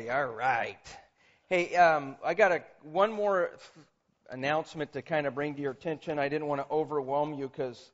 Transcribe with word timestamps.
Okay, 0.00 0.08
all 0.08 0.28
right. 0.28 0.78
Hey, 1.50 1.76
um, 1.76 2.16
I 2.24 2.32
got 2.32 2.52
a 2.52 2.62
one 2.82 3.12
more 3.12 3.50
announcement 4.30 4.94
to 4.94 5.02
kind 5.02 5.26
of 5.26 5.34
bring 5.34 5.54
to 5.56 5.60
your 5.60 5.72
attention. 5.72 6.18
I 6.18 6.30
didn't 6.30 6.46
want 6.46 6.62
to 6.62 6.74
overwhelm 6.74 7.34
you 7.34 7.48
because 7.48 7.90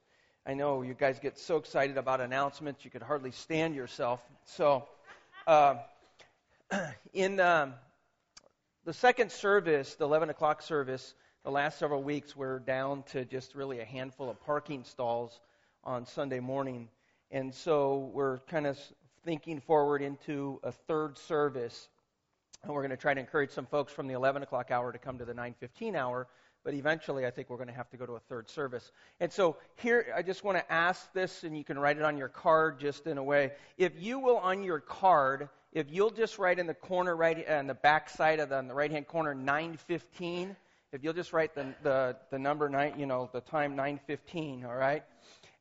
I 0.47 0.55
know 0.55 0.83
you 0.83 0.95
guys 0.95 1.19
get 1.19 1.37
so 1.37 1.57
excited 1.57 1.99
about 1.99 2.21
announcements 2.21 2.85
you 2.85 2.93
could 2.93 3.03
hardly 3.03 3.33
stand 3.33 3.75
yourself. 3.75 4.21
So, 4.45 4.87
uh, 5.49 5.79
in 7.13 7.41
um, 7.41 7.75
the 8.85 8.93
second 8.93 9.33
service, 9.33 9.97
the 9.97 10.05
11 10.05 10.31
o'clock 10.31 10.63
service, 10.63 11.13
the 11.43 11.51
last 11.51 11.77
several 11.77 12.05
weeks, 12.05 12.37
we're 12.37 12.61
down 12.61 13.03
to 13.11 13.25
just 13.25 13.57
really 13.57 13.81
a 13.81 13.85
handful 13.85 14.31
of 14.31 14.41
parking 14.45 14.85
stalls 14.85 15.41
on 15.83 16.07
Sunday 16.07 16.39
morning. 16.39 16.89
And 17.33 17.53
so 17.53 18.11
we're 18.15 18.39
kind 18.47 18.69
of 18.69 18.79
thinking 19.25 19.61
forward 19.61 20.03
into 20.03 20.61
a 20.63 20.71
third 20.71 21.19
service. 21.19 21.89
And 22.63 22.73
we're 22.73 22.83
going 22.83 22.91
to 22.91 22.97
try 22.97 23.15
to 23.15 23.21
encourage 23.21 23.51
some 23.51 23.67
folks 23.67 23.93
from 23.93 24.09
the 24.09 24.15
11 24.15 24.43
o'clock 24.43 24.71
hour 24.71 24.93
to 24.93 24.99
come 24.99 25.19
to 25.19 25.25
the 25.25 25.35
9:15 25.35 25.95
hour. 25.95 26.27
But 26.65 26.75
eventually, 26.75 27.25
I 27.25 27.31
think 27.31 27.49
we're 27.49 27.59
going 27.59 27.69
to 27.69 27.75
have 27.75 27.89
to 27.91 27.97
go 27.97 28.07
to 28.07 28.15
a 28.15 28.21
third 28.21 28.49
service. 28.49 28.91
And 29.21 29.33
so 29.33 29.57
here, 29.77 30.13
I 30.17 30.23
just 30.23 30.43
want 30.43 30.59
to 30.59 30.73
ask 30.73 31.13
this, 31.13 31.45
and 31.45 31.57
you 31.57 31.63
can 31.63 31.79
write 31.79 31.97
it 31.97 32.03
on 32.03 32.19
your 32.19 32.29
card 32.29 32.81
just 32.81 33.07
in 33.07 33.19
a 33.19 33.23
way. 33.23 33.53
If 33.79 33.93
you 33.97 34.19
will, 34.19 34.39
on 34.39 34.65
your 34.65 34.81
card, 34.81 35.49
if 35.73 35.87
you'll 35.91 36.11
just 36.11 36.41
write 36.41 36.59
in 36.59 36.67
the 36.67 36.75
corner, 36.75 37.15
right 37.15 37.49
on 37.49 37.69
the 37.69 37.75
back 37.75 38.11
side 38.11 38.41
of 38.41 38.49
the, 38.49 38.57
on 38.57 38.67
the 38.67 38.75
right 38.75 38.91
hand 38.91 39.07
corner, 39.07 39.33
915. 39.33 40.57
If 40.93 41.05
you'll 41.05 41.13
just 41.13 41.33
write 41.33 41.55
the, 41.55 41.73
the, 41.85 42.17
the 42.31 42.39
number 42.39 42.69
nine, 42.69 42.95
you 42.99 43.07
know, 43.07 43.31
the 43.33 43.43
time 43.43 43.77
915, 43.77 44.65
all 44.65 44.75
right? 44.75 45.05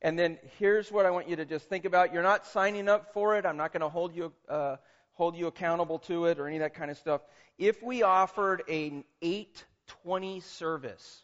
And 0.02 0.18
then 0.18 0.38
here's 0.58 0.90
what 0.90 1.06
I 1.06 1.10
want 1.10 1.28
you 1.28 1.36
to 1.36 1.44
just 1.44 1.68
think 1.68 1.84
about. 1.84 2.12
You're 2.12 2.22
not 2.22 2.46
signing 2.46 2.88
up 2.88 3.12
for 3.12 3.36
it. 3.36 3.46
I'm 3.46 3.56
not 3.56 3.72
going 3.72 3.82
to 3.82 3.88
hold 3.88 4.14
you 4.14 4.32
uh, 4.48 4.76
hold 5.16 5.34
you 5.34 5.46
accountable 5.46 5.98
to 5.98 6.26
it 6.26 6.38
or 6.38 6.46
any 6.46 6.56
of 6.56 6.60
that 6.60 6.74
kind 6.74 6.90
of 6.90 6.96
stuff. 6.98 7.22
If 7.58 7.82
we 7.82 8.02
offered 8.02 8.62
an 8.68 9.02
820 9.22 10.40
service, 10.40 11.22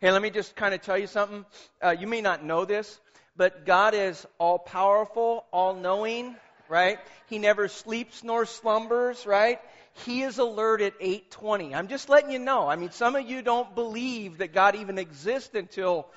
hey, 0.00 0.12
let 0.12 0.22
me 0.22 0.30
just 0.30 0.54
kind 0.56 0.74
of 0.74 0.80
tell 0.80 0.96
you 0.96 1.08
something. 1.08 1.44
Uh, 1.82 1.90
you 1.90 2.06
may 2.06 2.20
not 2.20 2.44
know 2.44 2.64
this, 2.64 3.00
but 3.36 3.66
God 3.66 3.94
is 3.94 4.24
all 4.38 4.60
powerful, 4.60 5.44
all 5.52 5.74
knowing, 5.74 6.36
right? 6.68 6.98
He 7.28 7.38
never 7.38 7.66
sleeps 7.66 8.22
nor 8.22 8.46
slumbers, 8.46 9.26
right? 9.26 9.60
He 10.04 10.22
is 10.22 10.38
alert 10.38 10.82
at 10.82 10.94
8:20. 11.00 11.74
I'm 11.74 11.88
just 11.88 12.08
letting 12.08 12.30
you 12.30 12.38
know. 12.38 12.68
I 12.68 12.76
mean, 12.76 12.90
some 12.90 13.16
of 13.16 13.28
you 13.28 13.42
don't 13.42 13.74
believe 13.74 14.38
that 14.38 14.52
God 14.52 14.76
even 14.76 14.98
exists 14.98 15.54
until 15.54 16.08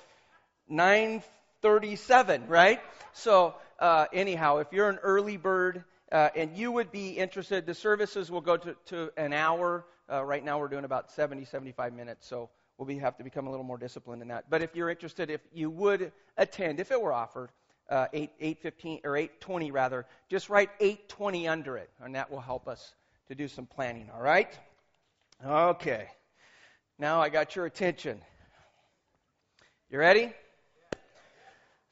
9:37, 1.63 2.47
right? 2.47 2.79
So, 3.13 3.55
uh, 3.79 4.05
anyhow, 4.13 4.57
if 4.57 4.71
you're 4.71 4.89
an 4.89 4.99
early 5.01 5.37
bird 5.37 5.83
uh, 6.11 6.29
and 6.35 6.55
you 6.55 6.71
would 6.71 6.91
be 6.91 7.09
interested, 7.11 7.65
the 7.65 7.73
services 7.73 8.31
will 8.31 8.41
go 8.41 8.57
to, 8.57 8.75
to 8.87 9.11
an 9.17 9.33
hour. 9.33 9.85
Uh, 10.11 10.23
right 10.23 10.43
now, 10.43 10.59
we're 10.59 10.67
doing 10.67 10.85
about 10.85 11.11
70, 11.11 11.45
75 11.45 11.93
minutes. 11.93 12.27
So 12.27 12.49
we'll 12.77 12.87
be, 12.87 12.97
have 12.99 13.17
to 13.17 13.23
become 13.23 13.47
a 13.47 13.49
little 13.49 13.65
more 13.65 13.77
disciplined 13.77 14.21
in 14.21 14.27
that. 14.29 14.49
But 14.49 14.61
if 14.61 14.75
you're 14.75 14.89
interested, 14.89 15.29
if 15.29 15.41
you 15.51 15.69
would 15.69 16.11
attend, 16.37 16.79
if 16.79 16.91
it 16.91 17.01
were 17.01 17.13
offered, 17.13 17.49
uh, 17.89 18.07
8, 18.13 18.31
815 18.39 19.01
or 19.03 19.17
820 19.17 19.71
rather, 19.71 20.05
just 20.29 20.49
write 20.49 20.69
820 20.79 21.47
under 21.47 21.77
it, 21.77 21.89
and 22.01 22.15
that 22.15 22.29
will 22.29 22.41
help 22.41 22.67
us 22.67 22.93
to 23.27 23.35
do 23.35 23.47
some 23.47 23.65
planning, 23.65 24.09
all 24.13 24.21
right? 24.21 24.57
Okay. 25.45 26.07
Now 26.99 27.21
I 27.21 27.29
got 27.29 27.55
your 27.55 27.65
attention. 27.65 28.21
You 29.89 29.99
ready? 29.99 30.33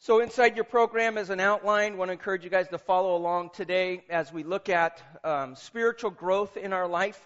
So, 0.05 0.19
inside 0.19 0.55
your 0.55 0.65
program 0.65 1.17
is 1.17 1.31
an 1.31 1.39
outline. 1.39 1.93
I 1.93 1.95
want 1.95 2.09
to 2.09 2.13
encourage 2.13 2.43
you 2.43 2.51
guys 2.51 2.67
to 2.67 2.77
follow 2.77 3.15
along 3.15 3.49
today 3.55 4.03
as 4.07 4.31
we 4.31 4.43
look 4.43 4.69
at 4.69 5.01
um, 5.23 5.55
spiritual 5.55 6.11
growth 6.11 6.57
in 6.57 6.73
our 6.73 6.87
life 6.87 7.19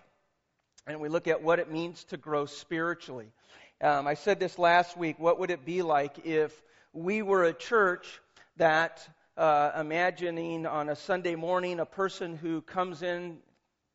and 0.87 1.01
we 1.01 1.09
look 1.09 1.27
at 1.27 1.43
what 1.43 1.59
it 1.59 1.69
means 1.69 2.05
to 2.05 2.15
grow 2.15 2.45
spiritually. 2.45 3.33
Um, 3.81 4.07
I 4.07 4.13
said 4.13 4.39
this 4.39 4.57
last 4.57 4.95
week. 4.95 5.19
What 5.19 5.41
would 5.41 5.51
it 5.51 5.65
be 5.65 5.81
like 5.81 6.25
if 6.25 6.53
we 6.93 7.21
were 7.21 7.43
a 7.43 7.53
church 7.53 8.21
that, 8.55 9.05
uh, 9.35 9.71
imagining 9.77 10.65
on 10.65 10.87
a 10.87 10.95
Sunday 10.95 11.35
morning, 11.35 11.81
a 11.81 11.85
person 11.85 12.37
who 12.37 12.61
comes 12.61 13.03
in 13.03 13.39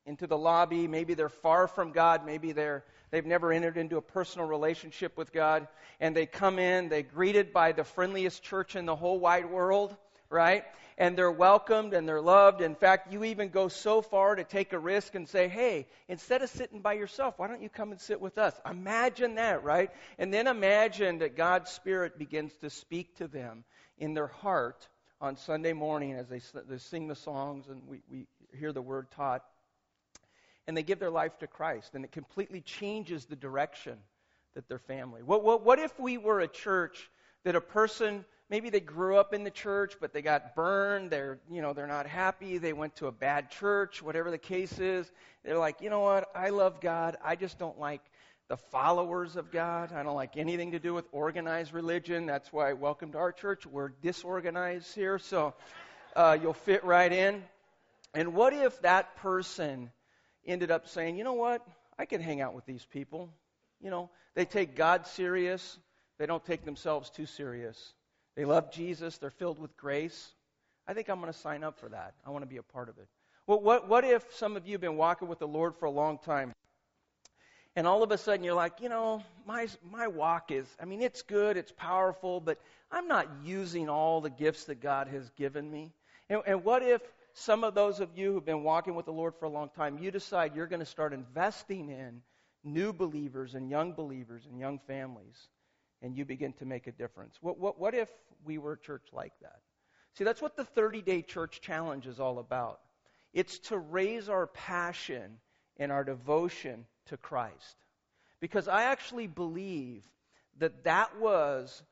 into 0.05 0.27
the 0.27 0.37
lobby. 0.37 0.87
Maybe 0.87 1.15
they're 1.15 1.31
far 1.31 1.69
from 1.69 1.93
God. 1.93 2.27
Maybe 2.27 2.53
they're, 2.53 2.85
they've 3.15 3.25
never 3.25 3.53
entered 3.53 3.77
into 3.77 3.97
a 3.97 4.03
personal 4.03 4.49
relationship 4.49 5.17
with 5.17 5.33
God. 5.33 5.69
And 6.01 6.17
they 6.17 6.27
come 6.27 6.59
in, 6.59 6.89
they're 6.89 7.03
greeted 7.03 7.53
by 7.53 7.71
the 7.71 7.85
friendliest 7.85 8.43
church 8.43 8.75
in 8.75 8.87
the 8.87 8.97
whole 8.97 9.21
wide 9.21 9.49
world, 9.49 9.97
right? 10.29 10.65
And 10.99 11.17
they're 11.17 11.31
welcomed 11.31 11.95
and 11.95 12.09
they're 12.09 12.21
loved. 12.21 12.61
In 12.61 12.75
fact, 12.75 13.13
you 13.13 13.23
even 13.23 13.51
go 13.51 13.69
so 13.69 14.03
far 14.03 14.35
to 14.35 14.43
take 14.43 14.73
a 14.73 14.79
risk 14.79 15.15
and 15.15 15.29
say, 15.29 15.47
hey, 15.47 15.87
instead 16.09 16.43
of 16.43 16.51
sitting 16.51 16.81
by 16.81 16.95
yourself, 16.95 17.35
why 17.37 17.47
don't 17.47 17.63
you 17.63 17.69
come 17.69 17.93
and 17.93 18.01
sit 18.01 18.21
with 18.21 18.37
us? 18.37 18.53
Imagine 18.69 19.37
that, 19.37 19.63
right? 19.63 19.91
And 20.19 20.35
then 20.35 20.49
imagine 20.49 21.19
that 21.19 21.37
God's 21.37 21.71
Spirit 21.71 22.19
begins 22.19 22.53
to 22.63 22.71
speak 22.71 23.17
to 23.19 23.29
them 23.29 23.63
in 23.97 24.15
their 24.15 24.27
heart 24.27 24.89
on 25.21 25.37
Sunday 25.37 25.73
morning 25.73 26.15
as 26.15 26.29
they, 26.29 26.41
they 26.69 26.79
sing 26.79 27.07
the 27.07 27.15
songs 27.15 27.67
and 27.69 27.81
we, 27.87 28.01
we 28.11 28.27
hear 28.59 28.73
the 28.73 28.83
word 28.83 29.11
taught 29.13 29.45
and 30.67 30.77
they 30.77 30.83
give 30.83 30.99
their 30.99 31.11
life 31.11 31.39
to 31.39 31.47
Christ, 31.47 31.95
and 31.95 32.05
it 32.05 32.13
completely 32.13 32.61
changes 32.61 33.27
the 33.27 33.37
direction 33.37 33.99
that 34.55 34.69
their 34.69 34.79
family. 34.79 35.23
What, 35.23 35.43
what, 35.43 35.65
what 35.65 35.79
if 35.79 35.99
we 35.99 36.17
were 36.17 36.41
a 36.41 36.49
church 36.49 37.11
that 37.45 37.57
a 37.57 37.61
person 37.61 38.25
maybe 38.51 38.71
they 38.71 38.81
grew 38.81 39.17
up 39.17 39.35
in 39.35 39.43
the 39.43 39.51
church 39.51 39.97
but 40.01 40.13
they 40.13 40.23
got 40.23 40.55
burned 40.55 41.11
they're 41.11 41.39
you 41.51 41.63
know 41.63 41.73
they're 41.73 41.87
not 41.87 42.07
happy 42.07 42.59
they 42.59 42.73
went 42.73 42.95
to 42.97 43.07
a 43.07 43.13
bad 43.13 43.51
church 43.51 44.03
whatever 44.03 44.31
the 44.31 44.39
case 44.39 44.79
is 44.79 45.11
they're 45.45 45.59
like 45.59 45.81
you 45.81 45.91
know 45.91 46.01
what? 46.01 46.31
I 46.35 46.49
love 46.51 46.81
god. 46.81 47.17
I 47.23 47.37
just 47.37 47.59
don't 47.59 47.79
like 47.79 48.01
the 48.49 48.57
followers 48.57 49.37
of 49.37 49.51
god. 49.51 49.93
I 49.93 50.03
don't 50.03 50.15
like 50.15 50.37
anything 50.37 50.73
to 50.73 50.79
do 50.79 50.95
with 50.95 51.07
organized 51.13 51.73
religion. 51.73 52.27
That's 52.27 52.53
why 52.53 52.73
welcome 52.73 53.13
to 53.13 53.19
our 53.19 53.33
church. 53.33 53.67
We're 53.67 53.89
disorganized 53.89 54.95
here 54.95 55.19
so 55.19 55.55
uh, 56.17 56.39
you'll 56.41 56.55
fit 56.55 56.85
right 56.85 57.13
in. 57.13 57.43
And 58.15 58.35
what 58.35 58.53
if 58.53 58.81
that 58.83 59.17
person 59.17 59.91
ended 60.47 60.71
up 60.71 60.89
saying, 60.89 61.17
you 61.17 61.25
know 61.25 61.35
what? 61.35 61.67
I 61.99 62.07
can 62.07 62.21
hang 62.21 62.41
out 62.41 62.55
with 62.55 62.67
these 62.67 62.85
people. 62.85 63.31
You 63.81 63.91
know, 63.91 64.11
they 64.35 64.45
take 64.45 64.77
God 64.77 65.07
serious. 65.07 65.79
They 66.19 66.27
don't 66.27 66.45
take 66.45 66.65
themselves 66.65 67.11
too 67.11 67.27
serious. 67.27 67.93
They 68.37 68.45
love 68.45 68.73
Jesus. 68.73 69.19
They're 69.19 69.31
filled 69.31 69.59
with 69.59 69.77
grace. 69.77 70.33
I 70.87 70.95
think 70.95 71.09
I'm 71.09 71.21
going 71.21 71.33
to 71.33 71.39
sign 71.39 71.65
up 71.65 71.79
for 71.79 71.89
that. 71.89 72.15
I 72.27 72.31
want 72.31 72.43
to 72.43 72.49
be 72.49 72.57
a 72.59 72.63
part 72.63 72.89
of 72.89 72.99
it. 72.99 73.09
Well, 73.47 73.61
what, 73.61 73.89
what 73.89 74.05
if 74.05 74.25
some 74.35 74.57
of 74.57 74.67
you 74.67 74.73
have 74.73 74.81
been 74.81 74.97
walking 74.97 75.29
with 75.29 75.39
the 75.39 75.49
Lord 75.49 75.77
for 75.77 75.87
a 75.87 75.91
long 75.91 76.19
time? 76.19 76.53
And 77.77 77.87
all 77.87 78.03
of 78.03 78.11
a 78.11 78.19
sudden 78.19 78.45
you're 78.45 78.55
like, 78.55 78.81
you 78.81 78.89
know, 78.89 79.23
my, 79.47 79.69
my 79.91 80.07
walk 80.07 80.51
is, 80.51 80.67
I 80.81 80.85
mean, 80.85 81.03
it's 81.03 81.23
good, 81.23 81.57
it's 81.57 81.73
powerful, 81.73 82.41
but 82.41 82.59
I'm 82.91 83.09
not 83.09 83.29
using 83.45 83.89
all 83.89 84.21
the 84.21 84.31
gifts 84.31 84.65
that 84.65 84.81
God 84.81 85.09
has 85.09 85.29
given 85.31 85.71
me. 85.71 85.93
And, 86.31 86.41
and 86.47 86.65
what 86.65 86.83
if 86.83 87.03
some 87.35 87.65
of 87.65 87.75
those 87.75 87.99
of 87.99 88.17
you 88.17 88.33
who've 88.33 88.45
been 88.45 88.63
walking 88.63 88.95
with 88.95 89.07
the 89.07 89.13
Lord 89.13 89.35
for 89.35 89.47
a 89.47 89.51
long 89.51 89.69
time, 89.69 89.99
you 89.99 90.13
decide 90.13 90.55
you're 90.55 90.69
going 90.69 90.81
to 90.81 90.87
start 90.87 91.13
investing 91.13 91.91
in 91.91 92.23
new 92.63 92.93
believers 92.93 93.55
and 93.55 93.69
young 93.69 93.93
believers 93.93 94.47
and 94.49 94.59
young 94.59 94.79
families, 94.87 95.49
and 96.01 96.17
you 96.17 96.25
begin 96.25 96.53
to 96.55 96.65
make 96.65 96.87
a 96.87 96.93
difference. 96.93 97.37
What, 97.41 97.59
what, 97.59 97.79
what 97.79 97.93
if 97.93 98.09
we 98.45 98.59
were 98.59 98.75
a 98.75 98.79
church 98.79 99.09
like 99.13 99.33
that? 99.43 99.59
See, 100.17 100.23
that's 100.23 100.41
what 100.41 100.57
the 100.57 100.65
30 100.65 101.03
day 101.03 101.23
church 101.23 101.61
challenge 101.61 102.07
is 102.07 102.21
all 102.21 102.39
about. 102.39 102.81
It's 103.33 103.59
to 103.71 103.79
raise 103.79 104.29
our 104.29 104.47
passion 104.47 105.39
and 105.77 105.91
our 105.91 106.05
devotion 106.05 106.87
to 107.07 107.17
Christ. 107.17 107.77
Because 108.39 108.69
I 108.69 108.85
actually 108.85 109.27
believe 109.27 110.05
that 110.59 110.85
that 110.85 111.19
was 111.19 111.83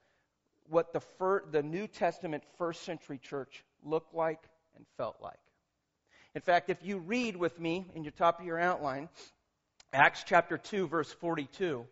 what 0.69 0.93
the, 0.93 1.01
fir- 1.01 1.45
the 1.51 1.65
New 1.65 1.89
Testament 1.89 2.45
first 2.59 2.85
century 2.85 3.19
church 3.19 3.65
looked 3.85 4.15
like 4.15 4.39
and 4.77 4.85
felt 4.97 5.17
like. 5.21 5.39
In 6.35 6.41
fact, 6.41 6.71
if 6.71 6.79
you 6.83 6.99
read 6.99 7.37
with 7.37 7.61
me 7.61 7.87
in 7.95 8.05
your 8.05 8.13
top 8.13 8.41
of 8.41 8.47
your 8.47 8.59
outline, 8.59 9.09
Acts 9.93 10.25
chapter 10.27 10.57
2, 10.57 10.89
verse 10.89 11.13
42, 11.13 11.85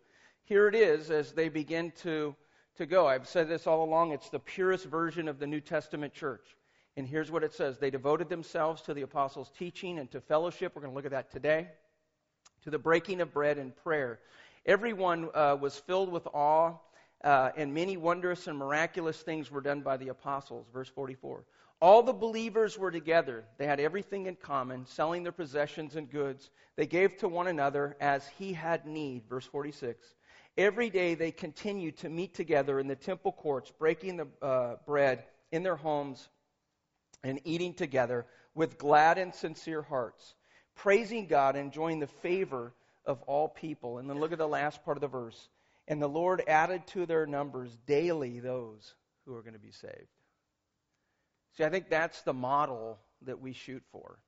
here 0.44 0.66
it 0.66 0.74
is 0.74 1.10
as 1.10 1.32
they 1.32 1.48
begin 1.48 1.92
to, 2.02 2.34
to 2.76 2.86
go. 2.86 3.06
I've 3.06 3.28
said 3.28 3.48
this 3.48 3.66
all 3.66 3.84
along. 3.84 4.12
It's 4.12 4.30
the 4.30 4.38
purest 4.38 4.86
version 4.86 5.28
of 5.28 5.38
the 5.38 5.46
New 5.46 5.60
Testament 5.60 6.14
church. 6.14 6.56
And 6.96 7.06
here's 7.06 7.30
what 7.30 7.44
it 7.44 7.52
says 7.52 7.78
They 7.78 7.90
devoted 7.90 8.28
themselves 8.28 8.82
to 8.82 8.94
the 8.94 9.02
apostles' 9.02 9.50
teaching 9.58 9.98
and 9.98 10.10
to 10.10 10.20
fellowship. 10.20 10.72
We're 10.74 10.82
going 10.82 10.92
to 10.92 10.96
look 10.96 11.04
at 11.04 11.12
that 11.12 11.30
today. 11.30 11.68
To 12.64 12.70
the 12.70 12.78
breaking 12.78 13.20
of 13.20 13.32
bread 13.32 13.58
and 13.58 13.76
prayer. 13.76 14.20
Everyone 14.66 15.28
uh, 15.34 15.56
was 15.60 15.78
filled 15.78 16.10
with 16.12 16.26
awe, 16.34 16.74
uh, 17.22 17.50
and 17.56 17.74
many 17.74 17.96
wondrous 17.96 18.46
and 18.46 18.56
miraculous 18.56 19.18
things 19.20 19.50
were 19.50 19.60
done 19.60 19.80
by 19.80 19.96
the 19.96 20.08
apostles. 20.08 20.66
Verse 20.72 20.88
44. 20.88 21.44
All 21.82 22.02
the 22.02 22.12
believers 22.12 22.78
were 22.78 22.90
together. 22.90 23.44
They 23.56 23.66
had 23.66 23.80
everything 23.80 24.26
in 24.26 24.36
common, 24.36 24.84
selling 24.86 25.22
their 25.22 25.32
possessions 25.32 25.96
and 25.96 26.10
goods. 26.10 26.50
They 26.76 26.86
gave 26.86 27.16
to 27.18 27.28
one 27.28 27.46
another 27.46 27.96
as 28.00 28.28
he 28.38 28.52
had 28.52 28.86
need. 28.86 29.22
Verse 29.28 29.46
46. 29.46 30.06
Every 30.58 30.90
day 30.90 31.14
they 31.14 31.30
continued 31.30 31.96
to 31.98 32.10
meet 32.10 32.34
together 32.34 32.80
in 32.80 32.86
the 32.86 32.96
temple 32.96 33.32
courts, 33.32 33.72
breaking 33.78 34.18
the 34.18 34.26
uh, 34.42 34.76
bread 34.84 35.24
in 35.52 35.62
their 35.62 35.76
homes 35.76 36.28
and 37.22 37.40
eating 37.44 37.72
together 37.74 38.26
with 38.54 38.78
glad 38.78 39.16
and 39.16 39.34
sincere 39.34 39.82
hearts, 39.82 40.34
praising 40.74 41.26
God 41.26 41.56
and 41.56 41.66
enjoying 41.66 42.00
the 42.00 42.06
favor 42.06 42.72
of 43.06 43.22
all 43.22 43.48
people. 43.48 43.98
And 43.98 44.08
then 44.08 44.20
look 44.20 44.32
at 44.32 44.38
the 44.38 44.46
last 44.46 44.84
part 44.84 44.96
of 44.96 45.00
the 45.00 45.08
verse. 45.08 45.48
And 45.90 46.00
the 46.00 46.08
Lord 46.08 46.44
added 46.46 46.86
to 46.88 47.04
their 47.04 47.26
numbers 47.26 47.76
daily 47.84 48.38
those 48.38 48.94
who 49.26 49.34
are 49.34 49.42
going 49.42 49.54
to 49.54 49.58
be 49.58 49.72
saved. 49.72 50.06
See, 51.56 51.64
I 51.64 51.68
think 51.68 51.90
that's 51.90 52.22
the 52.22 52.32
model 52.32 53.00
that 53.22 53.40
we 53.40 53.52
shoot 53.52 53.82
for, 53.90 54.20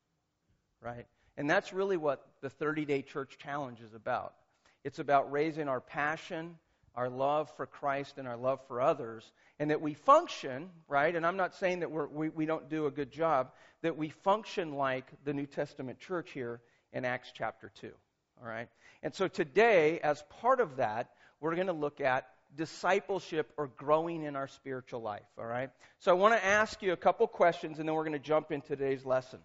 right? 0.81 1.07
And 1.37 1.49
that's 1.49 1.73
really 1.73 1.97
what 1.97 2.27
the 2.41 2.51
30 2.51 2.85
day 2.85 3.01
church 3.01 3.39
challenge 3.39 3.81
is 3.81 3.95
about. 3.95 4.35
It's 4.83 4.99
about 4.99 5.31
raising 5.31 5.69
our 5.69 5.81
passion, 5.81 6.59
our 6.97 7.09
love 7.09 7.49
for 7.57 7.67
Christ, 7.67 8.19
and 8.19 8.27
our 8.27 8.37
love 8.37 8.59
for 8.67 8.81
others, 8.81 9.31
and 9.61 9.71
that 9.71 9.81
we 9.81 9.95
function, 9.95 10.69
right? 10.89 11.15
And 11.15 11.25
I'm 11.25 11.37
not 11.37 11.55
saying 11.55 11.79
that 11.81 11.93
we, 11.93 12.29
we 12.29 12.45
don't 12.45 12.69
do 12.69 12.87
a 12.87 12.91
good 12.91 13.13
job, 13.13 13.53
that 13.83 13.97
we 13.97 14.09
function 14.09 14.75
like 14.75 15.07
the 15.25 15.33
New 15.33 15.47
Testament 15.47 16.01
church 16.01 16.33
here 16.33 16.61
in 16.93 17.05
Acts 17.05 17.31
chapter 17.33 17.71
2, 17.81 17.93
all 18.41 18.49
right? 18.49 18.69
And 19.05 19.15
so 19.15 19.29
today, 19.29 20.01
as 20.01 20.25
part 20.41 20.59
of 20.59 20.77
that, 20.79 21.13
we're 21.43 21.55
going 21.55 21.67
to 21.67 21.75
look 21.75 22.01
at 22.01 22.27
discipleship 22.57 23.53
or 23.59 23.67
growing 23.67 24.23
in 24.23 24.37
our 24.37 24.49
spiritual 24.49 25.03
life, 25.03 25.27
all 25.39 25.45
right? 25.45 25.69
So 25.99 26.11
I 26.11 26.15
want 26.15 26.35
to 26.35 26.45
ask 26.45 26.81
you 26.83 26.93
a 26.93 26.97
couple 26.97 27.27
questions, 27.27 27.79
and 27.79 27.87
then 27.87 27.95
we're 27.95 28.05
going 28.05 28.13
to 28.13 28.19
jump 28.19 28.51
into 28.51 28.69
today's 28.69 29.05
lesson. 29.05 29.41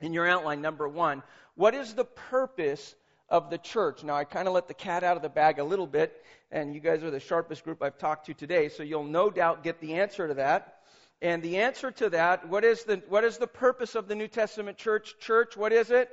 In 0.00 0.12
your 0.12 0.26
outline, 0.26 0.60
number 0.60 0.88
one, 0.88 1.22
what 1.54 1.74
is 1.74 1.94
the 1.94 2.04
purpose 2.04 2.96
of 3.30 3.48
the 3.48 3.58
church. 3.58 4.02
Now, 4.02 4.16
I 4.16 4.24
kind 4.24 4.48
of 4.48 4.54
let 4.54 4.66
the 4.66 4.74
cat 4.74 5.04
out 5.04 5.16
of 5.16 5.22
the 5.22 5.28
bag 5.28 5.58
a 5.58 5.64
little 5.64 5.86
bit, 5.86 6.24
and 6.50 6.74
you 6.74 6.80
guys 6.80 7.02
are 7.04 7.10
the 7.10 7.20
sharpest 7.20 7.64
group 7.64 7.82
I've 7.82 7.96
talked 7.96 8.26
to 8.26 8.34
today, 8.34 8.68
so 8.68 8.82
you'll 8.82 9.04
no 9.04 9.30
doubt 9.30 9.62
get 9.62 9.80
the 9.80 9.94
answer 9.94 10.26
to 10.26 10.34
that. 10.34 10.78
And 11.22 11.42
the 11.42 11.58
answer 11.58 11.90
to 11.92 12.10
that, 12.10 12.48
what 12.48 12.64
is 12.64 12.82
the, 12.84 13.02
what 13.08 13.24
is 13.24 13.38
the 13.38 13.46
purpose 13.46 13.94
of 13.94 14.08
the 14.08 14.14
New 14.14 14.26
Testament 14.26 14.78
church? 14.78 15.14
Church, 15.20 15.56
what 15.56 15.72
is 15.72 15.90
it? 15.90 16.10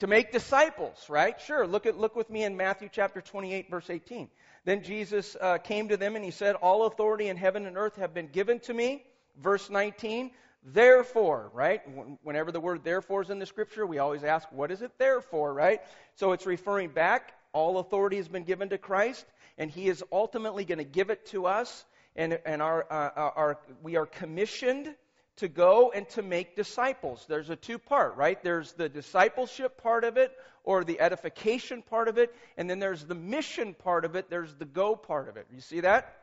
To 0.00 0.06
make 0.06 0.32
disciples, 0.32 1.10
right? 1.10 1.38
Sure. 1.40 1.66
Look 1.66 1.84
at 1.84 1.98
look 1.98 2.16
with 2.16 2.30
me 2.30 2.42
in 2.42 2.56
Matthew 2.56 2.88
chapter 2.90 3.20
28, 3.20 3.70
verse 3.70 3.90
18. 3.90 4.28
Then 4.64 4.82
Jesus 4.82 5.36
uh, 5.38 5.58
came 5.58 5.88
to 5.88 5.96
them 5.96 6.16
and 6.16 6.24
he 6.24 6.30
said, 6.30 6.56
"All 6.56 6.86
authority 6.86 7.28
in 7.28 7.36
heaven 7.36 7.66
and 7.66 7.76
earth 7.76 7.96
have 7.96 8.14
been 8.14 8.28
given 8.28 8.60
to 8.60 8.74
me." 8.74 9.04
Verse 9.38 9.68
19. 9.68 10.30
Therefore, 10.62 11.50
right? 11.54 11.80
Whenever 12.22 12.52
the 12.52 12.60
word 12.60 12.84
therefore 12.84 13.22
is 13.22 13.30
in 13.30 13.38
the 13.38 13.46
scripture, 13.46 13.86
we 13.86 13.98
always 13.98 14.24
ask, 14.24 14.50
what 14.52 14.70
is 14.70 14.82
it 14.82 14.92
there 14.98 15.22
for, 15.22 15.54
right? 15.54 15.80
So 16.16 16.32
it's 16.32 16.44
referring 16.44 16.90
back. 16.90 17.32
All 17.52 17.78
authority 17.78 18.18
has 18.18 18.28
been 18.28 18.44
given 18.44 18.68
to 18.68 18.78
Christ, 18.78 19.24
and 19.56 19.70
He 19.70 19.88
is 19.88 20.04
ultimately 20.12 20.66
going 20.66 20.78
to 20.78 20.84
give 20.84 21.08
it 21.08 21.26
to 21.26 21.46
us. 21.46 21.84
And, 22.14 22.38
and 22.44 22.60
our, 22.60 22.84
uh, 22.90 23.30
our, 23.34 23.58
we 23.82 23.96
are 23.96 24.04
commissioned 24.04 24.94
to 25.40 25.48
go 25.48 25.90
and 25.94 26.08
to 26.10 26.22
make 26.22 26.56
disciples. 26.56 27.26
There's 27.28 27.50
a 27.50 27.56
two 27.56 27.78
part, 27.78 28.16
right? 28.16 28.42
There's 28.42 28.72
the 28.72 28.88
discipleship 28.88 29.82
part 29.82 30.04
of 30.04 30.16
it, 30.16 30.32
or 30.64 30.84
the 30.84 31.00
edification 31.00 31.82
part 31.82 32.08
of 32.08 32.18
it, 32.18 32.34
and 32.56 32.68
then 32.68 32.78
there's 32.78 33.04
the 33.04 33.14
mission 33.14 33.74
part 33.74 34.04
of 34.04 34.14
it, 34.14 34.30
there's 34.30 34.54
the 34.54 34.64
go 34.64 34.94
part 34.94 35.28
of 35.28 35.36
it. 35.36 35.46
You 35.52 35.60
see 35.60 35.80
that? 35.80 36.16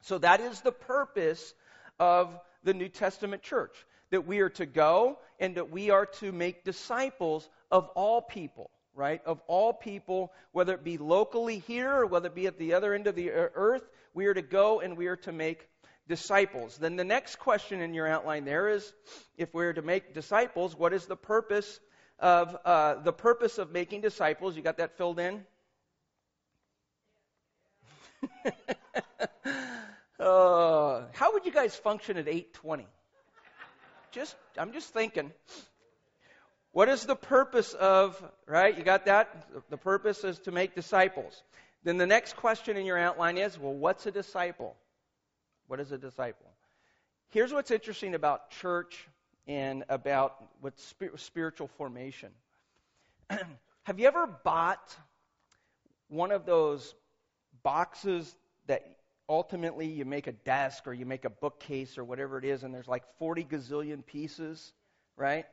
So 0.00 0.18
that 0.18 0.40
is 0.40 0.60
the 0.60 0.72
purpose 0.72 1.54
of 1.98 2.38
the 2.64 2.74
New 2.74 2.88
Testament 2.88 3.42
church 3.42 3.74
that 4.10 4.26
we 4.26 4.40
are 4.40 4.50
to 4.50 4.66
go 4.66 5.18
and 5.38 5.56
that 5.56 5.70
we 5.70 5.90
are 5.90 6.06
to 6.06 6.32
make 6.32 6.64
disciples 6.64 7.48
of 7.70 7.88
all 7.94 8.22
people, 8.22 8.70
right? 8.94 9.20
Of 9.26 9.40
all 9.46 9.72
people, 9.72 10.32
whether 10.52 10.74
it 10.74 10.84
be 10.84 10.96
locally 10.96 11.58
here 11.58 11.92
or 11.92 12.06
whether 12.06 12.28
it 12.28 12.34
be 12.34 12.46
at 12.46 12.58
the 12.58 12.74
other 12.74 12.94
end 12.94 13.06
of 13.06 13.14
the 13.14 13.30
earth, 13.30 13.86
we 14.14 14.26
are 14.26 14.34
to 14.34 14.42
go 14.42 14.80
and 14.80 14.96
we 14.96 15.08
are 15.08 15.16
to 15.16 15.32
make 15.32 15.68
disciples. 16.08 16.78
Then 16.78 16.96
the 16.96 17.04
next 17.04 17.36
question 17.36 17.80
in 17.80 17.94
your 17.94 18.06
outline 18.06 18.44
there 18.44 18.68
is 18.68 18.92
if 19.36 19.52
we're 19.52 19.72
to 19.72 19.82
make 19.82 20.14
disciples, 20.14 20.76
what 20.76 20.92
is 20.92 21.06
the 21.06 21.16
purpose 21.16 21.80
of 22.18 22.56
uh, 22.64 22.94
the 23.02 23.12
purpose 23.12 23.58
of 23.58 23.72
making 23.72 24.00
disciples? 24.00 24.56
You 24.56 24.62
got 24.62 24.78
that 24.78 24.96
filled 24.96 25.18
in? 25.18 25.44
Uh, 30.18 31.02
how 31.12 31.34
would 31.34 31.44
you 31.44 31.52
guys 31.52 31.76
function 31.76 32.16
at 32.16 32.26
820? 32.26 32.86
Just, 34.12 34.34
I'm 34.56 34.72
just 34.72 34.88
thinking. 34.94 35.30
What 36.72 36.88
is 36.88 37.04
the 37.04 37.16
purpose 37.16 37.74
of, 37.74 38.22
right? 38.46 38.76
You 38.76 38.82
got 38.82 39.06
that? 39.06 39.46
The 39.68 39.76
purpose 39.76 40.24
is 40.24 40.38
to 40.40 40.52
make 40.52 40.74
disciples. 40.74 41.42
Then 41.84 41.98
the 41.98 42.06
next 42.06 42.36
question 42.36 42.76
in 42.76 42.86
your 42.86 42.98
outline 42.98 43.36
is, 43.36 43.58
well, 43.58 43.74
what's 43.74 44.06
a 44.06 44.10
disciple? 44.10 44.76
What 45.68 45.80
is 45.80 45.92
a 45.92 45.98
disciple? 45.98 46.50
Here's 47.30 47.52
what's 47.52 47.70
interesting 47.70 48.14
about 48.14 48.50
church 48.50 49.08
and 49.46 49.84
about 49.88 50.44
what's 50.60 50.94
spiritual 51.16 51.68
formation. 51.76 52.30
Have 53.30 53.98
you 53.98 54.06
ever 54.06 54.26
bought 54.26 54.96
one 56.08 56.30
of 56.30 56.46
those 56.46 56.94
boxes 57.62 58.36
that 58.66 58.96
ultimately 59.28 59.86
you 59.86 60.04
make 60.04 60.28
a 60.28 60.32
desk 60.32 60.86
or 60.86 60.94
you 60.94 61.04
make 61.04 61.24
a 61.24 61.30
bookcase 61.30 61.98
or 61.98 62.04
whatever 62.04 62.38
it 62.38 62.44
is, 62.44 62.62
and 62.62 62.72
there's 62.72 62.88
like 62.88 63.02
40 63.18 63.44
gazillion 63.44 64.06
pieces, 64.06 64.72
right? 65.16 65.46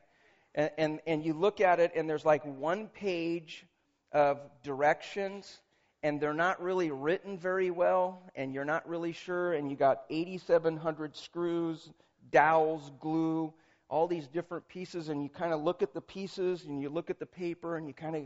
And, 0.54 0.70
and, 0.78 1.00
and 1.08 1.26
you 1.26 1.34
look 1.34 1.60
at 1.60 1.80
it, 1.80 1.92
and 1.96 2.08
there's 2.08 2.26
like 2.26 2.44
one 2.46 2.88
page 2.88 3.66
of 4.12 4.40
directions, 4.64 5.60
and 6.04 6.20
they're 6.20 6.34
not 6.34 6.62
really 6.62 6.92
written 6.92 7.38
very 7.38 7.72
well, 7.72 8.22
and 8.36 8.54
you're 8.54 8.66
not 8.66 8.88
really 8.88 9.14
sure, 9.14 9.54
and 9.54 9.72
you 9.72 9.78
got 9.78 10.04
8,700 10.10 11.16
screws, 11.16 11.90
dowels, 12.30 12.92
glue, 13.00 13.54
all 13.90 14.08
these 14.08 14.28
different 14.28 14.68
pieces, 14.68 15.08
and 15.10 15.24
you 15.24 15.30
kind 15.30 15.54
of 15.54 15.62
look 15.62 15.82
at 15.82 15.94
the 15.94 16.02
pieces, 16.02 16.66
and 16.66 16.82
you 16.82 16.90
look 16.90 17.10
at 17.10 17.20
the 17.20 17.26
paper, 17.26 17.78
and 17.78 17.88
you 17.88 17.94
kind 17.94 18.18
of 18.18 18.24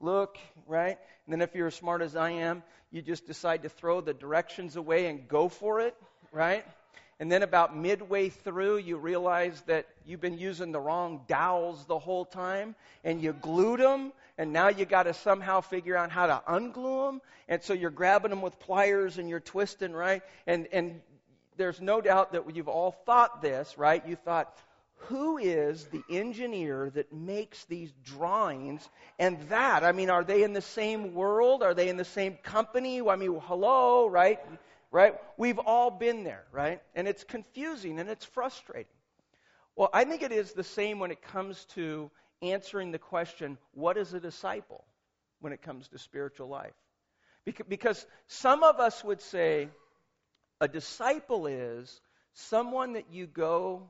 look, 0.00 0.38
right? 0.66 0.98
And 1.26 1.32
then 1.32 1.42
if 1.42 1.54
you're 1.54 1.66
as 1.66 1.74
smart 1.74 2.00
as 2.00 2.16
I 2.16 2.30
am, 2.30 2.62
you 2.90 3.02
just 3.02 3.26
decide 3.26 3.62
to 3.64 3.68
throw 3.68 4.00
the 4.00 4.14
directions 4.14 4.76
away 4.76 5.06
and 5.06 5.28
go 5.28 5.48
for 5.48 5.80
it, 5.80 5.94
right? 6.32 6.64
And 7.20 7.32
then 7.32 7.42
about 7.42 7.76
midway 7.76 8.28
through, 8.28 8.78
you 8.78 8.96
realize 8.96 9.60
that 9.66 9.86
you've 10.06 10.20
been 10.20 10.38
using 10.38 10.70
the 10.70 10.80
wrong 10.80 11.22
dowels 11.26 11.84
the 11.84 11.98
whole 11.98 12.24
time, 12.24 12.76
and 13.02 13.20
you 13.20 13.32
glued 13.32 13.80
them, 13.80 14.12
and 14.38 14.52
now 14.52 14.68
you 14.68 14.86
got 14.86 15.02
to 15.02 15.14
somehow 15.14 15.60
figure 15.60 15.96
out 15.96 16.10
how 16.10 16.26
to 16.28 16.42
unglue 16.48 17.08
them. 17.08 17.20
And 17.48 17.62
so 17.62 17.74
you're 17.74 17.90
grabbing 17.90 18.30
them 18.30 18.40
with 18.40 18.58
pliers 18.60 19.18
and 19.18 19.28
you're 19.28 19.40
twisting, 19.40 19.92
right? 19.92 20.22
And 20.46 20.68
and 20.72 21.00
there's 21.56 21.80
no 21.80 22.00
doubt 22.00 22.32
that 22.32 22.54
you've 22.54 22.68
all 22.68 22.92
thought 22.92 23.42
this, 23.42 23.76
right? 23.76 24.06
You 24.06 24.14
thought, 24.14 24.56
who 25.02 25.38
is 25.38 25.86
the 25.86 26.02
engineer 26.10 26.90
that 26.94 27.12
makes 27.12 27.64
these 27.66 27.92
drawings 28.04 28.88
and 29.18 29.40
that 29.48 29.84
i 29.84 29.92
mean 29.92 30.10
are 30.10 30.24
they 30.24 30.42
in 30.42 30.52
the 30.52 30.60
same 30.60 31.14
world 31.14 31.62
are 31.62 31.72
they 31.72 31.88
in 31.88 31.96
the 31.96 32.04
same 32.04 32.36
company 32.42 33.00
i 33.00 33.14
mean 33.14 33.40
hello 33.44 34.08
right 34.08 34.40
right 34.90 35.14
we've 35.36 35.58
all 35.60 35.90
been 35.90 36.24
there 36.24 36.44
right 36.50 36.82
and 36.96 37.06
it's 37.06 37.22
confusing 37.22 38.00
and 38.00 38.08
it's 38.08 38.24
frustrating 38.24 38.90
well 39.76 39.88
i 39.92 40.04
think 40.04 40.22
it 40.22 40.32
is 40.32 40.52
the 40.52 40.64
same 40.64 40.98
when 40.98 41.12
it 41.12 41.22
comes 41.22 41.64
to 41.66 42.10
answering 42.42 42.92
the 42.92 42.98
question 42.98 43.58
what 43.72 43.96
is 43.96 44.14
a 44.14 44.20
disciple 44.20 44.84
when 45.40 45.52
it 45.52 45.62
comes 45.62 45.88
to 45.88 45.98
spiritual 45.98 46.48
life 46.48 46.74
because 47.68 48.04
some 48.26 48.62
of 48.62 48.78
us 48.78 49.02
would 49.02 49.20
say 49.20 49.68
a 50.60 50.68
disciple 50.68 51.46
is 51.46 52.00
someone 52.34 52.94
that 52.94 53.06
you 53.10 53.26
go 53.26 53.88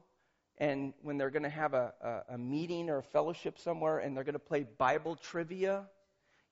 and 0.59 0.93
when 1.03 1.19
they're 1.19 1.31
going 1.31 1.45
to 1.45 1.49
have 1.49 1.75
a, 1.75 1.93
a, 2.03 2.35
a, 2.35 2.39
meeting 2.39 2.91
or 2.91 2.99
a 2.99 3.03
fellowship 3.03 3.59
somewhere 3.59 3.99
and 3.99 4.17
they're 4.17 4.25
going 4.25 4.33
to 4.33 4.41
play 4.41 4.67
Bible 4.77 5.17
trivia, 5.17 5.85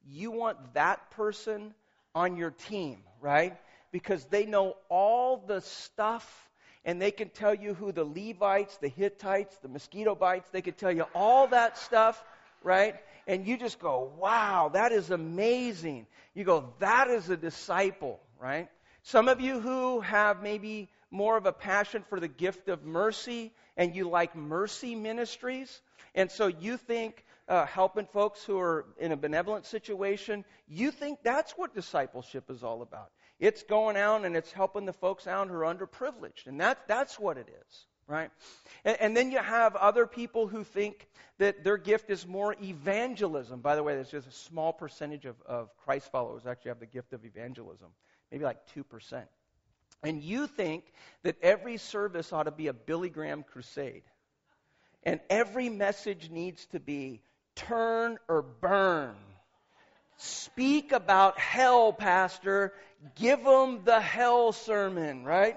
you 0.04 0.30
want 0.30 0.74
that 0.74 1.10
person 1.10 1.74
on 2.14 2.36
your 2.36 2.50
team, 2.50 3.02
right? 3.20 3.56
Because 3.90 4.24
they 4.26 4.46
know 4.46 4.76
all 4.88 5.38
the 5.38 5.60
stuff 5.60 6.45
and 6.86 7.02
they 7.02 7.10
can 7.10 7.28
tell 7.28 7.52
you 7.52 7.74
who 7.74 7.90
the 7.90 8.04
Levites, 8.04 8.78
the 8.78 8.88
Hittites, 8.88 9.58
the 9.58 9.68
mosquito 9.68 10.14
bites, 10.14 10.48
they 10.50 10.62
can 10.62 10.74
tell 10.74 10.92
you 10.92 11.04
all 11.14 11.48
that 11.48 11.76
stuff, 11.76 12.24
right? 12.62 12.94
And 13.26 13.44
you 13.44 13.56
just 13.56 13.80
go, 13.80 14.12
wow, 14.18 14.70
that 14.72 14.92
is 14.92 15.10
amazing. 15.10 16.06
You 16.32 16.44
go, 16.44 16.72
that 16.78 17.08
is 17.08 17.28
a 17.28 17.36
disciple, 17.36 18.20
right? 18.40 18.68
Some 19.02 19.28
of 19.28 19.40
you 19.40 19.58
who 19.58 20.00
have 20.00 20.42
maybe 20.44 20.88
more 21.10 21.36
of 21.36 21.44
a 21.44 21.52
passion 21.52 22.04
for 22.08 22.20
the 22.20 22.28
gift 22.28 22.68
of 22.68 22.84
mercy 22.84 23.52
and 23.76 23.94
you 23.94 24.08
like 24.08 24.36
mercy 24.36 24.94
ministries, 24.94 25.80
and 26.14 26.30
so 26.30 26.46
you 26.46 26.76
think 26.76 27.24
uh, 27.48 27.66
helping 27.66 28.06
folks 28.06 28.44
who 28.44 28.58
are 28.58 28.86
in 28.98 29.12
a 29.12 29.16
benevolent 29.16 29.66
situation, 29.66 30.44
you 30.68 30.90
think 30.90 31.18
that's 31.22 31.52
what 31.52 31.74
discipleship 31.74 32.48
is 32.48 32.62
all 32.62 32.80
about. 32.80 33.10
It's 33.38 33.62
going 33.62 33.96
out 33.96 34.24
and 34.24 34.36
it's 34.36 34.52
helping 34.52 34.86
the 34.86 34.92
folks 34.92 35.26
out 35.26 35.48
who 35.48 35.54
are 35.54 35.74
underprivileged, 35.74 36.46
and 36.46 36.60
that, 36.60 36.88
that's 36.88 37.18
what 37.18 37.36
it 37.36 37.48
is, 37.48 37.86
right? 38.06 38.30
And, 38.84 38.96
and 39.00 39.16
then 39.16 39.30
you 39.30 39.38
have 39.38 39.76
other 39.76 40.06
people 40.06 40.46
who 40.46 40.64
think 40.64 41.06
that 41.38 41.62
their 41.62 41.76
gift 41.76 42.08
is 42.08 42.26
more 42.26 42.56
evangelism. 42.62 43.60
By 43.60 43.76
the 43.76 43.82
way, 43.82 43.94
there's 43.94 44.10
just 44.10 44.26
a 44.26 44.32
small 44.32 44.72
percentage 44.72 45.26
of, 45.26 45.36
of 45.44 45.68
Christ 45.84 46.10
followers 46.10 46.46
actually 46.46 46.70
have 46.70 46.80
the 46.80 46.86
gift 46.86 47.12
of 47.12 47.24
evangelism, 47.24 47.88
maybe 48.32 48.44
like 48.44 48.58
2%. 48.74 49.22
and 50.02 50.22
you 50.22 50.46
think 50.46 50.84
that 51.22 51.36
every 51.42 51.76
service 51.76 52.32
ought 52.32 52.44
to 52.44 52.50
be 52.50 52.68
a 52.68 52.72
Billy 52.72 53.10
Graham 53.10 53.42
crusade. 53.42 54.04
And 55.02 55.20
every 55.30 55.68
message 55.68 56.30
needs 56.30 56.66
to 56.66 56.80
be 56.80 57.20
turn 57.54 58.18
or 58.28 58.42
burn. 58.42 59.14
Speak 60.16 60.92
about 60.92 61.38
hell, 61.38 61.92
Pastor. 61.92 62.72
Give 63.14 63.42
them 63.42 63.82
the 63.84 64.00
hell 64.00 64.52
sermon, 64.52 65.24
right? 65.24 65.56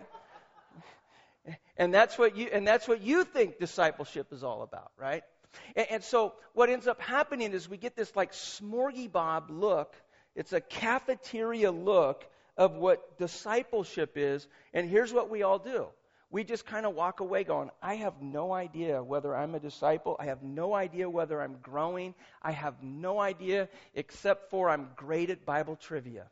And 1.77 1.93
that's 1.93 2.17
what 2.17 2.35
you 2.35 2.49
and 2.51 2.67
that's 2.67 2.87
what 2.87 3.01
you 3.01 3.23
think 3.23 3.57
discipleship 3.59 4.33
is 4.33 4.43
all 4.43 4.61
about, 4.61 4.91
right? 4.97 5.23
And, 5.75 5.87
and 5.91 6.03
so 6.03 6.33
what 6.53 6.69
ends 6.69 6.87
up 6.87 7.01
happening 7.01 7.53
is 7.53 7.69
we 7.69 7.77
get 7.77 7.95
this 7.95 8.13
like 8.15 8.33
smorgasbord 8.33 9.45
look. 9.49 9.95
It's 10.35 10.53
a 10.53 10.61
cafeteria 10.61 11.71
look 11.71 12.25
of 12.57 12.75
what 12.75 13.17
discipleship 13.17 14.13
is. 14.15 14.47
And 14.73 14.89
here's 14.89 15.13
what 15.13 15.29
we 15.29 15.43
all 15.43 15.59
do 15.59 15.87
we 16.31 16.43
just 16.43 16.65
kind 16.65 16.85
of 16.85 16.93
walk 16.93 17.21
away 17.21 17.43
going, 17.43 17.71
I 17.81 17.95
have 17.95 18.21
no 18.21 18.53
idea 18.53 19.01
whether 19.01 19.35
I'm 19.35 19.55
a 19.55 19.59
disciple. 19.59 20.15
I 20.19 20.25
have 20.25 20.43
no 20.43 20.73
idea 20.73 21.09
whether 21.09 21.41
I'm 21.41 21.57
growing. 21.61 22.13
I 22.41 22.51
have 22.51 22.83
no 22.83 23.19
idea 23.19 23.67
except 23.95 24.51
for 24.51 24.69
I'm 24.69 24.89
great 24.95 25.31
at 25.31 25.45
Bible 25.45 25.75
trivia. 25.75 26.27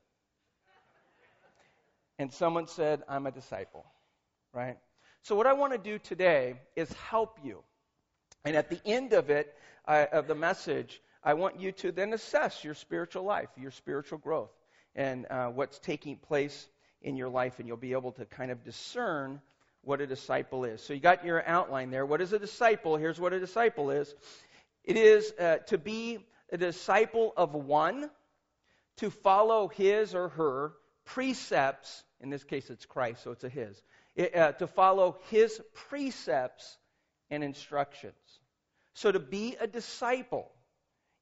And 2.19 2.33
someone 2.33 2.67
said, 2.67 3.03
I'm 3.07 3.27
a 3.27 3.31
disciple, 3.31 3.85
right? 4.53 4.77
So, 5.21 5.35
what 5.35 5.47
I 5.47 5.53
want 5.53 5.73
to 5.73 5.77
do 5.77 5.99
today 5.99 6.55
is 6.75 6.91
help 6.93 7.37
you. 7.43 7.63
And 8.45 8.55
at 8.55 8.69
the 8.69 8.79
end 8.85 9.13
of 9.13 9.29
it, 9.29 9.53
of 9.87 10.27
the 10.27 10.35
message, 10.35 11.01
I 11.23 11.33
want 11.33 11.59
you 11.59 11.71
to 11.73 11.91
then 11.91 12.13
assess 12.13 12.63
your 12.63 12.73
spiritual 12.73 13.23
life, 13.23 13.49
your 13.57 13.71
spiritual 13.71 14.17
growth, 14.17 14.51
and 14.95 15.25
uh, 15.29 15.47
what's 15.47 15.79
taking 15.79 16.17
place 16.17 16.67
in 17.01 17.15
your 17.15 17.29
life. 17.29 17.59
And 17.59 17.67
you'll 17.67 17.77
be 17.77 17.93
able 17.93 18.11
to 18.13 18.25
kind 18.25 18.51
of 18.51 18.63
discern 18.63 19.41
what 19.83 20.01
a 20.01 20.07
disciple 20.07 20.65
is. 20.65 20.81
So 20.81 20.93
you 20.93 20.99
got 20.99 21.25
your 21.25 21.45
outline 21.47 21.91
there. 21.91 22.05
What 22.05 22.21
is 22.21 22.33
a 22.33 22.39
disciple? 22.39 22.97
Here's 22.97 23.19
what 23.19 23.33
a 23.33 23.39
disciple 23.39 23.91
is 23.91 24.13
it 24.83 24.97
is 24.97 25.33
uh, 25.39 25.57
to 25.67 25.77
be 25.77 26.19
a 26.51 26.57
disciple 26.57 27.33
of 27.35 27.53
one, 27.53 28.09
to 28.97 29.09
follow 29.09 29.67
his 29.67 30.15
or 30.15 30.29
her 30.29 30.73
precepts. 31.07 32.03
In 32.21 32.29
this 32.29 32.43
case, 32.43 32.69
it's 32.69 32.85
Christ, 32.85 33.23
so 33.23 33.31
it's 33.31 33.43
a 33.43 33.49
his. 33.49 33.81
It, 34.15 34.35
uh, 34.35 34.51
to 34.53 34.67
follow 34.67 35.17
his 35.29 35.59
precepts 35.73 36.77
and 37.29 37.43
instructions. 37.43 38.15
So 38.93 39.11
to 39.11 39.19
be 39.19 39.55
a 39.59 39.67
disciple 39.67 40.51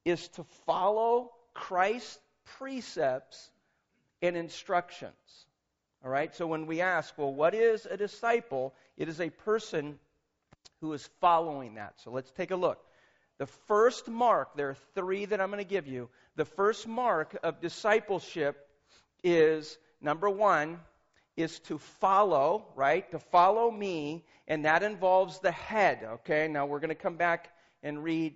is 0.03 0.27
to 0.29 0.43
follow 0.65 1.31
Christ's 1.53 2.19
precepts 2.57 3.49
and 4.21 4.37
instructions. 4.37 5.13
All 6.03 6.11
right? 6.11 6.33
So 6.35 6.47
when 6.47 6.67
we 6.67 6.81
ask, 6.81 7.17
well, 7.17 7.33
what 7.33 7.53
is 7.53 7.85
a 7.85 7.97
disciple? 7.97 8.73
It 8.97 9.09
is 9.09 9.19
a 9.19 9.29
person 9.29 9.99
who 10.81 10.93
is 10.93 11.09
following 11.19 11.75
that. 11.75 11.95
So 11.97 12.11
let's 12.11 12.31
take 12.31 12.51
a 12.51 12.55
look. 12.55 12.79
The 13.37 13.47
first 13.67 14.07
mark, 14.07 14.55
there 14.55 14.69
are 14.69 14.77
three 14.93 15.25
that 15.25 15.41
I'm 15.41 15.49
going 15.49 15.63
to 15.63 15.69
give 15.69 15.87
you. 15.87 16.09
The 16.35 16.45
first 16.45 16.87
mark 16.87 17.37
of 17.43 17.59
discipleship 17.59 18.64
is 19.25 19.77
number 19.99 20.29
one, 20.29 20.79
is 21.35 21.59
to 21.59 21.77
follow, 21.77 22.67
right? 22.75 23.09
To 23.11 23.19
follow 23.19 23.69
me, 23.69 24.23
and 24.47 24.63
that 24.63 24.83
involves 24.83 25.39
the 25.39 25.51
head, 25.51 26.03
okay? 26.03 26.47
Now 26.47 26.65
we're 26.65 26.79
going 26.79 26.89
to 26.89 26.95
come 26.95 27.17
back 27.17 27.51
and 27.83 28.01
read. 28.01 28.35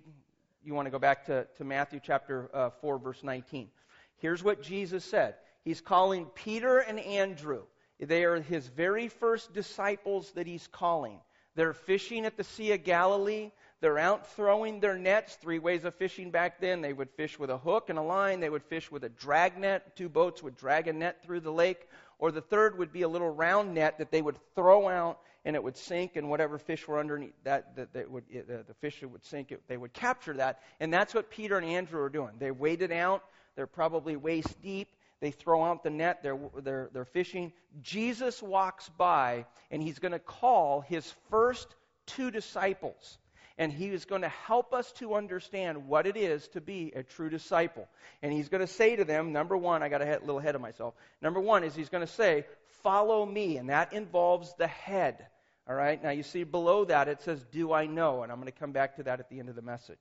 You 0.62 0.74
want 0.74 0.86
to 0.86 0.90
go 0.90 0.98
back 0.98 1.24
to, 1.26 1.46
to 1.56 1.64
Matthew 1.64 2.00
chapter 2.02 2.50
uh, 2.52 2.70
4, 2.80 2.98
verse 2.98 3.22
19. 3.22 3.68
Here's 4.16 4.42
what 4.42 4.62
Jesus 4.62 5.04
said 5.04 5.36
He's 5.64 5.80
calling 5.80 6.26
Peter 6.34 6.78
and 6.78 6.98
Andrew. 6.98 7.62
They 7.98 8.24
are 8.24 8.40
his 8.40 8.66
very 8.66 9.08
first 9.08 9.52
disciples 9.52 10.32
that 10.32 10.46
he's 10.46 10.66
calling. 10.66 11.20
They're 11.54 11.74
fishing 11.74 12.24
at 12.24 12.36
the 12.36 12.44
Sea 12.44 12.72
of 12.72 12.84
Galilee. 12.84 13.50
They're 13.80 13.98
out 13.98 14.30
throwing 14.32 14.80
their 14.80 14.98
nets. 14.98 15.36
Three 15.36 15.58
ways 15.58 15.84
of 15.84 15.94
fishing 15.94 16.30
back 16.30 16.60
then. 16.60 16.80
They 16.80 16.92
would 16.92 17.10
fish 17.10 17.38
with 17.38 17.50
a 17.50 17.58
hook 17.58 17.88
and 17.88 17.98
a 17.98 18.02
line. 18.02 18.40
They 18.40 18.50
would 18.50 18.64
fish 18.64 18.90
with 18.90 19.04
a 19.04 19.08
drag 19.08 19.58
net. 19.58 19.96
Two 19.96 20.08
boats 20.08 20.42
would 20.42 20.56
drag 20.56 20.88
a 20.88 20.92
net 20.92 21.22
through 21.22 21.40
the 21.40 21.52
lake. 21.52 21.88
Or 22.18 22.30
the 22.30 22.42
third 22.42 22.78
would 22.78 22.92
be 22.92 23.02
a 23.02 23.08
little 23.08 23.30
round 23.30 23.74
net 23.74 23.98
that 23.98 24.10
they 24.10 24.20
would 24.20 24.36
throw 24.54 24.88
out 24.88 25.20
and 25.44 25.56
it 25.56 25.62
would 25.62 25.78
sink, 25.78 26.16
and 26.16 26.28
whatever 26.28 26.58
fish 26.58 26.86
were 26.86 26.98
underneath 26.98 27.32
that, 27.44 27.74
that, 27.74 27.94
that 27.94 28.10
would, 28.10 28.24
eh, 28.30 28.42
the, 28.46 28.62
the 28.68 28.74
fish 28.74 29.02
would 29.02 29.24
sink, 29.24 29.50
it, 29.52 29.62
they 29.68 29.76
would 29.78 29.94
capture 29.94 30.34
that. 30.34 30.60
And 30.80 30.92
that's 30.92 31.14
what 31.14 31.30
Peter 31.30 31.56
and 31.56 31.64
Andrew 31.64 32.02
are 32.02 32.10
doing. 32.10 32.32
They 32.38 32.50
waded 32.50 32.92
out. 32.92 33.24
They're 33.56 33.66
probably 33.66 34.16
waist 34.16 34.60
deep 34.60 34.88
they 35.20 35.30
throw 35.30 35.62
out 35.64 35.82
the 35.82 35.90
net, 35.90 36.22
they're, 36.22 36.38
they're, 36.62 36.88
they're 36.92 37.04
fishing. 37.04 37.52
Jesus 37.82 38.42
walks 38.42 38.88
by, 38.96 39.44
and 39.70 39.82
he's 39.82 39.98
going 39.98 40.12
to 40.12 40.18
call 40.18 40.80
his 40.80 41.12
first 41.28 41.74
two 42.06 42.30
disciples. 42.30 43.18
And 43.60 43.70
he 43.70 43.88
is 43.88 44.06
going 44.06 44.22
to 44.22 44.28
help 44.28 44.72
us 44.72 44.90
to 44.92 45.14
understand 45.14 45.86
what 45.86 46.06
it 46.06 46.16
is 46.16 46.48
to 46.48 46.62
be 46.62 46.94
a 46.96 47.02
true 47.02 47.28
disciple. 47.28 47.86
And 48.22 48.32
he's 48.32 48.48
going 48.48 48.62
to 48.62 48.66
say 48.66 48.96
to 48.96 49.04
them, 49.04 49.34
number 49.34 49.54
one, 49.54 49.82
I 49.82 49.90
got 49.90 50.00
a 50.00 50.18
little 50.20 50.38
ahead 50.38 50.54
of 50.54 50.62
myself. 50.62 50.94
Number 51.20 51.40
one 51.40 51.62
is 51.62 51.74
he's 51.74 51.90
going 51.90 52.06
to 52.06 52.12
say, 52.12 52.46
Follow 52.82 53.26
me. 53.26 53.58
And 53.58 53.68
that 53.68 53.92
involves 53.92 54.54
the 54.54 54.66
head. 54.66 55.26
All 55.68 55.74
right? 55.74 56.02
Now 56.02 56.08
you 56.08 56.22
see 56.22 56.42
below 56.44 56.86
that 56.86 57.08
it 57.08 57.20
says, 57.20 57.44
Do 57.52 57.70
I 57.70 57.84
know? 57.84 58.22
And 58.22 58.32
I'm 58.32 58.38
going 58.38 58.50
to 58.50 58.58
come 58.58 58.72
back 58.72 58.96
to 58.96 59.02
that 59.02 59.20
at 59.20 59.28
the 59.28 59.38
end 59.38 59.50
of 59.50 59.56
the 59.56 59.62
message. 59.62 60.00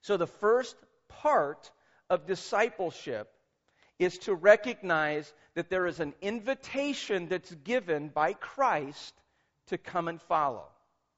So 0.00 0.16
the 0.16 0.26
first 0.26 0.76
part 1.08 1.70
of 2.08 2.26
discipleship 2.26 3.30
is 3.98 4.16
to 4.20 4.34
recognize 4.34 5.30
that 5.56 5.68
there 5.68 5.86
is 5.86 6.00
an 6.00 6.14
invitation 6.22 7.28
that's 7.28 7.54
given 7.54 8.08
by 8.08 8.32
Christ 8.32 9.12
to 9.66 9.76
come 9.76 10.08
and 10.08 10.22
follow, 10.22 10.64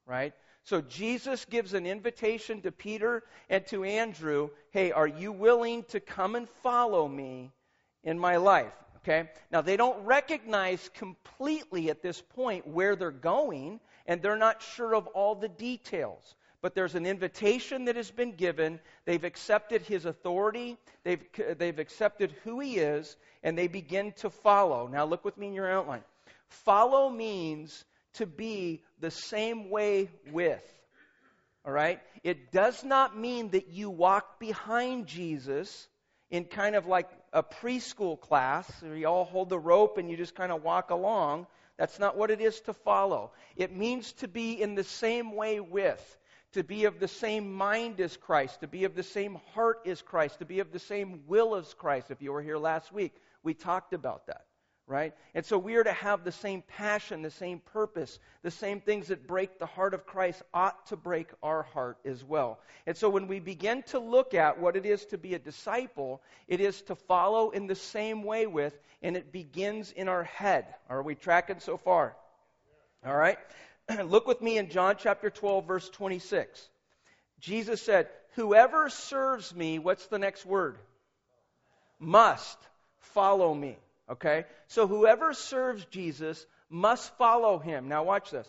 right? 0.05 0.33
So 0.63 0.81
Jesus 0.81 1.45
gives 1.45 1.73
an 1.73 1.85
invitation 1.85 2.61
to 2.61 2.71
Peter 2.71 3.23
and 3.49 3.65
to 3.67 3.83
Andrew 3.83 4.49
hey, 4.71 4.91
are 4.91 5.07
you 5.07 5.31
willing 5.31 5.83
to 5.83 5.99
come 5.99 6.35
and 6.35 6.49
follow 6.49 7.07
me 7.07 7.51
in 8.03 8.17
my 8.17 8.37
life? 8.37 8.73
Okay? 8.97 9.29
Now, 9.51 9.61
they 9.61 9.77
don't 9.77 10.03
recognize 10.05 10.89
completely 10.93 11.89
at 11.89 12.01
this 12.01 12.21
point 12.21 12.65
where 12.65 12.95
they're 12.95 13.11
going, 13.11 13.79
and 14.07 14.21
they're 14.21 14.37
not 14.37 14.61
sure 14.61 14.95
of 14.95 15.07
all 15.07 15.35
the 15.35 15.49
details 15.49 16.35
but 16.63 16.73
there's 16.73 16.95
an 16.95 17.05
invitation 17.05 17.83
that 17.85 17.97
has 17.97 18.09
been 18.09 18.31
given. 18.31 18.79
They've 19.03 19.25
accepted 19.25 19.81
his 19.81 20.05
authority, 20.05 20.77
they've, 21.03 21.21
they've 21.57 21.77
accepted 21.77 22.33
who 22.45 22.61
he 22.61 22.77
is, 22.77 23.17
and 23.43 23.57
they 23.57 23.67
begin 23.67 24.13
to 24.13 24.29
follow. 24.29 24.87
Now, 24.87 25.03
look 25.03 25.25
with 25.25 25.37
me 25.37 25.47
in 25.47 25.53
your 25.53 25.69
outline. 25.69 26.03
Follow 26.47 27.09
means 27.09 27.83
to 28.13 28.25
be 28.25 28.83
the 28.99 29.11
same 29.11 29.69
way 29.69 30.09
with. 30.31 30.63
All 31.65 31.71
right? 31.71 31.99
It 32.23 32.51
does 32.51 32.83
not 32.83 33.17
mean 33.17 33.51
that 33.51 33.69
you 33.69 33.89
walk 33.89 34.39
behind 34.39 35.07
Jesus 35.07 35.87
in 36.29 36.45
kind 36.45 36.75
of 36.75 36.87
like 36.87 37.09
a 37.31 37.43
preschool 37.43 38.19
class 38.19 38.69
where 38.81 38.95
you 38.95 39.07
all 39.07 39.25
hold 39.25 39.49
the 39.49 39.59
rope 39.59 39.97
and 39.97 40.09
you 40.09 40.17
just 40.17 40.35
kind 40.35 40.51
of 40.51 40.63
walk 40.63 40.89
along. 40.89 41.47
That's 41.77 41.99
not 41.99 42.17
what 42.17 42.31
it 42.31 42.41
is 42.41 42.59
to 42.61 42.73
follow. 42.73 43.31
It 43.55 43.75
means 43.75 44.11
to 44.13 44.27
be 44.27 44.61
in 44.61 44.75
the 44.75 44.83
same 44.83 45.35
way 45.35 45.59
with 45.59 46.17
to 46.53 46.63
be 46.63 46.85
of 46.85 46.99
the 46.99 47.07
same 47.07 47.51
mind 47.51 47.99
as 47.99 48.15
Christ, 48.15 48.61
to 48.61 48.67
be 48.67 48.85
of 48.85 48.95
the 48.95 49.03
same 49.03 49.39
heart 49.53 49.81
as 49.85 50.01
Christ, 50.01 50.39
to 50.39 50.45
be 50.45 50.59
of 50.59 50.71
the 50.71 50.79
same 50.79 51.21
will 51.27 51.55
as 51.55 51.73
Christ. 51.73 52.11
If 52.11 52.21
you 52.21 52.31
were 52.31 52.41
here 52.41 52.57
last 52.57 52.91
week, 52.91 53.13
we 53.43 53.53
talked 53.53 53.93
about 53.93 54.27
that, 54.27 54.45
right? 54.85 55.13
And 55.33 55.45
so 55.45 55.57
we 55.57 55.75
are 55.75 55.83
to 55.83 55.93
have 55.93 56.23
the 56.23 56.31
same 56.31 56.61
passion, 56.61 57.21
the 57.21 57.31
same 57.31 57.59
purpose, 57.59 58.19
the 58.41 58.51
same 58.51 58.81
things 58.81 59.07
that 59.07 59.27
break 59.27 59.57
the 59.57 59.65
heart 59.65 59.93
of 59.93 60.05
Christ 60.05 60.41
ought 60.53 60.87
to 60.87 60.97
break 60.97 61.29
our 61.41 61.63
heart 61.63 61.97
as 62.05 62.23
well. 62.23 62.59
And 62.85 62.97
so 62.97 63.09
when 63.09 63.27
we 63.27 63.39
begin 63.39 63.83
to 63.83 63.99
look 63.99 64.33
at 64.33 64.59
what 64.59 64.75
it 64.75 64.85
is 64.85 65.05
to 65.07 65.17
be 65.17 65.35
a 65.35 65.39
disciple, 65.39 66.21
it 66.47 66.59
is 66.59 66.81
to 66.83 66.95
follow 66.95 67.51
in 67.51 67.67
the 67.67 67.75
same 67.75 68.23
way 68.23 68.45
with, 68.45 68.77
and 69.01 69.15
it 69.15 69.31
begins 69.31 69.91
in 69.91 70.09
our 70.09 70.23
head. 70.23 70.65
Are 70.89 71.01
we 71.01 71.15
tracking 71.15 71.59
so 71.59 71.77
far? 71.77 72.15
All 73.05 73.15
right? 73.15 73.37
Look 74.05 74.27
with 74.27 74.41
me 74.41 74.57
in 74.57 74.69
John 74.69 74.95
chapter 74.99 75.29
12, 75.29 75.65
verse 75.65 75.89
26. 75.89 76.69
Jesus 77.39 77.81
said, 77.81 78.09
Whoever 78.35 78.89
serves 78.89 79.55
me, 79.55 79.79
what's 79.79 80.07
the 80.07 80.19
next 80.19 80.45
word? 80.45 80.77
Must 81.99 82.57
follow 82.99 83.53
me. 83.53 83.77
Okay? 84.09 84.45
So 84.67 84.87
whoever 84.87 85.33
serves 85.33 85.85
Jesus 85.85 86.45
must 86.69 87.15
follow 87.17 87.59
him. 87.59 87.87
Now 87.87 88.03
watch 88.03 88.31
this. 88.31 88.47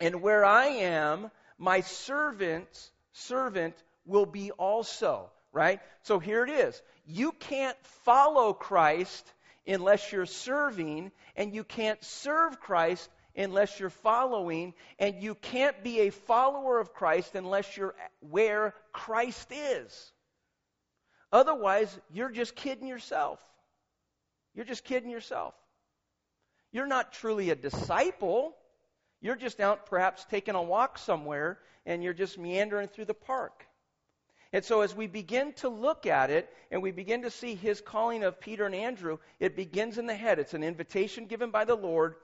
And 0.00 0.22
where 0.22 0.44
I 0.44 0.66
am, 0.66 1.30
my 1.58 1.80
servant's 1.80 2.90
servant 3.12 3.74
will 4.04 4.26
be 4.26 4.50
also. 4.52 5.30
Right? 5.52 5.80
So 6.02 6.18
here 6.18 6.44
it 6.44 6.50
is. 6.50 6.80
You 7.06 7.32
can't 7.32 7.78
follow 8.04 8.52
Christ 8.52 9.32
unless 9.66 10.12
you're 10.12 10.26
serving, 10.26 11.10
and 11.34 11.54
you 11.54 11.64
can't 11.64 12.02
serve 12.04 12.60
Christ 12.60 13.08
unless 13.34 13.80
you're 13.80 13.90
following, 13.90 14.74
and 14.98 15.22
you 15.22 15.34
can't 15.34 15.82
be 15.82 16.00
a 16.00 16.10
follower 16.10 16.78
of 16.78 16.92
Christ 16.92 17.34
unless 17.34 17.76
you're 17.76 17.94
where 18.20 18.74
Christ 18.92 19.50
is. 19.50 20.12
Otherwise, 21.32 21.98
you're 22.12 22.30
just 22.30 22.54
kidding 22.54 22.86
yourself. 22.86 23.40
You're 24.56 24.64
just 24.64 24.84
kidding 24.84 25.10
yourself. 25.10 25.54
you're 26.72 26.86
not 26.86 27.12
truly 27.12 27.50
a 27.50 27.54
disciple. 27.54 28.56
You're 29.20 29.36
just 29.36 29.60
out 29.60 29.86
perhaps 29.86 30.24
taking 30.24 30.54
a 30.54 30.62
walk 30.62 30.98
somewhere 30.98 31.58
and 31.84 32.02
you're 32.02 32.12
just 32.12 32.38
meandering 32.38 32.88
through 32.88 33.04
the 33.04 33.14
park. 33.14 33.66
And 34.52 34.64
so, 34.64 34.80
as 34.80 34.94
we 34.94 35.06
begin 35.06 35.52
to 35.54 35.68
look 35.68 36.06
at 36.06 36.30
it 36.30 36.48
and 36.70 36.82
we 36.82 36.90
begin 36.90 37.22
to 37.22 37.30
see 37.30 37.54
his 37.54 37.80
calling 37.80 38.24
of 38.24 38.40
Peter 38.40 38.64
and 38.64 38.74
Andrew, 38.74 39.18
it 39.40 39.56
begins 39.56 39.98
in 39.98 40.06
the 40.06 40.14
head. 40.14 40.38
It's 40.38 40.54
an 40.54 40.62
invitation 40.62 41.26
given 41.26 41.50
by 41.50 41.64
the 41.64 41.74
Lord, 41.74 42.14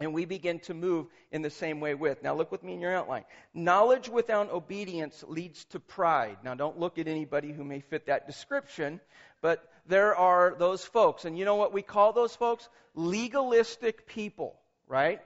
and 0.00 0.14
we 0.14 0.24
begin 0.24 0.58
to 0.60 0.74
move 0.74 1.06
in 1.30 1.42
the 1.42 1.50
same 1.50 1.78
way 1.78 1.94
with. 1.94 2.22
Now, 2.22 2.34
look 2.34 2.50
with 2.50 2.62
me 2.62 2.72
in 2.72 2.80
your 2.80 2.94
outline. 2.94 3.24
Knowledge 3.52 4.08
without 4.08 4.50
obedience 4.50 5.22
leads 5.28 5.66
to 5.66 5.78
pride. 5.78 6.38
Now, 6.42 6.54
don't 6.54 6.80
look 6.80 6.98
at 6.98 7.06
anybody 7.06 7.52
who 7.52 7.64
may 7.64 7.80
fit 7.80 8.06
that 8.06 8.26
description, 8.26 9.00
but 9.42 9.62
there 9.86 10.16
are 10.16 10.54
those 10.58 10.82
folks. 10.84 11.26
And 11.26 11.38
you 11.38 11.44
know 11.44 11.56
what 11.56 11.74
we 11.74 11.82
call 11.82 12.14
those 12.14 12.34
folks? 12.34 12.68
Legalistic 12.94 14.06
people, 14.06 14.58
right? 14.88 15.20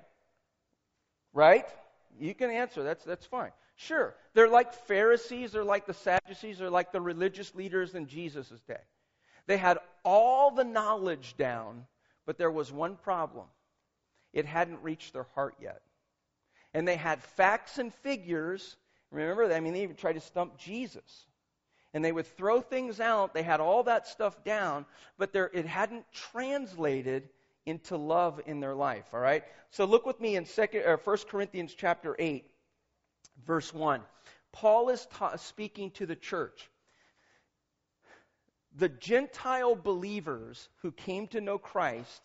Right? 1.32 1.66
You 2.18 2.34
can 2.34 2.50
answer. 2.50 2.82
That's, 2.82 3.04
that's 3.04 3.26
fine. 3.26 3.52
Sure. 3.76 4.14
They're 4.34 4.48
like 4.48 4.74
Pharisees, 4.86 5.52
they're 5.52 5.64
like 5.64 5.86
the 5.86 5.94
Sadducees, 5.94 6.58
they're 6.58 6.70
like 6.70 6.92
the 6.92 7.00
religious 7.00 7.54
leaders 7.54 7.94
in 7.94 8.06
Jesus' 8.06 8.52
day. 8.68 8.80
They 9.46 9.56
had 9.56 9.78
all 10.04 10.50
the 10.50 10.64
knowledge 10.64 11.36
down, 11.36 11.86
but 12.24 12.38
there 12.38 12.50
was 12.50 12.72
one 12.72 12.96
problem 12.96 13.46
it 14.34 14.44
hadn't 14.44 14.82
reached 14.82 15.14
their 15.14 15.26
heart 15.34 15.54
yet. 15.62 15.80
And 16.74 16.86
they 16.86 16.96
had 16.96 17.22
facts 17.22 17.78
and 17.78 17.94
figures. 17.94 18.76
Remember, 19.10 19.50
I 19.50 19.60
mean, 19.60 19.72
they 19.72 19.84
even 19.84 19.96
tried 19.96 20.14
to 20.14 20.20
stump 20.20 20.58
Jesus. 20.58 21.26
And 21.94 22.04
they 22.04 22.10
would 22.10 22.26
throw 22.26 22.60
things 22.60 22.98
out. 22.98 23.32
They 23.32 23.44
had 23.44 23.60
all 23.60 23.84
that 23.84 24.08
stuff 24.08 24.42
down, 24.42 24.84
but 25.16 25.32
there, 25.32 25.48
it 25.54 25.64
hadn't 25.64 26.04
translated 26.12 27.28
into 27.64 27.96
love 27.96 28.40
in 28.44 28.58
their 28.58 28.74
life. 28.74 29.06
All 29.14 29.20
right. 29.20 29.44
So 29.70 29.84
look 29.84 30.04
with 30.04 30.20
me 30.20 30.34
in 30.34 30.44
second, 30.44 30.82
or 30.82 30.96
1 30.96 31.16
Corinthians 31.28 31.72
chapter 31.74 32.16
eight, 32.18 32.50
verse 33.46 33.72
one. 33.72 34.02
Paul 34.50 34.88
is 34.88 35.06
ta- 35.06 35.36
speaking 35.36 35.92
to 35.92 36.06
the 36.06 36.16
church. 36.16 36.68
The 38.76 38.88
Gentile 38.88 39.76
believers 39.76 40.68
who 40.82 40.90
came 40.90 41.28
to 41.28 41.40
know 41.40 41.58
Christ 41.58 42.22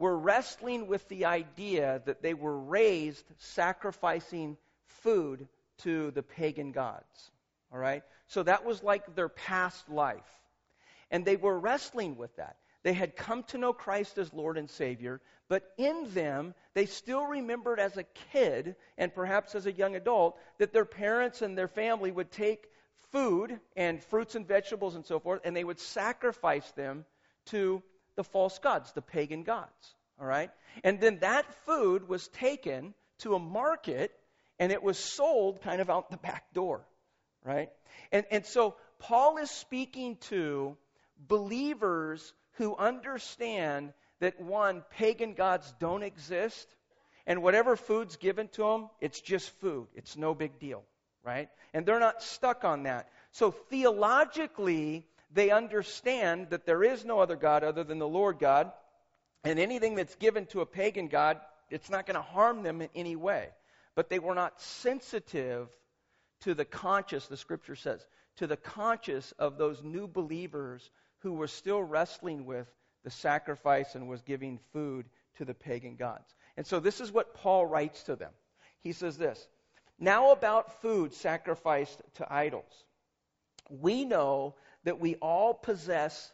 were 0.00 0.16
wrestling 0.16 0.88
with 0.88 1.06
the 1.08 1.26
idea 1.26 2.00
that 2.06 2.22
they 2.22 2.32
were 2.32 2.58
raised 2.58 3.24
sacrificing 3.36 4.56
food 4.86 5.46
to 5.78 6.10
the 6.12 6.22
pagan 6.22 6.72
gods. 6.72 7.30
All 7.70 7.78
right? 7.78 8.02
So 8.26 8.42
that 8.42 8.64
was 8.64 8.82
like 8.82 9.14
their 9.14 9.28
past 9.28 9.88
life. 9.90 10.24
And 11.10 11.24
they 11.24 11.36
were 11.36 11.58
wrestling 11.58 12.16
with 12.16 12.34
that. 12.36 12.56
They 12.82 12.94
had 12.94 13.14
come 13.14 13.42
to 13.48 13.58
know 13.58 13.74
Christ 13.74 14.16
as 14.16 14.32
Lord 14.32 14.56
and 14.56 14.70
Savior, 14.70 15.20
but 15.48 15.70
in 15.76 16.06
them, 16.14 16.54
they 16.72 16.86
still 16.86 17.26
remembered 17.26 17.78
as 17.78 17.98
a 17.98 18.04
kid 18.32 18.76
and 18.96 19.14
perhaps 19.14 19.54
as 19.54 19.66
a 19.66 19.72
young 19.72 19.96
adult 19.96 20.38
that 20.56 20.72
their 20.72 20.86
parents 20.86 21.42
and 21.42 21.58
their 21.58 21.68
family 21.68 22.10
would 22.10 22.30
take 22.30 22.70
food 23.12 23.60
and 23.76 24.02
fruits 24.04 24.34
and 24.34 24.48
vegetables 24.48 24.94
and 24.94 25.04
so 25.04 25.20
forth, 25.20 25.42
and 25.44 25.54
they 25.54 25.64
would 25.64 25.78
sacrifice 25.78 26.70
them 26.70 27.04
to 27.46 27.82
the 28.20 28.24
false 28.24 28.58
gods, 28.58 28.92
the 28.92 29.00
pagan 29.00 29.44
gods. 29.44 29.94
All 30.20 30.26
right? 30.26 30.50
And 30.84 31.00
then 31.00 31.20
that 31.20 31.46
food 31.64 32.06
was 32.06 32.28
taken 32.28 32.92
to 33.20 33.34
a 33.34 33.38
market 33.38 34.12
and 34.58 34.72
it 34.72 34.82
was 34.82 34.98
sold 34.98 35.62
kind 35.62 35.80
of 35.80 35.88
out 35.88 36.10
the 36.10 36.18
back 36.18 36.52
door. 36.52 36.84
Right? 37.42 37.70
And, 38.12 38.26
and 38.30 38.44
so 38.44 38.76
Paul 38.98 39.38
is 39.38 39.50
speaking 39.50 40.18
to 40.28 40.76
believers 41.16 42.34
who 42.58 42.76
understand 42.76 43.94
that 44.20 44.38
one, 44.38 44.84
pagan 44.90 45.32
gods 45.32 45.72
don't 45.80 46.02
exist, 46.02 46.68
and 47.26 47.42
whatever 47.42 47.74
food's 47.74 48.16
given 48.16 48.48
to 48.48 48.62
them, 48.62 48.90
it's 49.00 49.22
just 49.22 49.48
food. 49.60 49.86
It's 49.94 50.14
no 50.14 50.34
big 50.34 50.58
deal, 50.58 50.82
right? 51.24 51.48
And 51.72 51.86
they're 51.86 52.00
not 52.00 52.22
stuck 52.22 52.64
on 52.64 52.82
that. 52.82 53.08
So 53.32 53.50
theologically, 53.50 55.06
they 55.32 55.50
understand 55.50 56.50
that 56.50 56.66
there 56.66 56.82
is 56.82 57.04
no 57.04 57.20
other 57.20 57.36
God 57.36 57.64
other 57.64 57.84
than 57.84 57.98
the 57.98 58.08
Lord 58.08 58.38
God, 58.38 58.72
and 59.44 59.58
anything 59.58 59.94
that's 59.94 60.16
given 60.16 60.46
to 60.46 60.60
a 60.60 60.66
pagan 60.66 61.08
God, 61.08 61.40
it's 61.70 61.90
not 61.90 62.06
going 62.06 62.16
to 62.16 62.22
harm 62.22 62.62
them 62.62 62.82
in 62.82 62.88
any 62.94 63.16
way. 63.16 63.48
But 63.94 64.08
they 64.08 64.18
were 64.18 64.34
not 64.34 64.60
sensitive 64.60 65.68
to 66.42 66.54
the 66.54 66.64
conscious, 66.64 67.26
the 67.26 67.36
scripture 67.36 67.76
says, 67.76 68.04
to 68.36 68.46
the 68.46 68.56
conscious 68.56 69.32
of 69.38 69.58
those 69.58 69.82
new 69.82 70.06
believers 70.06 70.90
who 71.20 71.34
were 71.34 71.46
still 71.46 71.82
wrestling 71.82 72.46
with 72.46 72.66
the 73.04 73.10
sacrifice 73.10 73.94
and 73.94 74.08
was 74.08 74.22
giving 74.22 74.58
food 74.72 75.06
to 75.36 75.44
the 75.44 75.54
pagan 75.54 75.96
gods. 75.96 76.34
And 76.56 76.66
so 76.66 76.80
this 76.80 77.00
is 77.00 77.12
what 77.12 77.34
Paul 77.34 77.66
writes 77.66 78.02
to 78.04 78.16
them. 78.16 78.32
He 78.80 78.92
says 78.92 79.16
this 79.16 79.46
Now 79.98 80.32
about 80.32 80.80
food 80.80 81.12
sacrificed 81.12 82.02
to 82.14 82.32
idols. 82.32 82.84
We 83.68 84.04
know 84.04 84.54
that 84.84 85.00
we 85.00 85.16
all 85.16 85.54
possess 85.54 86.32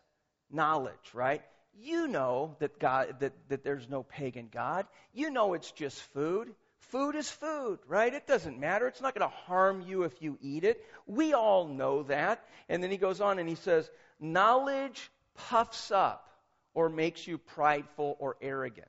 knowledge, 0.51 1.15
right? 1.15 1.43
You 1.79 2.09
know 2.09 2.57
that 2.61 2.79
God 2.79 3.21
that, 3.21 3.33
that 3.49 3.65
there's 3.65 3.89
no 3.89 4.03
pagan 4.03 4.49
God. 4.51 4.87
You 5.13 5.31
know 5.31 5.55
it's 5.55 5.71
just 5.73 6.01
food. 6.15 6.55
Food 6.91 7.17
is 7.17 7.29
food, 7.29 7.81
right? 7.89 8.13
It 8.13 8.27
doesn't 8.27 8.61
matter. 8.61 8.87
It's 8.87 9.01
not 9.01 9.15
going 9.15 9.29
to 9.29 9.37
harm 9.37 9.83
you 9.83 10.05
if 10.05 10.23
you 10.23 10.39
eat 10.41 10.63
it. 10.65 10.85
We 11.07 11.35
all 11.35 11.67
know 11.67 12.05
that. 12.05 12.45
And 12.69 12.83
then 12.83 12.91
he 12.91 12.97
goes 12.97 13.21
on 13.21 13.39
and 13.39 13.49
he 13.49 13.57
says, 13.57 13.91
Knowledge 14.21 15.11
puffs 15.35 15.91
up 15.91 16.29
or 16.75 16.89
makes 16.89 17.27
you 17.27 17.39
prideful 17.39 18.17
or 18.21 18.37
arrogant. 18.41 18.89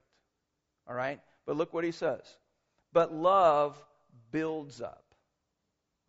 All 0.87 0.95
right? 0.95 1.19
But 1.45 1.57
look 1.57 1.73
what 1.73 1.83
he 1.83 1.91
says. 1.91 2.21
But 2.93 3.13
love 3.13 3.75
builds 4.31 4.81
up. 4.81 5.03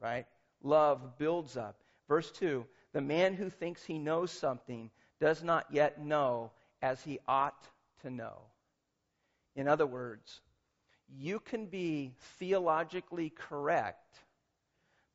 Right? 0.00 0.26
Love 0.62 1.18
builds 1.18 1.56
up. 1.56 1.76
Verse 2.08 2.30
2 2.32 2.66
The 2.92 3.00
man 3.00 3.34
who 3.34 3.50
thinks 3.50 3.84
he 3.84 3.98
knows 3.98 4.30
something 4.30 4.90
does 5.20 5.42
not 5.42 5.66
yet 5.70 6.02
know 6.02 6.52
as 6.80 7.02
he 7.02 7.18
ought 7.26 7.66
to 8.02 8.10
know. 8.10 8.42
In 9.56 9.68
other 9.68 9.86
words, 9.86 10.40
you 11.16 11.40
can 11.40 11.66
be 11.66 12.12
theologically 12.38 13.30
correct, 13.30 14.18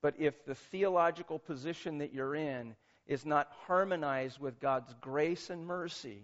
but 0.02 0.16
if 0.18 0.46
the 0.46 0.56
theological 0.56 1.40
position 1.40 2.00
that 2.00 2.14
you're 2.14 2.36
in 2.36 2.76
is 3.08 3.26
not 3.26 3.52
harmonized 3.68 4.40
with 4.40 4.60
God's 4.60 4.94
grace 5.02 5.50
and 5.50 5.66
mercy, 5.66 6.24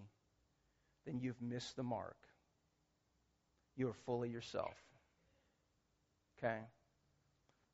then 1.05 1.19
you've 1.19 1.41
missed 1.41 1.75
the 1.75 1.83
mark. 1.83 2.17
You 3.75 3.89
are 3.89 3.97
fully 4.05 4.29
yourself. 4.29 4.75
Okay? 6.37 6.59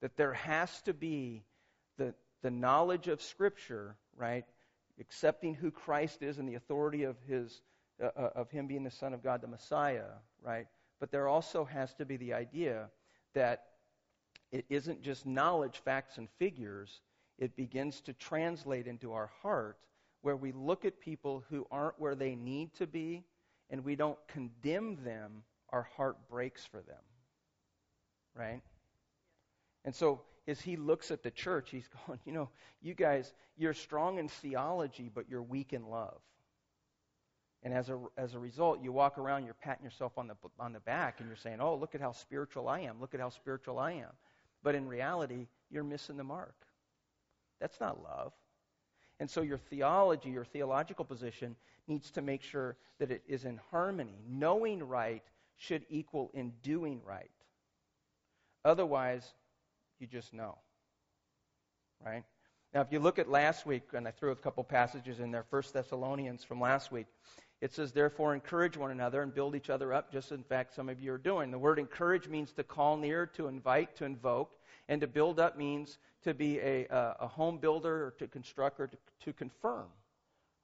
That 0.01 0.15
there 0.17 0.33
has 0.33 0.81
to 0.83 0.93
be 0.93 1.43
the, 2.45 2.51
knowledge 2.51 3.07
of 3.07 3.21
Scripture, 3.21 3.95
right? 4.15 4.45
Accepting 4.99 5.53
who 5.53 5.71
Christ 5.71 6.21
is 6.21 6.37
and 6.37 6.47
the 6.47 6.55
authority 6.55 7.03
of 7.03 7.15
his 7.27 7.61
uh, 8.01 8.09
uh 8.17 8.29
of 8.35 8.51
him 8.51 8.67
being 8.67 8.83
the 8.83 8.91
Son 8.91 9.13
of 9.13 9.23
God, 9.23 9.41
the 9.41 9.47
Messiah, 9.47 10.11
right? 10.41 10.67
But 10.99 11.11
there 11.11 11.27
also 11.27 11.65
has 11.65 11.93
to 11.95 12.05
be 12.05 12.17
the 12.17 12.33
idea 12.33 12.89
that 13.33 13.63
it 14.51 14.65
isn't 14.69 15.01
just 15.01 15.25
knowledge, 15.25 15.81
facts, 15.83 16.17
and 16.17 16.29
figures, 16.39 17.01
it 17.37 17.55
begins 17.55 18.01
to 18.01 18.13
translate 18.13 18.87
into 18.87 19.13
our 19.13 19.29
heart 19.41 19.77
where 20.21 20.35
we 20.35 20.51
look 20.51 20.85
at 20.85 20.99
people 20.99 21.43
who 21.49 21.67
aren't 21.69 21.99
where 21.99 22.15
they 22.15 22.35
need 22.35 22.73
to 22.75 22.87
be 22.87 23.23
and 23.69 23.83
we 23.83 23.95
don't 23.95 24.17
condemn 24.27 25.03
them, 25.03 25.43
our 25.69 25.83
heart 25.97 26.17
breaks 26.29 26.65
for 26.65 26.81
them. 26.81 27.03
Right? 28.35 28.61
And 29.83 29.93
so 29.93 30.21
as 30.47 30.61
he 30.61 30.75
looks 30.75 31.11
at 31.11 31.23
the 31.23 31.31
church, 31.31 31.69
he's 31.71 31.87
going, 32.07 32.19
you 32.25 32.33
know, 32.33 32.49
you 32.81 32.93
guys, 32.93 33.33
you're 33.57 33.73
strong 33.73 34.17
in 34.17 34.27
theology, 34.27 35.09
but 35.13 35.29
you're 35.29 35.41
weak 35.41 35.73
in 35.73 35.89
love. 35.89 36.19
And 37.63 37.73
as 37.73 37.89
a, 37.89 37.99
as 38.15 38.35
a 38.35 38.39
result, 38.39 38.83
you 38.83 38.91
walk 38.91 39.17
around, 39.17 39.45
you're 39.45 39.55
patting 39.55 39.83
yourself 39.83 40.17
on 40.17 40.27
the, 40.27 40.35
on 40.59 40.71
the 40.71 40.79
back, 40.81 41.19
and 41.19 41.27
you're 41.27 41.35
saying, 41.35 41.57
oh, 41.59 41.75
look 41.75 41.95
at 41.95 42.01
how 42.01 42.11
spiritual 42.11 42.67
I 42.67 42.81
am. 42.81 43.01
Look 43.01 43.15
at 43.15 43.19
how 43.19 43.29
spiritual 43.29 43.79
I 43.79 43.93
am. 43.93 44.11
But 44.61 44.75
in 44.75 44.87
reality, 44.87 45.47
you're 45.71 45.83
missing 45.83 46.17
the 46.17 46.23
mark. 46.23 46.55
That's 47.59 47.79
not 47.79 48.03
love. 48.03 48.33
And 49.19 49.29
so 49.29 49.41
your 49.41 49.57
theology, 49.57 50.29
your 50.29 50.45
theological 50.45 51.05
position, 51.05 51.55
needs 51.87 52.11
to 52.11 52.21
make 52.21 52.43
sure 52.43 52.75
that 52.99 53.11
it 53.11 53.23
is 53.27 53.45
in 53.45 53.59
harmony. 53.71 54.19
Knowing 54.27 54.83
right 54.83 55.23
should 55.57 55.85
equal 55.89 56.31
in 56.33 56.53
doing 56.61 57.01
right. 57.05 57.31
Otherwise, 58.63 59.33
you 59.99 60.07
just 60.07 60.33
know. 60.33 60.57
Right? 62.05 62.23
Now, 62.73 62.81
if 62.81 62.91
you 62.91 62.99
look 62.99 63.19
at 63.19 63.29
last 63.29 63.65
week, 63.65 63.83
and 63.93 64.07
I 64.07 64.11
threw 64.11 64.31
a 64.31 64.35
couple 64.35 64.63
passages 64.63 65.19
in 65.19 65.31
there, 65.31 65.43
First 65.43 65.73
Thessalonians 65.73 66.43
from 66.43 66.59
last 66.59 66.91
week, 66.91 67.07
it 67.61 67.73
says, 67.73 67.93
therefore, 67.93 68.33
encourage 68.33 68.75
one 68.75 68.91
another 68.91 69.21
and 69.21 69.33
build 69.33 69.55
each 69.55 69.69
other 69.69 69.93
up, 69.93 70.11
just 70.11 70.33
in 70.33 70.43
fact 70.43 70.75
some 70.75 70.89
of 70.89 70.99
you 70.99 71.13
are 71.13 71.17
doing. 71.17 71.51
The 71.51 71.57
word 71.57 71.79
encourage 71.79 72.27
means 72.27 72.51
to 72.53 72.63
call 72.63 72.97
near, 72.97 73.25
to 73.27 73.47
invite, 73.47 73.95
to 73.97 74.05
invoke, 74.05 74.57
and 74.89 74.99
to 75.01 75.07
build 75.07 75.39
up 75.39 75.57
means 75.57 75.97
to 76.23 76.33
be 76.33 76.59
a, 76.59 76.85
a 76.91 77.27
home 77.27 77.57
builder 77.57 78.07
or 78.07 78.11
to 78.19 78.27
construct 78.27 78.79
or 78.81 78.87
to, 78.87 78.97
to 79.21 79.33
confirm. 79.33 79.87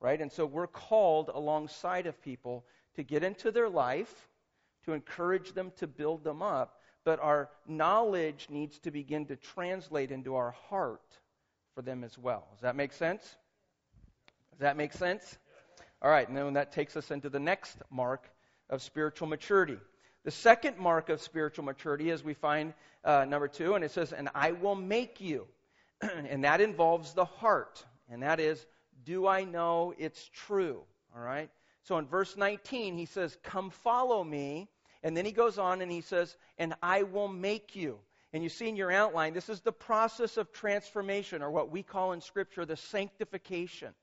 Right? 0.01 0.19
And 0.19 0.31
so 0.31 0.45
we're 0.45 0.67
called 0.67 1.29
alongside 1.33 2.07
of 2.07 2.21
people 2.21 2.65
to 2.95 3.03
get 3.03 3.23
into 3.23 3.51
their 3.51 3.69
life, 3.69 4.27
to 4.85 4.91
encourage 4.91 5.53
them, 5.53 5.71
to 5.77 5.87
build 5.87 6.23
them 6.25 6.41
up, 6.41 6.80
but 7.03 7.19
our 7.19 7.49
knowledge 7.67 8.47
needs 8.49 8.79
to 8.79 8.91
begin 8.91 9.25
to 9.27 9.35
translate 9.35 10.11
into 10.11 10.35
our 10.35 10.51
heart 10.69 11.01
for 11.75 11.81
them 11.81 12.03
as 12.03 12.17
well. 12.17 12.47
Does 12.53 12.61
that 12.61 12.75
make 12.75 12.93
sense? 12.93 13.23
Does 14.51 14.59
that 14.59 14.77
make 14.77 14.93
sense? 14.93 15.37
All 16.01 16.09
right, 16.09 16.27
and 16.27 16.35
then 16.35 16.53
that 16.53 16.71
takes 16.71 16.97
us 16.97 17.11
into 17.11 17.29
the 17.29 17.39
next 17.39 17.77
mark 17.89 18.27
of 18.69 18.81
spiritual 18.81 19.27
maturity. 19.27 19.77
The 20.23 20.31
second 20.31 20.77
mark 20.77 21.09
of 21.09 21.21
spiritual 21.21 21.65
maturity 21.65 22.09
is 22.09 22.23
we 22.23 22.33
find 22.33 22.73
uh, 23.03 23.25
number 23.27 23.47
two, 23.47 23.73
and 23.75 23.83
it 23.83 23.91
says, 23.91 24.13
And 24.13 24.29
I 24.35 24.51
will 24.51 24.75
make 24.75 25.19
you. 25.19 25.47
and 26.01 26.43
that 26.43 26.61
involves 26.61 27.13
the 27.13 27.25
heart. 27.25 27.83
And 28.09 28.23
that 28.23 28.39
is, 28.39 28.65
do 29.03 29.27
I 29.27 29.43
know 29.43 29.93
it's 29.97 30.29
true? 30.29 30.81
All 31.15 31.21
right? 31.21 31.49
So 31.83 31.97
in 31.97 32.05
verse 32.05 32.37
19, 32.37 32.97
he 32.97 33.05
says, 33.05 33.37
Come 33.43 33.69
follow 33.69 34.23
me. 34.23 34.69
And 35.03 35.15
then 35.15 35.25
he 35.25 35.31
goes 35.31 35.57
on 35.57 35.81
and 35.81 35.91
he 35.91 36.01
says, 36.01 36.35
And 36.57 36.73
I 36.81 37.03
will 37.03 37.27
make 37.27 37.75
you. 37.75 37.99
And 38.33 38.43
you 38.43 38.49
see 38.49 38.69
in 38.69 38.75
your 38.75 38.91
outline, 38.91 39.33
this 39.33 39.49
is 39.49 39.61
the 39.61 39.73
process 39.73 40.37
of 40.37 40.53
transformation, 40.53 41.41
or 41.41 41.51
what 41.51 41.71
we 41.71 41.83
call 41.83 42.13
in 42.13 42.21
Scripture 42.21 42.65
the 42.65 42.77
sanctification 42.77 43.93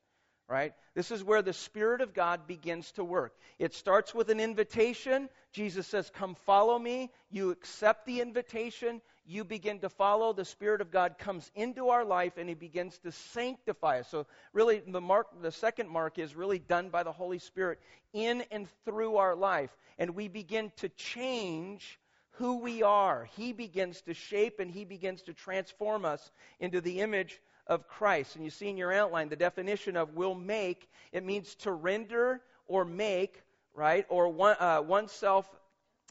right? 0.49 0.73
This 0.95 1.11
is 1.11 1.23
where 1.23 1.43
the 1.43 1.53
Spirit 1.53 2.01
of 2.01 2.13
God 2.13 2.47
begins 2.47 2.91
to 2.93 3.03
work. 3.03 3.35
It 3.59 3.75
starts 3.75 4.15
with 4.15 4.29
an 4.29 4.39
invitation. 4.39 5.29
Jesus 5.53 5.85
says, 5.85 6.11
Come 6.15 6.35
follow 6.45 6.77
me. 6.77 7.11
You 7.29 7.51
accept 7.51 8.07
the 8.07 8.19
invitation. 8.19 8.99
You 9.29 9.43
begin 9.43 9.77
to 9.81 9.89
follow. 9.89 10.33
The 10.33 10.43
Spirit 10.43 10.81
of 10.81 10.89
God 10.89 11.19
comes 11.19 11.51
into 11.53 11.89
our 11.89 12.03
life 12.03 12.37
and 12.37 12.49
He 12.49 12.55
begins 12.55 12.97
to 13.03 13.11
sanctify 13.11 13.99
us. 13.99 14.09
So, 14.09 14.25
really, 14.53 14.81
the, 14.87 14.99
mark, 14.99 15.27
the 15.43 15.51
second 15.51 15.87
mark 15.87 16.17
is 16.17 16.35
really 16.35 16.57
done 16.57 16.89
by 16.89 17.03
the 17.03 17.11
Holy 17.11 17.37
Spirit 17.37 17.79
in 18.11 18.43
and 18.49 18.67
through 18.85 19.17
our 19.17 19.35
life. 19.35 19.69
And 19.99 20.15
we 20.15 20.29
begin 20.29 20.71
to 20.77 20.89
change 20.89 21.99
who 22.31 22.57
we 22.57 22.81
are. 22.81 23.29
He 23.35 23.53
begins 23.53 24.01
to 24.01 24.15
shape 24.15 24.59
and 24.59 24.71
He 24.71 24.83
begins 24.83 25.21
to 25.23 25.33
transform 25.33 26.05
us 26.05 26.31
into 26.59 26.81
the 26.81 26.99
image 26.99 27.39
of 27.67 27.87
Christ. 27.87 28.35
And 28.35 28.43
you 28.43 28.49
see 28.49 28.69
in 28.69 28.77
your 28.77 28.91
outline 28.91 29.29
the 29.29 29.35
definition 29.35 29.95
of 29.95 30.15
will 30.15 30.33
make. 30.33 30.89
It 31.11 31.23
means 31.23 31.53
to 31.57 31.71
render 31.71 32.41
or 32.65 32.83
make, 32.83 33.43
right? 33.75 34.07
Or 34.09 34.27
one, 34.29 34.55
uh, 34.59 34.81
oneself, 34.81 35.47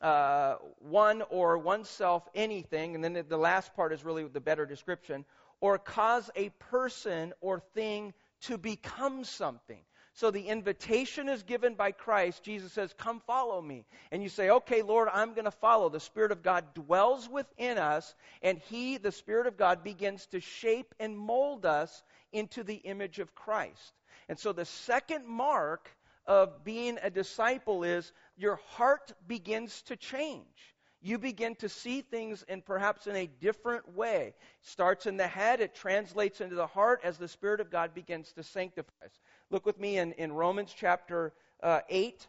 uh, 0.03 0.57
one 0.79 1.23
or 1.31 1.59
oneself 1.59 2.29
anything. 2.35 2.95
And 2.95 3.03
then 3.03 3.25
the 3.29 3.37
last 3.37 3.75
part 3.75 3.93
is 3.93 4.05
really 4.05 4.25
the 4.25 4.41
better 4.41 4.67
description. 4.67 5.25
Or 5.61 5.79
cause 5.79 6.31
a 6.37 6.51
person 6.71 7.33
or 7.41 7.61
thing 7.75 8.15
to 8.43 8.59
become 8.59 9.25
something. 9.25 9.81
So 10.15 10.33
the 10.33 10.49
invitation 10.49 11.29
is 11.29 11.45
given 11.45 11.75
by 11.75 11.93
Christ. 11.93 12.43
Jesus 12.43 12.73
says, 12.73 12.93
Come 12.99 13.21
follow 13.21 13.63
me. 13.63 13.85
And 14.11 14.21
you 14.21 14.29
say, 14.29 14.51
Okay, 14.51 14.83
Lord, 14.83 15.09
I'm 15.13 15.33
going 15.33 15.45
to 15.45 15.53
follow. 15.53 15.89
The 15.89 16.01
Spirit 16.01 16.33
of 16.33 16.43
God 16.43 16.75
dwells 16.75 17.29
within 17.29 17.79
us, 17.79 18.17
and 18.43 18.59
He, 18.59 18.97
the 18.97 19.13
Spirit 19.13 19.47
of 19.47 19.57
God, 19.57 19.85
begins 19.85 20.27
to 20.27 20.41
shape 20.41 20.93
and 20.99 21.17
mold 21.17 21.65
us 21.65 22.03
into 22.33 22.65
the 22.65 22.75
image 22.75 23.21
of 23.21 23.35
Christ. 23.37 23.93
And 24.29 24.37
so 24.37 24.53
the 24.53 24.65
second 24.65 25.25
mark 25.25 25.89
of 26.27 26.63
being 26.65 26.99
a 27.03 27.11
disciple 27.11 27.85
is 27.85 28.13
your 28.39 28.61
heart 28.77 29.13
begins 29.27 29.83
to 29.83 29.97
change. 29.97 30.75
You 31.01 31.19
begin 31.19 31.55
to 31.57 31.69
see 31.69 32.01
things 32.01 32.45
in 32.49 32.63
perhaps 32.63 33.07
in 33.07 33.15
a 33.15 33.27
different 33.27 33.95
way. 33.95 34.35
Starts 34.63 35.07
in 35.07 35.17
the 35.17 35.29
head, 35.29 35.61
it 35.61 35.75
translates 35.75 36.41
into 36.41 36.57
the 36.57 36.67
heart 36.67 37.01
as 37.05 37.19
the 37.19 37.29
Spirit 37.29 37.61
of 37.61 37.71
God 37.71 37.95
begins 37.95 38.33
to 38.33 38.43
sanctify 38.43 38.91
us. 39.05 39.13
Look 39.51 39.65
with 39.65 39.79
me 39.79 39.99
in, 39.99 40.13
in 40.13 40.33
Romans 40.33 40.75
chapter 40.77 41.33
uh, 41.63 41.81
8, 41.89 42.27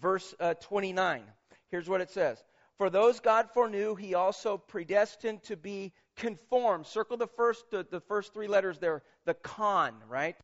verse 0.00 0.34
uh, 0.40 0.54
29. 0.54 1.22
Here's 1.70 1.88
what 1.88 2.00
it 2.00 2.10
says 2.10 2.42
For 2.78 2.88
those 2.88 3.20
God 3.20 3.48
foreknew, 3.52 3.94
he 3.94 4.14
also 4.14 4.56
predestined 4.56 5.42
to 5.44 5.56
be 5.56 5.92
conformed. 6.16 6.86
Circle 6.86 7.18
the 7.18 7.26
first, 7.26 7.70
the, 7.70 7.86
the 7.90 8.00
first 8.00 8.32
three 8.32 8.48
letters 8.48 8.78
there, 8.78 9.02
the 9.26 9.34
con, 9.34 9.94
right? 10.08 10.36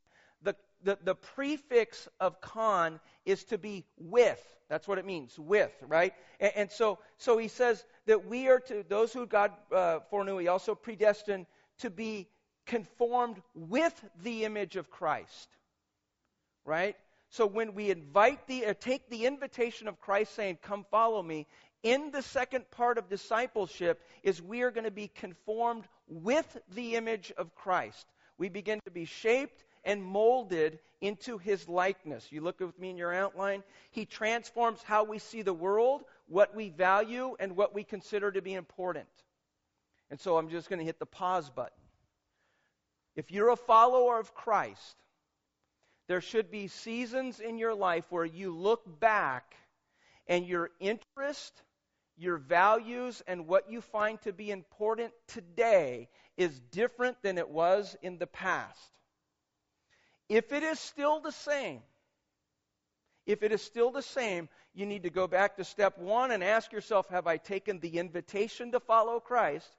The, 0.42 0.54
the, 0.82 0.98
the 1.02 1.14
prefix 1.14 2.08
of 2.20 2.42
con 2.42 3.00
is 3.24 3.44
to 3.44 3.58
be 3.58 3.84
with. 3.98 4.42
That's 4.68 4.88
what 4.88 4.98
it 4.98 5.04
means, 5.04 5.38
with, 5.38 5.72
right? 5.86 6.14
And, 6.40 6.52
and 6.56 6.70
so, 6.70 6.98
so 7.18 7.38
he 7.38 7.48
says 7.48 7.84
that 8.06 8.26
we 8.26 8.48
are 8.48 8.60
to, 8.60 8.84
those 8.88 9.12
who 9.12 9.26
God 9.26 9.52
uh, 9.72 10.00
foreknew, 10.10 10.38
he 10.38 10.48
also 10.48 10.74
predestined 10.74 11.46
to 11.78 11.90
be 11.90 12.28
conformed 12.66 13.40
with 13.54 13.94
the 14.22 14.44
image 14.44 14.76
of 14.76 14.90
Christ. 14.90 15.48
Right? 16.64 16.96
So 17.30 17.46
when 17.46 17.74
we 17.74 17.90
invite 17.90 18.46
the, 18.46 18.66
uh, 18.66 18.74
take 18.78 19.10
the 19.10 19.26
invitation 19.26 19.88
of 19.88 20.00
Christ 20.00 20.34
saying, 20.34 20.58
Come 20.62 20.86
follow 20.90 21.22
me, 21.22 21.46
in 21.82 22.10
the 22.10 22.22
second 22.22 22.70
part 22.70 22.96
of 22.96 23.10
discipleship 23.10 24.00
is 24.22 24.40
we 24.40 24.62
are 24.62 24.70
going 24.70 24.84
to 24.84 24.90
be 24.90 25.08
conformed 25.08 25.84
with 26.08 26.56
the 26.74 26.96
image 26.96 27.32
of 27.36 27.54
Christ. 27.54 28.06
We 28.38 28.48
begin 28.48 28.80
to 28.86 28.90
be 28.90 29.04
shaped 29.04 29.62
and 29.84 30.02
molded 30.02 30.78
into 31.00 31.38
his 31.38 31.68
likeness. 31.68 32.26
You 32.30 32.40
look 32.40 32.60
with 32.60 32.78
me 32.78 32.90
in 32.90 32.96
your 32.96 33.12
outline. 33.12 33.62
He 33.90 34.06
transforms 34.06 34.82
how 34.82 35.04
we 35.04 35.18
see 35.18 35.42
the 35.42 35.52
world, 35.52 36.04
what 36.28 36.54
we 36.54 36.70
value, 36.70 37.36
and 37.38 37.56
what 37.56 37.74
we 37.74 37.84
consider 37.84 38.32
to 38.32 38.40
be 38.40 38.54
important. 38.54 39.08
And 40.10 40.18
so 40.18 40.38
I'm 40.38 40.48
just 40.48 40.68
going 40.68 40.78
to 40.78 40.84
hit 40.84 40.98
the 40.98 41.06
pause 41.06 41.50
button. 41.50 41.72
If 43.16 43.30
you're 43.30 43.50
a 43.50 43.56
follower 43.56 44.18
of 44.18 44.34
Christ, 44.34 44.96
there 46.08 46.20
should 46.20 46.50
be 46.50 46.68
seasons 46.68 47.40
in 47.40 47.58
your 47.58 47.74
life 47.74 48.04
where 48.10 48.24
you 48.24 48.54
look 48.54 49.00
back 49.00 49.54
and 50.26 50.46
your 50.46 50.70
interest, 50.80 51.62
your 52.16 52.38
values, 52.38 53.22
and 53.26 53.46
what 53.46 53.70
you 53.70 53.80
find 53.80 54.20
to 54.22 54.32
be 54.32 54.50
important 54.50 55.12
today 55.26 56.08
is 56.36 56.60
different 56.70 57.16
than 57.22 57.38
it 57.38 57.48
was 57.48 57.96
in 58.02 58.18
the 58.18 58.26
past. 58.26 58.90
If 60.28 60.52
it 60.52 60.62
is 60.62 60.80
still 60.80 61.20
the 61.20 61.32
same, 61.32 61.80
if 63.26 63.42
it 63.42 63.52
is 63.52 63.62
still 63.62 63.90
the 63.90 64.02
same, 64.02 64.48
you 64.74 64.86
need 64.86 65.04
to 65.04 65.10
go 65.10 65.26
back 65.26 65.56
to 65.56 65.64
step 65.64 65.98
one 65.98 66.30
and 66.30 66.42
ask 66.42 66.72
yourself 66.72 67.08
Have 67.08 67.26
I 67.26 67.36
taken 67.36 67.78
the 67.80 67.98
invitation 67.98 68.72
to 68.72 68.80
follow 68.80 69.20
Christ? 69.20 69.70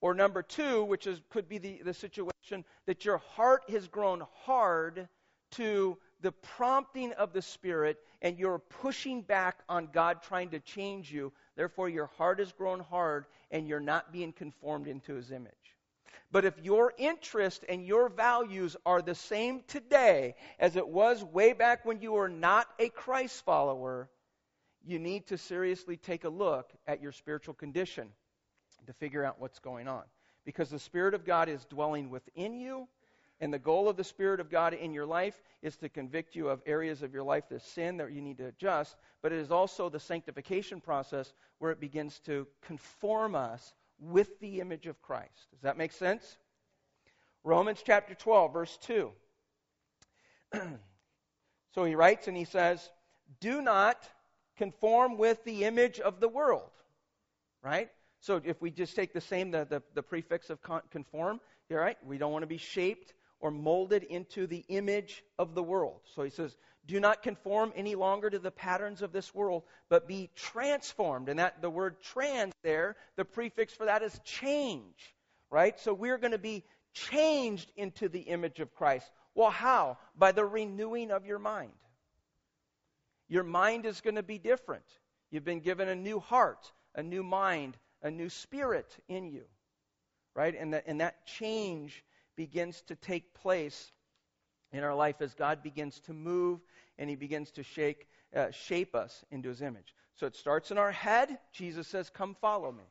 Or 0.00 0.14
number 0.14 0.42
two, 0.42 0.84
which 0.84 1.06
is, 1.06 1.20
could 1.28 1.48
be 1.48 1.58
the, 1.58 1.82
the 1.84 1.94
situation 1.94 2.64
that 2.86 3.04
your 3.04 3.18
heart 3.18 3.68
has 3.68 3.88
grown 3.88 4.22
hard 4.44 5.08
to 5.52 5.98
the 6.20 6.32
prompting 6.32 7.12
of 7.12 7.32
the 7.32 7.42
Spirit 7.42 7.98
and 8.22 8.38
you're 8.38 8.58
pushing 8.58 9.22
back 9.22 9.58
on 9.68 9.88
God 9.92 10.22
trying 10.22 10.50
to 10.50 10.60
change 10.60 11.12
you. 11.12 11.32
Therefore, 11.56 11.88
your 11.88 12.06
heart 12.06 12.38
has 12.38 12.52
grown 12.52 12.80
hard 12.80 13.26
and 13.50 13.66
you're 13.66 13.80
not 13.80 14.12
being 14.12 14.32
conformed 14.32 14.86
into 14.86 15.14
His 15.14 15.32
image. 15.32 15.52
But 16.30 16.44
if 16.44 16.58
your 16.62 16.92
interest 16.98 17.64
and 17.68 17.86
your 17.86 18.08
values 18.08 18.76
are 18.84 19.00
the 19.00 19.14
same 19.14 19.62
today 19.66 20.34
as 20.58 20.76
it 20.76 20.86
was 20.86 21.24
way 21.24 21.52
back 21.52 21.84
when 21.84 22.00
you 22.00 22.12
were 22.12 22.28
not 22.28 22.68
a 22.78 22.88
Christ 22.90 23.44
follower, 23.44 24.10
you 24.84 24.98
need 24.98 25.26
to 25.28 25.38
seriously 25.38 25.96
take 25.96 26.24
a 26.24 26.28
look 26.28 26.72
at 26.86 27.02
your 27.02 27.12
spiritual 27.12 27.54
condition 27.54 28.08
to 28.86 28.92
figure 28.92 29.24
out 29.24 29.40
what's 29.40 29.58
going 29.58 29.88
on. 29.88 30.02
Because 30.44 30.70
the 30.70 30.78
Spirit 30.78 31.14
of 31.14 31.24
God 31.24 31.48
is 31.48 31.64
dwelling 31.66 32.10
within 32.10 32.58
you, 32.58 32.88
and 33.40 33.52
the 33.52 33.58
goal 33.58 33.88
of 33.88 33.96
the 33.96 34.04
Spirit 34.04 34.40
of 34.40 34.50
God 34.50 34.74
in 34.74 34.92
your 34.92 35.06
life 35.06 35.40
is 35.62 35.76
to 35.76 35.88
convict 35.88 36.34
you 36.34 36.48
of 36.48 36.62
areas 36.66 37.02
of 37.02 37.12
your 37.12 37.22
life 37.22 37.44
that 37.50 37.62
sin 37.62 37.98
that 37.98 38.12
you 38.12 38.20
need 38.20 38.38
to 38.38 38.46
adjust, 38.46 38.96
but 39.22 39.32
it 39.32 39.38
is 39.38 39.50
also 39.50 39.88
the 39.88 40.00
sanctification 40.00 40.80
process 40.80 41.32
where 41.58 41.70
it 41.70 41.80
begins 41.80 42.18
to 42.20 42.46
conform 42.62 43.34
us 43.34 43.74
with 44.00 44.38
the 44.40 44.60
image 44.60 44.86
of 44.86 45.00
Christ. 45.02 45.50
Does 45.50 45.62
that 45.62 45.76
make 45.76 45.92
sense? 45.92 46.36
Romans 47.44 47.82
chapter 47.84 48.14
12, 48.14 48.52
verse 48.52 48.78
2. 48.82 49.10
so 51.74 51.84
he 51.84 51.94
writes 51.94 52.28
and 52.28 52.36
he 52.36 52.44
says, 52.44 52.90
Do 53.40 53.62
not 53.62 54.08
conform 54.56 55.16
with 55.16 55.42
the 55.44 55.64
image 55.64 56.00
of 56.00 56.20
the 56.20 56.28
world. 56.28 56.70
Right? 57.62 57.90
So 58.20 58.40
if 58.44 58.60
we 58.60 58.70
just 58.70 58.96
take 58.96 59.12
the 59.12 59.20
same, 59.20 59.50
the, 59.50 59.66
the, 59.68 59.82
the 59.94 60.02
prefix 60.02 60.50
of 60.50 60.58
conform, 60.90 61.40
you're 61.68 61.80
right, 61.80 61.98
we 62.04 62.18
don't 62.18 62.32
want 62.32 62.42
to 62.42 62.48
be 62.48 62.56
shaped 62.56 63.14
or 63.40 63.50
molded 63.50 64.02
into 64.04 64.46
the 64.46 64.64
image 64.68 65.22
of 65.38 65.54
the 65.54 65.62
world. 65.62 66.00
So 66.14 66.22
he 66.22 66.30
says, 66.30 66.56
do 66.88 66.98
not 66.98 67.22
conform 67.22 67.70
any 67.76 67.94
longer 67.94 68.30
to 68.30 68.38
the 68.38 68.50
patterns 68.50 69.02
of 69.02 69.12
this 69.12 69.34
world, 69.34 69.62
but 69.90 70.08
be 70.08 70.30
transformed. 70.34 71.28
And 71.28 71.38
that 71.38 71.60
the 71.60 71.68
word 71.68 72.00
trans 72.00 72.54
there, 72.62 72.96
the 73.16 73.26
prefix 73.26 73.74
for 73.74 73.84
that 73.84 74.02
is 74.02 74.18
change. 74.24 75.14
Right? 75.50 75.78
So 75.78 75.92
we're 75.92 76.18
going 76.18 76.32
to 76.32 76.38
be 76.38 76.64
changed 76.94 77.70
into 77.76 78.08
the 78.08 78.20
image 78.20 78.58
of 78.58 78.74
Christ. 78.74 79.08
Well, 79.34 79.50
how? 79.50 79.98
By 80.16 80.32
the 80.32 80.46
renewing 80.46 81.10
of 81.10 81.26
your 81.26 81.38
mind. 81.38 81.72
Your 83.28 83.44
mind 83.44 83.84
is 83.84 84.00
going 84.00 84.16
to 84.16 84.22
be 84.22 84.38
different. 84.38 84.84
You've 85.30 85.44
been 85.44 85.60
given 85.60 85.88
a 85.90 85.94
new 85.94 86.20
heart, 86.20 86.72
a 86.94 87.02
new 87.02 87.22
mind, 87.22 87.76
a 88.02 88.10
new 88.10 88.30
spirit 88.30 88.96
in 89.08 89.28
you. 89.28 89.44
Right? 90.34 90.54
And 90.58 90.72
that, 90.72 90.84
and 90.86 91.02
that 91.02 91.26
change 91.26 92.02
begins 92.34 92.80
to 92.86 92.96
take 92.96 93.34
place 93.34 93.92
in 94.72 94.84
our 94.84 94.94
life 94.94 95.20
as 95.20 95.34
God 95.34 95.62
begins 95.62 96.00
to 96.00 96.12
move 96.12 96.60
and 96.98 97.08
He 97.08 97.16
begins 97.16 97.50
to 97.52 97.62
shake 97.62 98.06
uh, 98.34 98.50
shape 98.50 98.94
us 98.94 99.24
into 99.30 99.48
his 99.48 99.62
image. 99.62 99.94
So 100.16 100.26
it 100.26 100.36
starts 100.36 100.70
in 100.70 100.78
our 100.78 100.92
head. 100.92 101.38
Jesus 101.52 101.86
says, 101.88 102.10
Come 102.10 102.36
follow 102.40 102.70
me. 102.72 102.84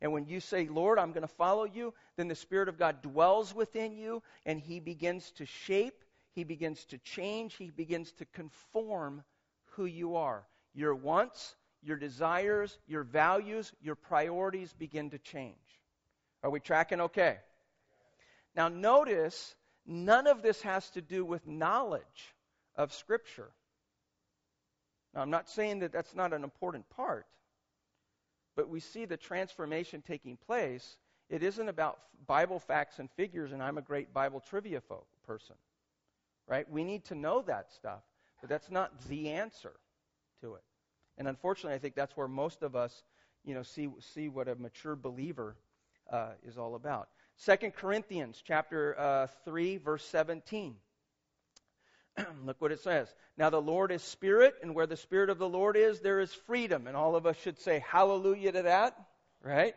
And 0.00 0.12
when 0.12 0.26
you 0.26 0.40
say, 0.40 0.68
Lord, 0.68 0.98
I'm 0.98 1.12
going 1.12 1.26
to 1.26 1.34
follow 1.34 1.64
you, 1.64 1.92
then 2.16 2.28
the 2.28 2.34
Spirit 2.34 2.68
of 2.68 2.78
God 2.78 3.02
dwells 3.02 3.54
within 3.54 3.96
you 3.96 4.22
and 4.46 4.60
he 4.60 4.78
begins 4.78 5.32
to 5.32 5.46
shape, 5.46 6.04
he 6.34 6.44
begins 6.44 6.84
to 6.86 6.98
change, 6.98 7.56
he 7.56 7.70
begins 7.70 8.12
to 8.12 8.24
conform 8.26 9.24
who 9.70 9.86
you 9.86 10.14
are. 10.14 10.46
Your 10.72 10.94
wants, 10.94 11.56
your 11.82 11.96
desires, 11.96 12.78
your 12.86 13.02
values, 13.02 13.72
your 13.80 13.96
priorities 13.96 14.72
begin 14.72 15.10
to 15.10 15.18
change. 15.18 15.56
Are 16.44 16.50
we 16.50 16.60
tracking 16.60 17.00
okay? 17.00 17.38
Now, 18.54 18.68
notice 18.68 19.56
none 19.88 20.26
of 20.26 20.42
this 20.42 20.60
has 20.62 20.90
to 20.90 21.00
do 21.00 21.24
with 21.24 21.46
knowledge 21.46 22.34
of 22.76 22.92
Scripture. 22.92 23.50
Now, 25.14 25.22
I'm 25.22 25.30
not 25.30 25.48
saying 25.48 25.80
that 25.80 25.90
that's 25.90 26.14
not 26.14 26.32
an 26.32 26.44
important 26.44 26.88
part, 26.90 27.26
but 28.54 28.68
we 28.68 28.80
see 28.80 29.06
the 29.06 29.16
transformation 29.16 30.02
taking 30.06 30.36
place. 30.36 30.98
It 31.30 31.42
isn't 31.42 31.68
about 31.68 31.98
Bible 32.26 32.58
facts 32.58 32.98
and 32.98 33.10
figures, 33.12 33.52
and 33.52 33.62
I'm 33.62 33.78
a 33.78 33.82
great 33.82 34.12
Bible 34.12 34.40
trivia 34.40 34.80
fo- 34.82 35.06
person. 35.26 35.56
Right? 36.46 36.70
We 36.70 36.84
need 36.84 37.04
to 37.06 37.14
know 37.14 37.42
that 37.42 37.72
stuff, 37.72 38.02
but 38.40 38.48
that's 38.48 38.70
not 38.70 38.92
the 39.08 39.30
answer 39.30 39.72
to 40.42 40.54
it. 40.54 40.62
And 41.16 41.28
unfortunately, 41.28 41.74
I 41.74 41.78
think 41.78 41.94
that's 41.94 42.16
where 42.16 42.28
most 42.28 42.62
of 42.62 42.76
us, 42.76 43.02
you 43.44 43.54
know, 43.54 43.62
see 43.62 43.88
see 44.00 44.28
what 44.28 44.48
a 44.48 44.54
mature 44.54 44.96
believer 44.96 45.56
uh, 46.10 46.30
is 46.46 46.56
all 46.56 46.74
about. 46.74 47.08
Second 47.38 47.74
Corinthians 47.74 48.42
chapter 48.44 48.98
uh, 48.98 49.26
three, 49.44 49.76
verse 49.76 50.04
seventeen. 50.04 50.74
Look 52.44 52.60
what 52.60 52.72
it 52.72 52.80
says. 52.80 53.12
Now 53.36 53.48
the 53.48 53.62
Lord 53.62 53.92
is 53.92 54.02
spirit, 54.02 54.56
and 54.60 54.74
where 54.74 54.88
the 54.88 54.96
spirit 54.96 55.30
of 55.30 55.38
the 55.38 55.48
Lord 55.48 55.76
is, 55.76 56.00
there 56.00 56.18
is 56.18 56.32
freedom. 56.32 56.88
And 56.88 56.96
all 56.96 57.14
of 57.14 57.26
us 57.26 57.36
should 57.36 57.60
say 57.60 57.84
hallelujah 57.86 58.50
to 58.52 58.62
that, 58.62 58.98
right? 59.40 59.76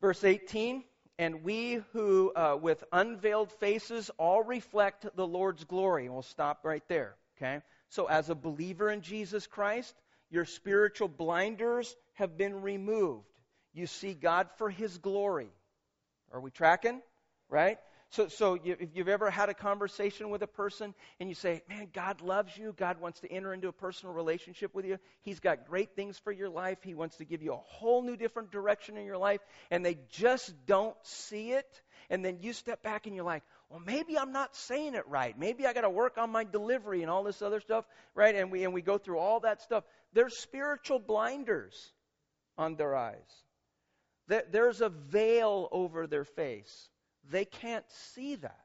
Verse 0.00 0.24
18. 0.24 0.82
And 1.18 1.44
we 1.44 1.82
who, 1.92 2.32
uh, 2.34 2.56
with 2.58 2.82
unveiled 2.90 3.52
faces, 3.52 4.10
all 4.16 4.42
reflect 4.42 5.14
the 5.14 5.26
Lord's 5.26 5.64
glory. 5.64 6.08
We'll 6.08 6.22
stop 6.22 6.60
right 6.64 6.82
there, 6.88 7.16
okay? 7.36 7.60
So, 7.90 8.06
as 8.06 8.30
a 8.30 8.34
believer 8.34 8.90
in 8.90 9.02
Jesus 9.02 9.46
Christ, 9.46 9.94
your 10.30 10.46
spiritual 10.46 11.08
blinders 11.08 11.94
have 12.14 12.38
been 12.38 12.62
removed. 12.62 13.26
You 13.74 13.86
see 13.86 14.14
God 14.14 14.48
for 14.56 14.70
His 14.70 14.96
glory. 14.96 15.50
Are 16.32 16.40
we 16.40 16.50
tracking? 16.50 17.02
Right? 17.48 17.78
So, 18.10 18.26
so 18.26 18.54
you, 18.54 18.76
if 18.80 18.88
you've 18.94 19.08
ever 19.08 19.30
had 19.30 19.50
a 19.50 19.54
conversation 19.54 20.30
with 20.30 20.42
a 20.42 20.48
person 20.48 20.94
and 21.20 21.28
you 21.28 21.34
say, 21.36 21.62
Man, 21.68 21.88
God 21.92 22.20
loves 22.20 22.56
you, 22.56 22.74
God 22.76 23.00
wants 23.00 23.20
to 23.20 23.30
enter 23.30 23.54
into 23.54 23.68
a 23.68 23.72
personal 23.72 24.14
relationship 24.14 24.74
with 24.74 24.84
you, 24.84 24.98
He's 25.22 25.38
got 25.38 25.68
great 25.68 25.94
things 25.94 26.18
for 26.18 26.32
your 26.32 26.48
life, 26.48 26.78
He 26.82 26.94
wants 26.94 27.18
to 27.18 27.24
give 27.24 27.40
you 27.40 27.52
a 27.52 27.56
whole 27.56 28.02
new 28.02 28.16
different 28.16 28.50
direction 28.50 28.96
in 28.96 29.06
your 29.06 29.16
life, 29.16 29.40
and 29.70 29.84
they 29.84 29.96
just 30.10 30.52
don't 30.66 30.96
see 31.04 31.52
it, 31.52 31.80
and 32.10 32.24
then 32.24 32.38
you 32.40 32.52
step 32.52 32.82
back 32.82 33.06
and 33.06 33.14
you're 33.14 33.24
like, 33.24 33.44
well, 33.68 33.80
maybe 33.86 34.18
I'm 34.18 34.32
not 34.32 34.56
saying 34.56 34.96
it 34.96 35.06
right. 35.06 35.38
Maybe 35.38 35.64
I 35.64 35.72
got 35.72 35.82
to 35.82 35.90
work 35.90 36.18
on 36.18 36.30
my 36.30 36.42
delivery 36.42 37.02
and 37.02 37.10
all 37.10 37.22
this 37.22 37.40
other 37.40 37.60
stuff, 37.60 37.84
right? 38.16 38.34
And 38.34 38.50
we 38.50 38.64
and 38.64 38.74
we 38.74 38.82
go 38.82 38.98
through 38.98 39.18
all 39.18 39.40
that 39.40 39.62
stuff. 39.62 39.84
There's 40.12 40.36
spiritual 40.36 40.98
blinders 40.98 41.92
on 42.58 42.74
their 42.74 42.96
eyes. 42.96 43.44
There's 44.50 44.80
a 44.80 44.88
veil 44.88 45.68
over 45.72 46.06
their 46.06 46.24
face. 46.24 46.88
They 47.30 47.44
can't 47.44 47.84
see 47.88 48.36
that. 48.36 48.64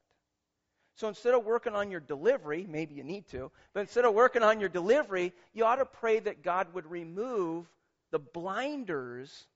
So 0.95 1.09
instead 1.09 1.33
of 1.33 1.43
working 1.43 1.73
on 1.73 1.91
your 1.91 1.99
delivery, 1.99 2.65
maybe 2.69 2.95
you 2.95 3.03
need 3.03 3.27
to, 3.29 3.51
but 3.73 3.81
instead 3.81 4.05
of 4.05 4.13
working 4.13 4.43
on 4.43 4.59
your 4.59 4.69
delivery, 4.69 5.33
you 5.53 5.65
ought 5.65 5.75
to 5.75 5.85
pray 5.85 6.19
that 6.19 6.41
God 6.41 6.73
would 6.73 6.89
remove 6.89 7.67
the 8.11 8.19
blinders 8.19 9.47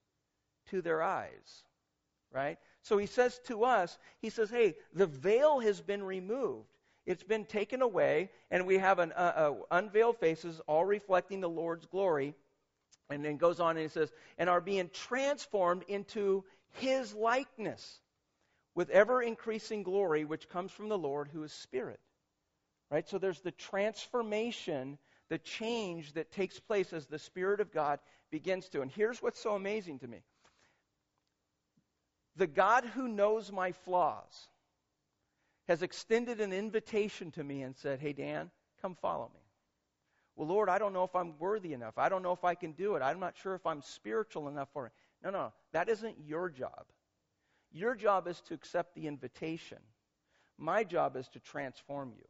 to 0.69 0.81
their 0.81 1.01
eyes. 1.01 1.63
Right? 2.31 2.57
So 2.81 2.97
he 2.97 3.05
says 3.05 3.39
to 3.45 3.63
us, 3.63 3.97
he 4.21 4.29
says, 4.29 4.49
hey, 4.49 4.75
the 4.93 5.07
veil 5.07 5.59
has 5.59 5.81
been 5.81 6.03
removed. 6.03 6.67
It's 7.05 7.23
been 7.23 7.45
taken 7.45 7.81
away, 7.81 8.29
and 8.51 8.67
we 8.67 8.77
have 8.77 8.99
an 8.99 9.13
uh, 9.13 9.33
uh, 9.35 9.53
unveiled 9.71 10.17
faces, 10.17 10.61
all 10.67 10.85
reflecting 10.85 11.41
the 11.41 11.49
Lord's 11.49 11.85
glory. 11.85 12.35
And 13.09 13.25
then 13.25 13.37
goes 13.37 13.59
on 13.59 13.71
and 13.71 13.79
he 13.79 13.87
says, 13.87 14.11
and 14.37 14.49
are 14.49 14.61
being 14.61 14.89
transformed 14.93 15.83
into 15.87 16.43
his 16.73 17.13
likeness 17.13 17.99
with 18.75 18.89
ever 18.91 19.21
increasing 19.21 19.83
glory, 19.83 20.25
which 20.25 20.49
comes 20.49 20.71
from 20.71 20.89
the 20.89 20.97
Lord 20.97 21.27
who 21.27 21.43
is 21.43 21.51
Spirit. 21.51 21.99
Right? 22.91 23.07
So 23.07 23.17
there's 23.17 23.41
the 23.41 23.51
transformation, 23.51 24.97
the 25.29 25.37
change 25.37 26.13
that 26.13 26.31
takes 26.31 26.59
place 26.59 26.93
as 26.93 27.07
the 27.07 27.19
Spirit 27.19 27.61
of 27.61 27.71
God 27.71 27.99
begins 28.31 28.69
to. 28.69 28.81
And 28.81 28.91
here's 28.91 29.21
what's 29.21 29.39
so 29.39 29.55
amazing 29.55 29.99
to 29.99 30.07
me 30.07 30.23
the 32.35 32.47
God 32.47 32.85
who 32.85 33.07
knows 33.07 33.51
my 33.51 33.73
flaws 33.73 34.47
has 35.67 35.83
extended 35.83 36.41
an 36.41 36.53
invitation 36.53 37.31
to 37.31 37.43
me 37.43 37.61
and 37.61 37.75
said, 37.75 37.99
Hey, 37.99 38.13
Dan, 38.13 38.49
come 38.81 38.95
follow 38.95 39.29
me. 39.33 39.38
Well, 40.39 40.47
Lord, 40.47 40.69
I 40.69 40.79
don't 40.79 40.93
know 40.93 41.03
if 41.03 41.13
I'm 41.17 41.37
worthy 41.37 41.73
enough. 41.73 41.97
I 41.97 42.07
don't 42.07 42.23
know 42.23 42.31
if 42.31 42.45
I 42.45 42.55
can 42.55 42.71
do 42.71 42.95
it. 42.95 43.01
I'm 43.01 43.19
not 43.19 43.35
sure 43.35 43.55
if 43.55 43.65
I'm 43.65 43.81
spiritual 43.81 44.47
enough 44.47 44.69
for 44.71 44.85
it. 44.85 44.93
No, 45.21 45.31
no, 45.31 45.51
that 45.73 45.89
isn't 45.89 46.15
your 46.25 46.49
job. 46.49 46.85
Your 47.73 47.93
job 47.93 48.25
is 48.25 48.39
to 48.47 48.53
accept 48.53 48.95
the 48.95 49.05
invitation. 49.05 49.79
My 50.57 50.85
job 50.85 51.17
is 51.17 51.27
to 51.33 51.41
transform 51.41 52.13
you. 52.15 52.23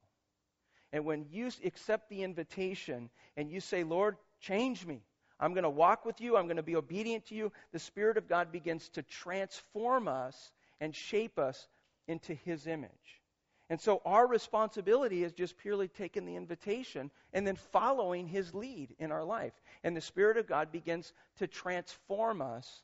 And 0.91 1.05
when 1.05 1.27
you 1.29 1.51
accept 1.63 2.09
the 2.09 2.23
invitation 2.23 3.11
and 3.37 3.51
you 3.51 3.61
say, 3.61 3.83
Lord, 3.83 4.17
change 4.41 4.87
me, 4.87 5.03
I'm 5.39 5.53
going 5.53 5.61
to 5.61 5.69
walk 5.69 6.03
with 6.03 6.19
you, 6.19 6.35
I'm 6.35 6.47
going 6.47 6.57
to 6.57 6.63
be 6.63 6.77
obedient 6.77 7.27
to 7.27 7.35
you, 7.35 7.51
the 7.73 7.77
Spirit 7.77 8.17
of 8.17 8.27
God 8.27 8.51
begins 8.51 8.89
to 8.89 9.03
transform 9.03 10.07
us 10.07 10.51
and 10.81 10.95
shape 10.95 11.37
us 11.37 11.67
into 12.07 12.33
His 12.33 12.65
image. 12.65 13.21
And 13.69 13.79
so 13.79 14.01
our 14.03 14.25
responsibility 14.25 15.23
is 15.23 15.31
just 15.31 15.57
purely 15.57 15.87
taking 15.87 16.25
the 16.25 16.35
invitation 16.35 17.11
and 17.33 17.45
then 17.45 17.55
following 17.55 18.27
His 18.27 18.53
lead 18.53 18.95
in 18.97 19.11
our 19.11 19.23
life. 19.23 19.53
And 19.83 19.95
the 19.95 20.01
Spirit 20.01 20.37
of 20.37 20.47
God 20.47 20.71
begins 20.71 21.13
to 21.37 21.47
transform 21.47 22.41
us 22.41 22.81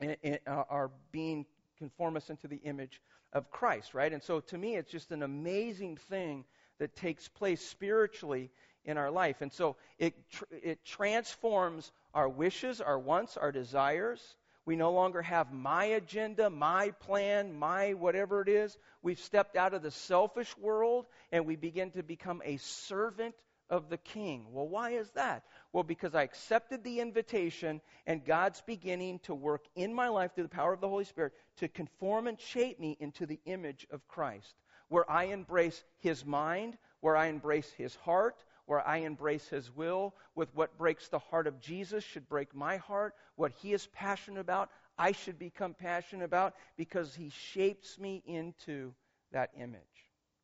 in, 0.00 0.16
in 0.22 0.38
uh, 0.46 0.64
our 0.68 0.90
being 1.12 1.46
conform 1.78 2.16
us 2.16 2.28
into 2.28 2.46
the 2.46 2.60
image 2.64 3.00
of 3.32 3.50
Christ, 3.50 3.94
right? 3.94 4.12
And 4.12 4.22
so 4.22 4.40
to 4.40 4.58
me, 4.58 4.76
it's 4.76 4.90
just 4.90 5.12
an 5.12 5.22
amazing 5.22 5.96
thing 5.96 6.44
that 6.78 6.94
takes 6.94 7.26
place 7.28 7.64
spiritually 7.64 8.50
in 8.84 8.98
our 8.98 9.10
life. 9.10 9.40
And 9.40 9.52
so 9.52 9.76
it, 9.98 10.14
tr- 10.30 10.44
it 10.50 10.84
transforms 10.84 11.92
our 12.14 12.28
wishes, 12.28 12.80
our 12.80 12.98
wants, 12.98 13.36
our 13.36 13.52
desires. 13.52 14.36
We 14.66 14.76
no 14.76 14.92
longer 14.92 15.22
have 15.22 15.52
my 15.52 15.84
agenda, 15.84 16.50
my 16.50 16.90
plan, 16.90 17.58
my 17.58 17.94
whatever 17.94 18.42
it 18.42 18.48
is. 18.48 18.76
We've 19.02 19.18
stepped 19.18 19.56
out 19.56 19.74
of 19.74 19.82
the 19.82 19.90
selfish 19.90 20.56
world 20.58 21.06
and 21.32 21.46
we 21.46 21.56
begin 21.56 21.90
to 21.92 22.02
become 22.02 22.42
a 22.44 22.58
servant 22.58 23.34
of 23.70 23.88
the 23.88 23.96
king. 23.96 24.46
Well, 24.52 24.68
why 24.68 24.90
is 24.90 25.08
that? 25.12 25.44
Well, 25.72 25.84
because 25.84 26.14
I 26.14 26.24
accepted 26.24 26.82
the 26.82 27.00
invitation 27.00 27.80
and 28.06 28.24
God's 28.24 28.60
beginning 28.62 29.20
to 29.20 29.34
work 29.34 29.64
in 29.76 29.94
my 29.94 30.08
life 30.08 30.34
through 30.34 30.44
the 30.44 30.50
power 30.50 30.72
of 30.72 30.80
the 30.80 30.88
Holy 30.88 31.04
Spirit 31.04 31.32
to 31.58 31.68
conform 31.68 32.26
and 32.26 32.38
shape 32.38 32.80
me 32.80 32.96
into 33.00 33.26
the 33.26 33.40
image 33.46 33.86
of 33.90 34.06
Christ, 34.08 34.54
where 34.88 35.08
I 35.10 35.24
embrace 35.24 35.82
his 36.00 36.24
mind, 36.24 36.76
where 37.00 37.16
I 37.16 37.26
embrace 37.26 37.70
his 37.78 37.94
heart, 37.96 38.44
where 38.66 38.86
I 38.86 38.98
embrace 38.98 39.48
his 39.48 39.74
will, 39.74 40.14
with 40.34 40.54
what 40.54 40.78
breaks 40.78 41.08
the 41.08 41.18
heart 41.18 41.46
of 41.46 41.60
Jesus 41.60 42.04
should 42.04 42.28
break 42.28 42.54
my 42.54 42.76
heart, 42.76 43.14
what 43.36 43.52
he 43.52 43.72
is 43.72 43.88
passionate 43.94 44.40
about, 44.40 44.70
I 44.98 45.12
should 45.12 45.38
become 45.38 45.74
passionate 45.74 46.24
about 46.24 46.54
because 46.76 47.14
he 47.14 47.30
shapes 47.30 47.98
me 47.98 48.22
into 48.26 48.92
that 49.32 49.50
image. 49.58 49.80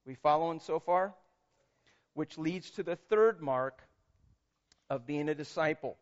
We 0.04 0.14
following 0.14 0.60
so 0.60 0.78
far? 0.78 1.14
which 2.16 2.38
leads 2.38 2.70
to 2.70 2.82
the 2.82 2.96
third 2.96 3.42
mark 3.42 3.82
of 4.88 5.06
being 5.06 5.28
a 5.28 5.34
disciple. 5.34 5.98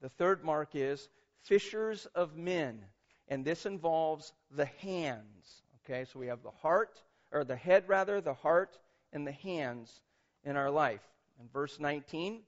The 0.00 0.08
third 0.08 0.44
mark 0.44 0.70
is 0.74 1.08
fishers 1.42 2.06
of 2.14 2.36
men, 2.36 2.84
and 3.26 3.44
this 3.44 3.66
involves 3.66 4.32
the 4.52 4.66
hands. 4.66 5.62
Okay, 5.84 6.04
so 6.04 6.20
we 6.20 6.28
have 6.28 6.44
the 6.44 6.52
heart, 6.62 7.02
or 7.32 7.42
the 7.42 7.56
head 7.56 7.88
rather, 7.88 8.20
the 8.20 8.34
heart, 8.34 8.78
and 9.12 9.26
the 9.26 9.32
hands 9.32 10.00
in 10.44 10.56
our 10.56 10.70
life. 10.70 11.02
In 11.40 11.48
verse 11.52 11.80
19, 11.80 12.40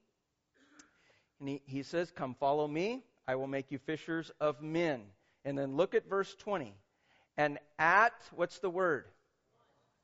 and 1.40 1.48
he, 1.48 1.62
he 1.66 1.82
says, 1.82 2.10
Come 2.10 2.34
follow 2.34 2.66
me, 2.68 3.02
I 3.26 3.34
will 3.36 3.46
make 3.46 3.70
you 3.70 3.78
fishers 3.78 4.30
of 4.40 4.62
men. 4.62 5.02
And 5.44 5.58
then 5.58 5.76
look 5.76 5.94
at 5.94 6.08
verse 6.08 6.34
20. 6.36 6.74
And 7.36 7.58
at, 7.78 8.14
what's 8.34 8.60
the 8.60 8.70
word? 8.70 9.06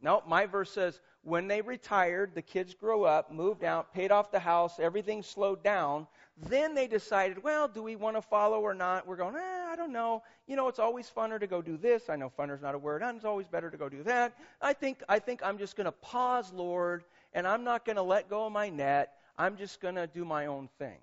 No, 0.03 0.23
my 0.27 0.47
verse 0.47 0.71
says, 0.71 1.01
when 1.23 1.47
they 1.47 1.61
retired, 1.61 2.35
the 2.35 2.43
kids 2.43 2.73
grew 2.73 3.05
up, 3.05 3.31
moved 3.31 3.63
out, 3.63 3.93
paid 3.93 4.11
off 4.11 4.31
the 4.31 4.39
house, 4.39 4.81
everything 4.81 5.23
slowed 5.23 5.63
down. 5.63 6.07
Then 6.49 6.75
they 6.75 6.87
decided, 6.87 7.43
well, 7.43 7.69
do 7.69 7.83
we 7.83 7.97
want 7.97 8.17
to 8.17 8.23
follow 8.23 8.61
or 8.61 8.73
not? 8.73 9.07
We're 9.07 9.17
going, 9.17 9.37
eh, 9.37 9.67
I 9.71 9.77
don't 9.77 9.93
know. 9.93 10.23
You 10.47 10.57
know, 10.57 10.69
it's 10.69 10.79
always 10.79 11.11
funner 11.15 11.39
to 11.39 11.47
go 11.47 11.61
do 11.61 11.77
this. 11.77 12.09
I 12.09 12.17
know 12.17 12.33
funner's 12.39 12.63
not 12.63 12.75
a 12.75 12.79
word. 12.79 13.03
And 13.03 13.17
it's 13.17 13.27
always 13.27 13.47
better 13.47 13.71
to 13.71 13.77
go 13.77 13.91
do 13.91 14.03
that. 14.05 14.33
I 14.63 14.73
think, 14.73 15.03
I 15.11 15.19
think 15.19 15.43
I'm 15.45 15.59
just 15.59 15.77
going 15.77 15.85
to 15.85 15.93
pause, 15.93 16.51
Lord, 16.55 17.05
and 17.33 17.47
I'm 17.47 17.65
not 17.65 17.85
going 17.85 17.97
to 17.97 18.03
let 18.03 18.29
go 18.29 18.47
of 18.47 18.53
my 18.53 18.69
net. 18.69 19.13
I'm 19.39 19.57
just 19.57 19.81
going 19.81 19.95
to 19.95 20.07
do 20.07 20.25
my 20.25 20.47
own 20.47 20.69
thing. 20.79 20.99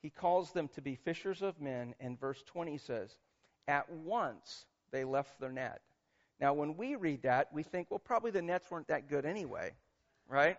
He 0.00 0.10
calls 0.10 0.52
them 0.52 0.68
to 0.74 0.80
be 0.80 0.96
fishers 0.96 1.42
of 1.42 1.60
men, 1.60 1.94
and 2.00 2.18
verse 2.18 2.42
20 2.46 2.78
says, 2.78 3.16
At 3.68 3.90
once 3.90 4.66
they 4.90 5.04
left 5.04 5.38
their 5.40 5.52
net. 5.52 5.80
Now, 6.40 6.54
when 6.54 6.76
we 6.76 6.96
read 6.96 7.22
that, 7.22 7.52
we 7.52 7.62
think, 7.62 7.88
well, 7.88 8.00
probably 8.00 8.32
the 8.32 8.42
nets 8.42 8.68
weren't 8.68 8.88
that 8.88 9.08
good 9.08 9.24
anyway, 9.24 9.72
right? 10.28 10.58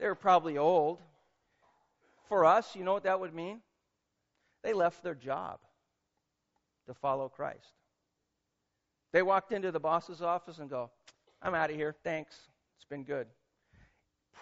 They 0.00 0.06
were 0.06 0.16
probably 0.16 0.58
old. 0.58 1.00
For 2.28 2.44
us, 2.44 2.74
you 2.74 2.82
know 2.82 2.94
what 2.94 3.04
that 3.04 3.20
would 3.20 3.34
mean? 3.34 3.60
They 4.62 4.72
left 4.72 5.04
their 5.04 5.14
job 5.14 5.60
to 6.86 6.94
follow 6.94 7.28
Christ. 7.28 7.74
They 9.12 9.22
walked 9.22 9.52
into 9.52 9.70
the 9.70 9.80
boss's 9.80 10.22
office 10.22 10.58
and 10.58 10.68
go, 10.68 10.90
I'm 11.42 11.54
out 11.54 11.70
of 11.70 11.76
here. 11.76 11.94
Thanks. 12.04 12.34
It's 12.76 12.84
been 12.84 13.04
good. 13.04 13.26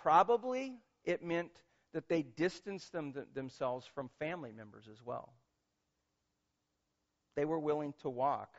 Probably 0.03 0.75
it 1.05 1.23
meant 1.23 1.51
that 1.95 2.09
they 2.09 2.23
distanced 2.23 2.93
them, 2.93 3.13
th- 3.13 3.27
themselves 3.35 3.87
from 3.95 4.11
family 4.19 4.53
members 4.53 4.89
as 4.91 5.05
well. 5.05 5.33
They 7.37 7.45
were 7.45 7.59
willing 7.59 7.95
to 8.03 8.11
walk 8.11 8.51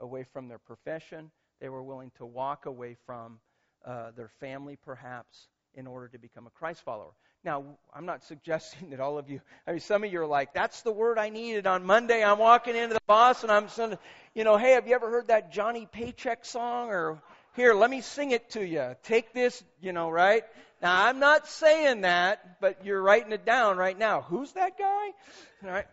away 0.00 0.24
from 0.24 0.48
their 0.48 0.58
profession. 0.58 1.30
They 1.60 1.68
were 1.68 1.82
willing 1.82 2.10
to 2.18 2.26
walk 2.26 2.66
away 2.66 2.96
from 3.06 3.38
uh, 3.84 4.10
their 4.16 4.30
family, 4.40 4.76
perhaps, 4.84 5.48
in 5.74 5.86
order 5.86 6.08
to 6.08 6.18
become 6.18 6.46
a 6.46 6.50
Christ 6.50 6.82
follower. 6.82 7.12
Now, 7.44 7.64
I'm 7.94 8.06
not 8.06 8.24
suggesting 8.28 8.90
that 8.90 9.00
all 9.00 9.16
of 9.16 9.30
you, 9.30 9.40
I 9.66 9.72
mean, 9.72 9.80
some 9.80 10.02
of 10.02 10.12
you 10.12 10.20
are 10.20 10.26
like, 10.26 10.52
that's 10.52 10.82
the 10.82 10.92
word 10.92 11.18
I 11.18 11.28
needed 11.28 11.66
on 11.66 11.84
Monday. 11.84 12.24
I'm 12.24 12.38
walking 12.38 12.74
into 12.74 12.94
the 12.94 13.00
boss 13.06 13.42
and 13.42 13.52
I'm 13.52 13.68
saying, 13.68 13.96
you 14.34 14.44
know, 14.44 14.56
hey, 14.56 14.72
have 14.72 14.88
you 14.88 14.94
ever 14.94 15.08
heard 15.08 15.28
that 15.28 15.52
Johnny 15.52 15.86
Paycheck 15.90 16.44
song? 16.44 16.90
Or 16.90 17.22
here, 17.56 17.74
let 17.74 17.90
me 17.90 18.00
sing 18.00 18.30
it 18.30 18.50
to 18.50 18.64
you. 18.64 18.94
Take 19.02 19.32
this, 19.32 19.62
you 19.80 19.92
know, 19.92 20.10
right? 20.10 20.44
Now, 20.80 21.06
I'm 21.06 21.18
not 21.18 21.46
saying 21.46 22.02
that, 22.02 22.60
but 22.60 22.84
you're 22.84 23.02
writing 23.02 23.32
it 23.32 23.44
down 23.44 23.76
right 23.76 23.98
now. 23.98 24.22
Who's 24.22 24.52
that 24.52 24.78
guy? 24.78 25.06
All 25.64 25.70
right. 25.70 25.86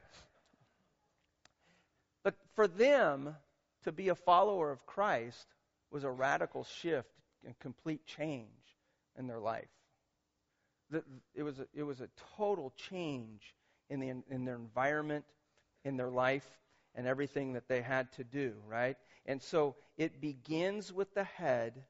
But 2.24 2.36
for 2.56 2.68
them 2.68 3.36
to 3.84 3.92
be 3.92 4.10
a 4.10 4.16
follower 4.16 4.72
of 4.72 4.86
Christ 4.86 5.46
was 5.92 6.04
a 6.04 6.12
radical 6.12 6.64
shift 6.64 7.10
and 7.46 7.58
complete 7.60 8.06
change 8.06 8.48
in 9.18 9.28
their 9.28 9.40
life. 9.40 9.68
It 11.36 11.44
was 11.44 11.60
a, 11.60 11.68
it 11.74 11.84
was 11.84 12.00
a 12.00 12.08
total 12.38 12.72
change 12.90 13.56
in, 13.90 14.00
the, 14.00 14.10
in 14.30 14.46
their 14.46 14.56
environment, 14.56 15.26
in 15.84 15.98
their 15.98 16.10
life, 16.10 16.48
and 16.96 17.06
everything 17.08 17.54
that 17.54 17.68
they 17.68 17.82
had 17.82 18.12
to 18.14 18.24
do, 18.24 18.54
right? 18.68 18.98
And 19.28 19.42
so 19.42 19.76
it 19.98 20.22
begins 20.22 20.94
with 20.94 21.14
the 21.14 21.26
head, 21.26 21.84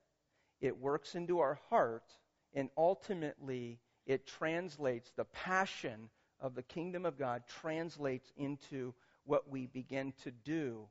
it 0.59 0.77
works 0.77 1.15
into 1.15 1.39
our 1.39 1.59
heart, 1.69 2.11
and 2.53 2.69
ultimately 2.75 3.79
it 4.07 4.25
translates, 4.25 5.11
the 5.15 5.25
passion 5.25 6.09
of 6.39 6.55
the 6.55 6.63
kingdom 6.63 7.05
of 7.05 7.17
God 7.17 7.43
translates 7.47 8.31
into 8.37 8.93
what 9.25 9.49
we 9.49 9.67
begin 9.67 10.13
to 10.23 10.31
do 10.31 10.87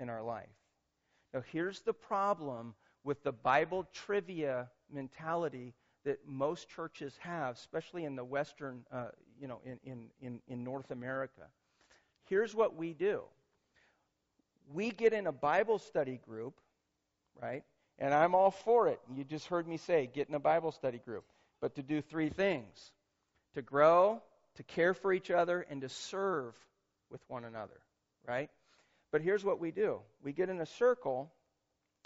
in 0.00 0.08
our 0.08 0.22
life. 0.22 0.48
Now, 1.32 1.42
here's 1.52 1.80
the 1.80 1.92
problem 1.92 2.74
with 3.02 3.22
the 3.22 3.32
Bible 3.32 3.86
trivia 3.92 4.70
mentality 4.90 5.74
that 6.04 6.26
most 6.26 6.68
churches 6.68 7.16
have, 7.20 7.56
especially 7.56 8.04
in 8.04 8.14
the 8.14 8.24
Western, 8.24 8.84
uh, 8.92 9.08
you 9.40 9.48
know, 9.48 9.60
in, 9.64 9.78
in, 9.84 10.10
in, 10.20 10.40
in 10.46 10.64
North 10.64 10.90
America. 10.90 11.42
Here's 12.24 12.54
what 12.54 12.76
we 12.76 12.94
do 12.94 13.24
we 14.72 14.90
get 14.90 15.12
in 15.12 15.26
a 15.26 15.32
Bible 15.32 15.78
study 15.78 16.20
group, 16.26 16.60
right? 17.40 17.62
And 17.98 18.12
I'm 18.12 18.34
all 18.34 18.50
for 18.50 18.88
it. 18.88 19.00
You 19.14 19.24
just 19.24 19.46
heard 19.46 19.68
me 19.68 19.76
say, 19.76 20.08
get 20.12 20.28
in 20.28 20.34
a 20.34 20.40
Bible 20.40 20.72
study 20.72 20.98
group. 20.98 21.24
But 21.60 21.76
to 21.76 21.82
do 21.82 22.00
three 22.00 22.28
things 22.28 22.92
to 23.54 23.62
grow, 23.62 24.20
to 24.56 24.62
care 24.64 24.94
for 24.94 25.12
each 25.12 25.30
other, 25.30 25.64
and 25.70 25.80
to 25.80 25.88
serve 25.88 26.54
with 27.10 27.20
one 27.28 27.44
another, 27.44 27.80
right? 28.26 28.50
But 29.12 29.22
here's 29.22 29.44
what 29.44 29.60
we 29.60 29.70
do 29.70 30.00
we 30.22 30.32
get 30.32 30.48
in 30.48 30.60
a 30.60 30.66
circle 30.66 31.30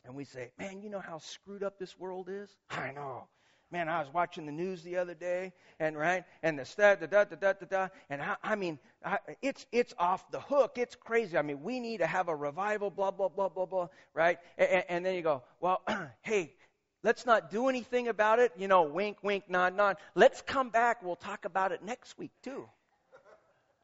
and 0.05 0.15
we 0.15 0.25
say, 0.25 0.51
man, 0.59 0.81
you 0.81 0.91
know 0.91 1.01
how 1.01 1.19
screwed 1.19 1.63
up 1.63 1.79
this 1.79 1.99
world 1.99 2.29
is? 2.31 2.55
I 2.71 2.93
know. 2.93 3.27
Man, 3.71 3.89
I 3.89 4.01
was 4.01 4.09
watching 4.13 4.47
the 4.47 4.53
news 4.53 4.83
the 4.83 4.97
other 4.97 5.13
day, 5.15 5.53
and 5.79 5.97
right, 5.97 6.25
and 6.43 6.59
the 6.59 6.67
da 6.77 6.95
da 6.95 7.07
da 7.07 7.25
da 7.25 7.53
da 7.53 7.67
da, 7.69 7.89
and 8.09 8.23
I, 8.23 8.37
I 8.43 8.55
mean, 8.55 8.79
I, 9.05 9.19
it's 9.43 9.67
it's 9.73 9.93
off 9.99 10.31
the 10.31 10.41
hook. 10.41 10.79
It's 10.79 10.97
crazy. 10.97 11.37
I 11.37 11.43
mean, 11.43 11.63
we 11.63 11.79
need 11.79 11.99
to 11.99 12.07
have 12.07 12.29
a 12.29 12.35
revival. 12.35 12.91
Blah 12.91 13.11
blah 13.11 13.29
blah 13.29 13.51
blah 13.51 13.67
blah. 13.67 13.89
Right, 14.15 14.39
and, 14.57 14.85
and 14.89 15.07
then 15.07 15.15
you 15.15 15.23
go, 15.23 15.43
well, 15.61 15.83
hey, 16.23 16.55
let's 17.03 17.27
not 17.27 17.51
do 17.51 17.69
anything 17.69 18.09
about 18.09 18.39
it. 18.39 18.53
You 18.57 18.69
know, 18.69 18.85
wink, 18.85 19.19
wink, 19.23 19.45
nod, 19.51 19.77
nod. 19.77 19.97
Let's 20.15 20.41
come 20.41 20.71
back. 20.71 21.03
We'll 21.03 21.17
talk 21.17 21.45
about 21.45 21.73
it 21.73 21.85
next 21.85 22.17
week 22.17 22.33
too. 22.43 22.67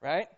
Right? 0.00 0.28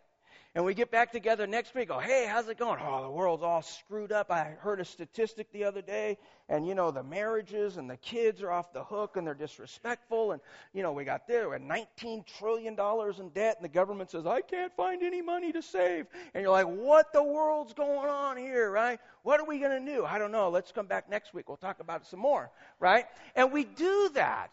And 0.57 0.65
we 0.65 0.73
get 0.73 0.91
back 0.91 1.13
together 1.13 1.47
next 1.47 1.75
week, 1.75 1.89
go, 1.89 1.99
hey, 1.99 2.27
how's 2.27 2.49
it 2.49 2.57
going? 2.57 2.81
Oh, 2.83 3.03
the 3.03 3.11
world's 3.11 3.43
all 3.43 3.61
screwed 3.61 4.11
up. 4.11 4.31
I 4.31 4.55
heard 4.59 4.81
a 4.81 4.87
statistic 4.87 5.53
the 5.53 5.65
other 5.65 5.83
day, 5.83 6.17
and 6.49 6.67
you 6.67 6.75
know, 6.75 6.91
the 6.91 7.03
marriages 7.03 7.77
and 7.77 7.91
the 7.91 7.99
kids 7.99 8.41
are 8.41 8.51
off 8.51 8.73
the 8.73 8.83
hook 8.83 9.19
and 9.19 9.27
they're 9.27 9.35
disrespectful. 9.35 10.33
And, 10.33 10.41
you 10.73 10.83
know, 10.83 10.93
we 10.93 11.05
got 11.05 11.29
there, 11.29 11.51
we're 11.51 11.59
$19 11.59 12.25
trillion 12.39 12.73
in 12.73 13.29
debt, 13.35 13.57
and 13.59 13.65
the 13.67 13.69
government 13.69 14.11
says, 14.11 14.25
I 14.25 14.41
can't 14.41 14.75
find 14.79 15.03
any 15.03 15.21
money 15.21 15.53
to 15.53 15.61
save. 15.61 16.07
And 16.33 16.41
you're 16.43 16.53
like, 16.53 16.65
what 16.65 17.13
the 17.13 17.23
world's 17.23 17.75
going 17.75 18.09
on 18.09 18.39
here, 18.39 18.71
right? 18.71 18.99
What 19.25 19.41
are 19.41 19.47
we 19.47 19.59
going 19.59 19.85
to 19.85 19.93
do? 19.93 20.07
I 20.07 20.19
don't 20.19 20.33
know. 20.33 20.49
Let's 20.49 20.73
come 20.73 20.87
back 20.87 21.11
next 21.11 21.35
week. 21.35 21.49
We'll 21.49 21.59
talk 21.59 21.81
about 21.81 22.01
it 22.01 22.07
some 22.07 22.21
more, 22.21 22.51
right? 22.81 23.05
And 23.35 23.53
we 23.53 23.65
do 23.65 24.09
that. 24.15 24.49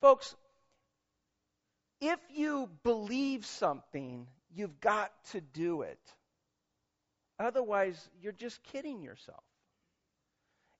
Folks, 0.00 0.34
if 2.00 2.18
you 2.34 2.70
believe 2.82 3.46
something, 3.46 4.26
you've 4.54 4.80
got 4.80 5.12
to 5.32 5.40
do 5.40 5.82
it. 5.82 6.00
Otherwise, 7.38 8.08
you're 8.20 8.32
just 8.32 8.62
kidding 8.62 9.02
yourself. 9.02 9.42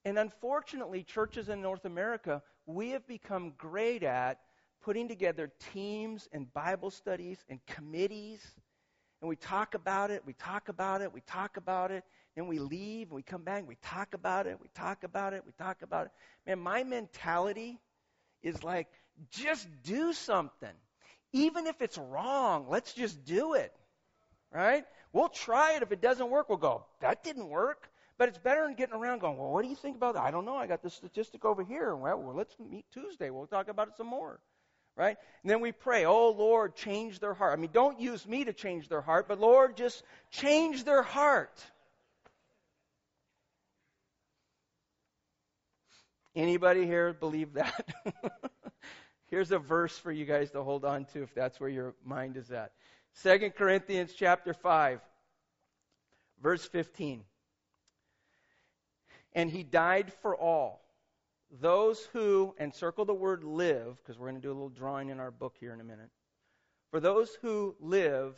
And 0.05 0.19
unfortunately, 0.19 1.03
churches 1.03 1.49
in 1.49 1.61
North 1.61 1.85
America, 1.85 2.43
we 2.67 2.91
have 2.91 3.07
become 3.07 3.53
great 3.59 4.03
at 4.03 4.39
putting 4.83 5.09
together 5.09 5.51
teams 5.73 6.29
and 6.33 6.53
Bible 6.53 6.91
studies 6.91 7.45
and 7.49 7.59
committees. 7.67 8.41
And 9.21 9.29
we 9.29 9.37
talk 9.37 9.75
about 9.75 10.11
it, 10.11 10.23
we 10.25 10.35
talk 10.35 10.69
about 10.69 11.01
it, 11.03 11.13
we 11.13 11.23
talk 11.23 11.57
about 11.57 11.91
it, 11.91 12.05
and 12.37 12.47
we 12.47 12.59
leave, 12.59 13.09
and 13.09 13.17
we 13.17 13.23
come 13.23 13.43
back, 13.43 13.61
and 13.61 13.69
we 13.69 13.77
talk 13.83 14.15
about 14.15 14.47
it, 14.47 14.59
we 14.61 14.69
talk 14.75 15.03
about 15.05 15.33
it, 15.33 15.43
we 15.45 15.53
talk 15.53 15.83
about 15.83 16.07
it. 16.07 16.13
Man, 16.47 16.61
my 16.61 16.85
mentality 16.85 17.81
is 18.43 18.63
like, 18.63 18.87
just 19.31 19.67
do 19.83 20.13
something. 20.13 20.69
Even 21.33 21.67
if 21.67 21.83
it's 21.83 21.99
wrong, 21.99 22.67
let's 22.69 22.93
just 22.93 23.25
do 23.25 23.55
it. 23.55 23.73
Right? 24.53 24.85
We'll 25.13 25.29
try 25.29 25.75
it. 25.77 25.83
If 25.83 25.93
it 25.93 26.01
doesn't 26.01 26.31
work, 26.31 26.49
we'll 26.49 26.59
go, 26.59 26.87
that 27.01 27.25
didn't 27.25 27.49
work. 27.49 27.91
But 28.19 28.31
it's 28.31 28.39
better 28.39 28.63
than 28.63 28.75
getting 28.75 28.95
around 28.95 29.19
going, 29.21 29.37
well, 29.37 29.51
what 29.51 29.63
do 29.63 29.69
you 29.69 29.77
think 29.77 29.97
about 29.97 30.15
that? 30.15 30.23
I 30.23 30.31
don't 30.31 30.47
know. 30.47 30.57
I 30.57 30.67
got 30.67 30.83
this 30.83 30.95
statistic 30.95 31.45
over 31.45 31.63
here. 31.63 31.95
Well, 31.95 32.19
well, 32.19 32.35
let's 32.35 32.55
meet 32.59 32.87
Tuesday. 32.93 33.29
We'll 33.29 33.47
talk 33.47 33.69
about 33.69 33.89
it 33.89 33.97
some 33.97 34.07
more. 34.07 34.41
Right? 34.97 35.19
And 35.43 35.51
then 35.51 35.61
we 35.61 35.73
pray, 35.73 36.07
oh, 36.07 36.31
Lord, 36.31 36.75
change 36.75 37.19
their 37.21 37.35
heart. 37.35 37.53
I 37.53 37.61
mean, 37.61 37.71
don't 37.75 38.01
use 38.01 38.27
me 38.27 38.45
to 38.45 38.55
change 38.55 38.89
their 38.89 39.03
heart, 39.03 39.29
but 39.29 39.39
Lord, 39.39 39.77
just 39.77 40.03
change 40.31 40.85
their 40.85 41.03
heart. 41.03 41.63
Anybody 46.35 46.87
here 46.87 47.13
believe 47.13 47.55
that? 47.55 47.87
Here's 49.29 49.51
a 49.51 49.59
verse 49.59 49.99
for 49.99 50.13
you 50.13 50.25
guys 50.25 50.53
to 50.53 50.63
hold 50.63 50.85
on 50.85 51.05
to 51.07 51.23
if 51.23 51.35
that's 51.35 51.59
where 51.59 51.69
your 51.69 51.95
mind 52.05 52.37
is 52.37 52.51
at. 52.53 52.73
2 53.23 53.51
Corinthians 53.57 54.13
chapter 54.17 54.55
5, 54.55 55.01
verse 56.43 56.65
15. 56.67 57.25
And 59.33 59.51
he 59.51 59.63
died 59.63 60.13
for 60.23 60.37
all. 60.37 60.83
Those 61.51 62.05
who, 62.13 62.55
and 62.59 62.75
circle 62.75 63.05
the 63.05 63.15
word 63.15 63.43
live, 63.43 63.97
because 63.97 64.19
we're 64.19 64.29
going 64.29 64.41
to 64.41 64.47
do 64.47 64.53
a 64.53 64.55
little 64.55 64.69
drawing 64.69 65.11
in 65.11 65.19
our 65.19 65.31
book 65.31 65.55
here 65.59 65.73
in 65.73 65.81
a 65.81 65.85
minute. 65.85 66.11
For 66.91 67.01
those 67.01 67.37
who 67.43 67.75
live 67.81 68.35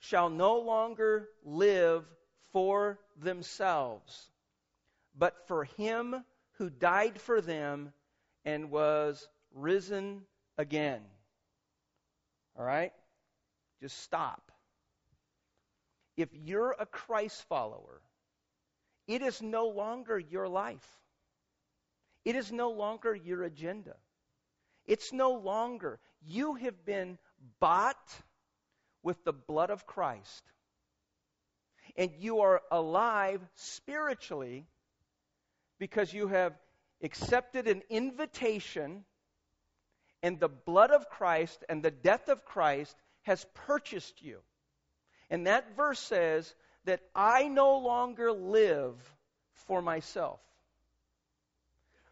shall 0.00 0.28
no 0.28 0.58
longer 0.58 1.28
live 1.44 2.04
for 2.52 2.98
themselves, 3.16 4.30
but 5.16 5.46
for 5.46 5.64
him 5.64 6.24
who 6.52 6.68
died 6.68 7.20
for 7.20 7.40
them 7.40 7.92
and 8.44 8.70
was 8.70 9.28
risen 9.54 10.22
again. 10.58 11.00
All 12.58 12.64
right? 12.64 12.92
Just 13.80 14.02
stop. 14.02 14.52
If 16.16 16.28
you're 16.32 16.74
a 16.78 16.86
Christ 16.86 17.44
follower, 17.48 18.02
it 19.06 19.22
is 19.22 19.40
no 19.40 19.68
longer 19.68 20.18
your 20.18 20.48
life. 20.48 20.86
It 22.24 22.36
is 22.36 22.52
no 22.52 22.70
longer 22.70 23.14
your 23.14 23.42
agenda. 23.42 23.96
It's 24.86 25.12
no 25.12 25.32
longer. 25.32 25.98
You 26.22 26.54
have 26.54 26.84
been 26.84 27.18
bought 27.60 27.96
with 29.02 29.22
the 29.24 29.32
blood 29.32 29.70
of 29.70 29.86
Christ. 29.86 30.42
And 31.96 32.10
you 32.18 32.40
are 32.40 32.60
alive 32.70 33.40
spiritually 33.54 34.66
because 35.78 36.12
you 36.12 36.28
have 36.28 36.52
accepted 37.02 37.66
an 37.66 37.82
invitation, 37.88 39.04
and 40.22 40.38
the 40.38 40.48
blood 40.48 40.90
of 40.90 41.08
Christ 41.08 41.64
and 41.68 41.82
the 41.82 41.90
death 41.90 42.28
of 42.28 42.44
Christ 42.44 42.96
has 43.22 43.46
purchased 43.66 44.22
you. 44.22 44.38
And 45.30 45.46
that 45.46 45.76
verse 45.76 46.00
says 46.00 46.54
that 46.84 47.00
I 47.14 47.48
no 47.48 47.78
longer 47.78 48.32
live 48.32 48.96
for 49.66 49.80
myself. 49.80 50.40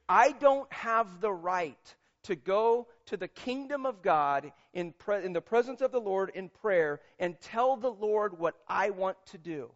I 0.09 0.33
don't 0.33 0.73
have 0.73 1.21
the 1.21 1.33
right 1.33 1.95
to 2.25 2.37
go 2.37 2.87
to 3.07 3.17
the 3.17 3.29
kingdom 3.29 3.87
of 3.87 4.03
God 4.03 4.53
in, 4.73 4.93
pre- 4.93 5.25
in 5.25 5.33
the 5.33 5.41
presence 5.41 5.81
of 5.81 5.93
the 5.93 6.01
Lord 6.01 6.31
in 6.35 6.49
prayer 6.49 7.01
and 7.19 7.41
tell 7.41 7.77
the 7.77 7.91
Lord 7.91 8.39
what 8.39 8.55
I 8.67 8.91
want 8.91 9.17
to 9.27 9.39
do. 9.39 9.71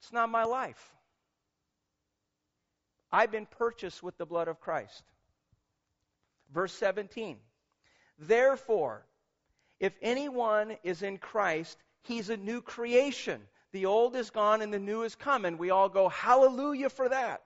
It's 0.00 0.12
not 0.12 0.28
my 0.28 0.44
life. 0.44 0.92
I've 3.10 3.30
been 3.30 3.46
purchased 3.46 4.02
with 4.02 4.18
the 4.18 4.26
blood 4.26 4.48
of 4.48 4.60
Christ. 4.60 5.02
Verse 6.54 6.72
17. 6.74 7.36
Therefore, 8.18 9.04
if 9.80 9.92
anyone 10.00 10.76
is 10.84 11.02
in 11.02 11.18
Christ, 11.18 11.76
he's 12.02 12.30
a 12.30 12.36
new 12.36 12.62
creation. 12.62 13.42
The 13.72 13.86
old 13.86 14.14
is 14.14 14.30
gone 14.30 14.62
and 14.62 14.72
the 14.72 14.78
new 14.78 15.02
is 15.02 15.16
come. 15.16 15.44
And 15.44 15.58
we 15.58 15.70
all 15.70 15.88
go, 15.88 16.08
hallelujah 16.08 16.90
for 16.90 17.08
that. 17.08 17.42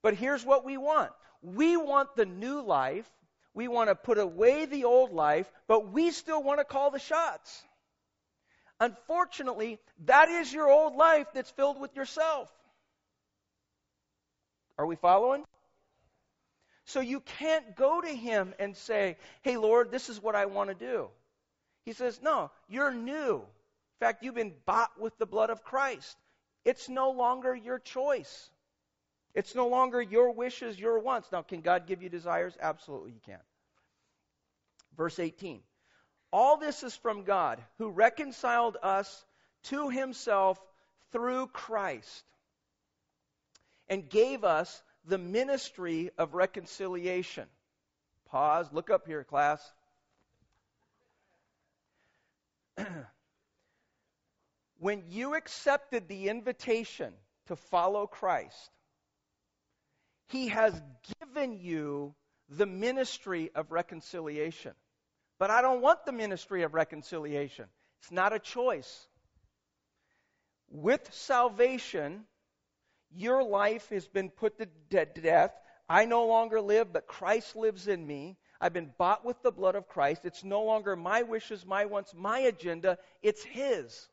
But 0.00 0.14
here's 0.14 0.44
what 0.44 0.64
we 0.64 0.76
want 0.76 1.10
we 1.42 1.76
want 1.76 2.14
the 2.14 2.24
new 2.24 2.62
life. 2.62 3.10
We 3.54 3.68
want 3.68 3.90
to 3.90 3.94
put 3.94 4.16
away 4.16 4.64
the 4.64 4.84
old 4.84 5.12
life, 5.12 5.50
but 5.68 5.92
we 5.92 6.10
still 6.10 6.42
want 6.42 6.60
to 6.60 6.64
call 6.64 6.90
the 6.90 6.98
shots. 6.98 7.62
Unfortunately, 8.80 9.78
that 10.06 10.30
is 10.30 10.50
your 10.50 10.70
old 10.70 10.96
life 10.96 11.26
that's 11.34 11.50
filled 11.50 11.78
with 11.78 11.94
yourself. 11.94 12.50
Are 14.78 14.86
we 14.86 14.96
following? 14.96 15.44
So 16.84 17.00
you 17.00 17.20
can't 17.20 17.76
go 17.76 18.00
to 18.00 18.08
him 18.08 18.54
and 18.58 18.76
say, 18.76 19.16
Hey, 19.42 19.56
Lord, 19.56 19.90
this 19.90 20.08
is 20.08 20.22
what 20.22 20.34
I 20.34 20.46
want 20.46 20.70
to 20.70 20.74
do. 20.74 21.08
He 21.84 21.92
says, 21.92 22.20
No, 22.22 22.50
you're 22.68 22.92
new. 22.92 23.36
In 23.36 24.06
fact, 24.06 24.22
you've 24.22 24.34
been 24.34 24.54
bought 24.66 25.00
with 25.00 25.16
the 25.18 25.26
blood 25.26 25.50
of 25.50 25.62
Christ. 25.62 26.16
It's 26.64 26.88
no 26.88 27.10
longer 27.10 27.54
your 27.54 27.78
choice. 27.78 28.50
It's 29.34 29.54
no 29.54 29.68
longer 29.68 30.02
your 30.02 30.32
wishes, 30.32 30.78
your 30.78 30.98
wants. 30.98 31.30
Now, 31.32 31.42
can 31.42 31.60
God 31.60 31.86
give 31.86 32.02
you 32.02 32.08
desires? 32.08 32.56
Absolutely, 32.60 33.12
He 33.12 33.20
can. 33.20 33.40
Verse 34.96 35.18
18 35.18 35.60
All 36.32 36.56
this 36.56 36.82
is 36.82 36.94
from 36.96 37.24
God, 37.24 37.62
who 37.78 37.90
reconciled 37.90 38.76
us 38.82 39.24
to 39.64 39.88
Himself 39.88 40.60
through 41.12 41.46
Christ 41.48 42.24
and 43.88 44.08
gave 44.08 44.44
us 44.44 44.82
the 45.06 45.18
ministry 45.18 46.10
of 46.18 46.34
reconciliation. 46.34 47.46
Pause, 48.30 48.68
look 48.72 48.90
up 48.90 49.06
here, 49.06 49.24
class. 49.24 49.60
when 54.78 55.02
you 55.08 55.34
accepted 55.34 56.08
the 56.08 56.28
invitation 56.28 57.12
to 57.46 57.56
follow 57.56 58.06
Christ, 58.06 58.70
he 60.28 60.48
has 60.48 60.80
given 61.20 61.58
you 61.60 62.14
the 62.48 62.66
ministry 62.66 63.50
of 63.54 63.70
reconciliation. 63.70 64.72
But 65.38 65.50
I 65.50 65.62
don't 65.62 65.82
want 65.82 66.04
the 66.06 66.12
ministry 66.12 66.62
of 66.62 66.74
reconciliation. 66.74 67.66
It's 68.00 68.12
not 68.12 68.32
a 68.32 68.38
choice. 68.38 69.08
With 70.70 71.06
salvation, 71.12 72.24
your 73.14 73.42
life 73.42 73.88
has 73.90 74.06
been 74.08 74.30
put 74.30 74.58
to 74.58 74.66
death. 75.20 75.52
I 75.88 76.04
no 76.04 76.26
longer 76.26 76.60
live, 76.60 76.92
but 76.92 77.06
Christ 77.06 77.56
lives 77.56 77.88
in 77.88 78.06
me. 78.06 78.36
I've 78.60 78.72
been 78.72 78.92
bought 78.96 79.24
with 79.24 79.42
the 79.42 79.50
blood 79.50 79.74
of 79.74 79.88
Christ. 79.88 80.24
It's 80.24 80.44
no 80.44 80.62
longer 80.62 80.94
my 80.94 81.22
wishes, 81.22 81.66
my 81.66 81.84
wants, 81.84 82.14
my 82.14 82.38
agenda. 82.40 82.98
It's 83.22 83.42
His. 83.42 84.08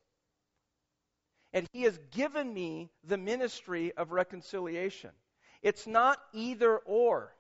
And 1.54 1.68
He 1.72 1.84
has 1.84 2.00
given 2.12 2.54
me 2.54 2.90
the 3.04 3.18
ministry 3.18 3.94
of 3.96 4.12
reconciliation. 4.12 5.12
It's 5.62 5.88
not 5.88 6.20
either 6.34 6.78
or. 6.78 7.34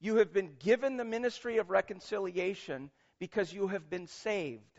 You 0.00 0.16
have 0.16 0.32
been 0.32 0.54
given 0.58 0.96
the 0.96 1.04
ministry 1.04 1.58
of 1.58 1.70
reconciliation 1.70 2.90
because 3.18 3.52
you 3.52 3.68
have 3.68 3.88
been 3.88 4.06
saved. 4.06 4.75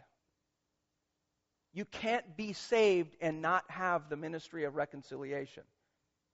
You 1.78 1.86
can't 1.86 2.36
be 2.36 2.54
saved 2.54 3.16
and 3.22 3.40
not 3.40 3.64
have 3.70 4.10
the 4.10 4.18
ministry 4.18 4.64
of 4.64 4.74
reconciliation. 4.74 5.62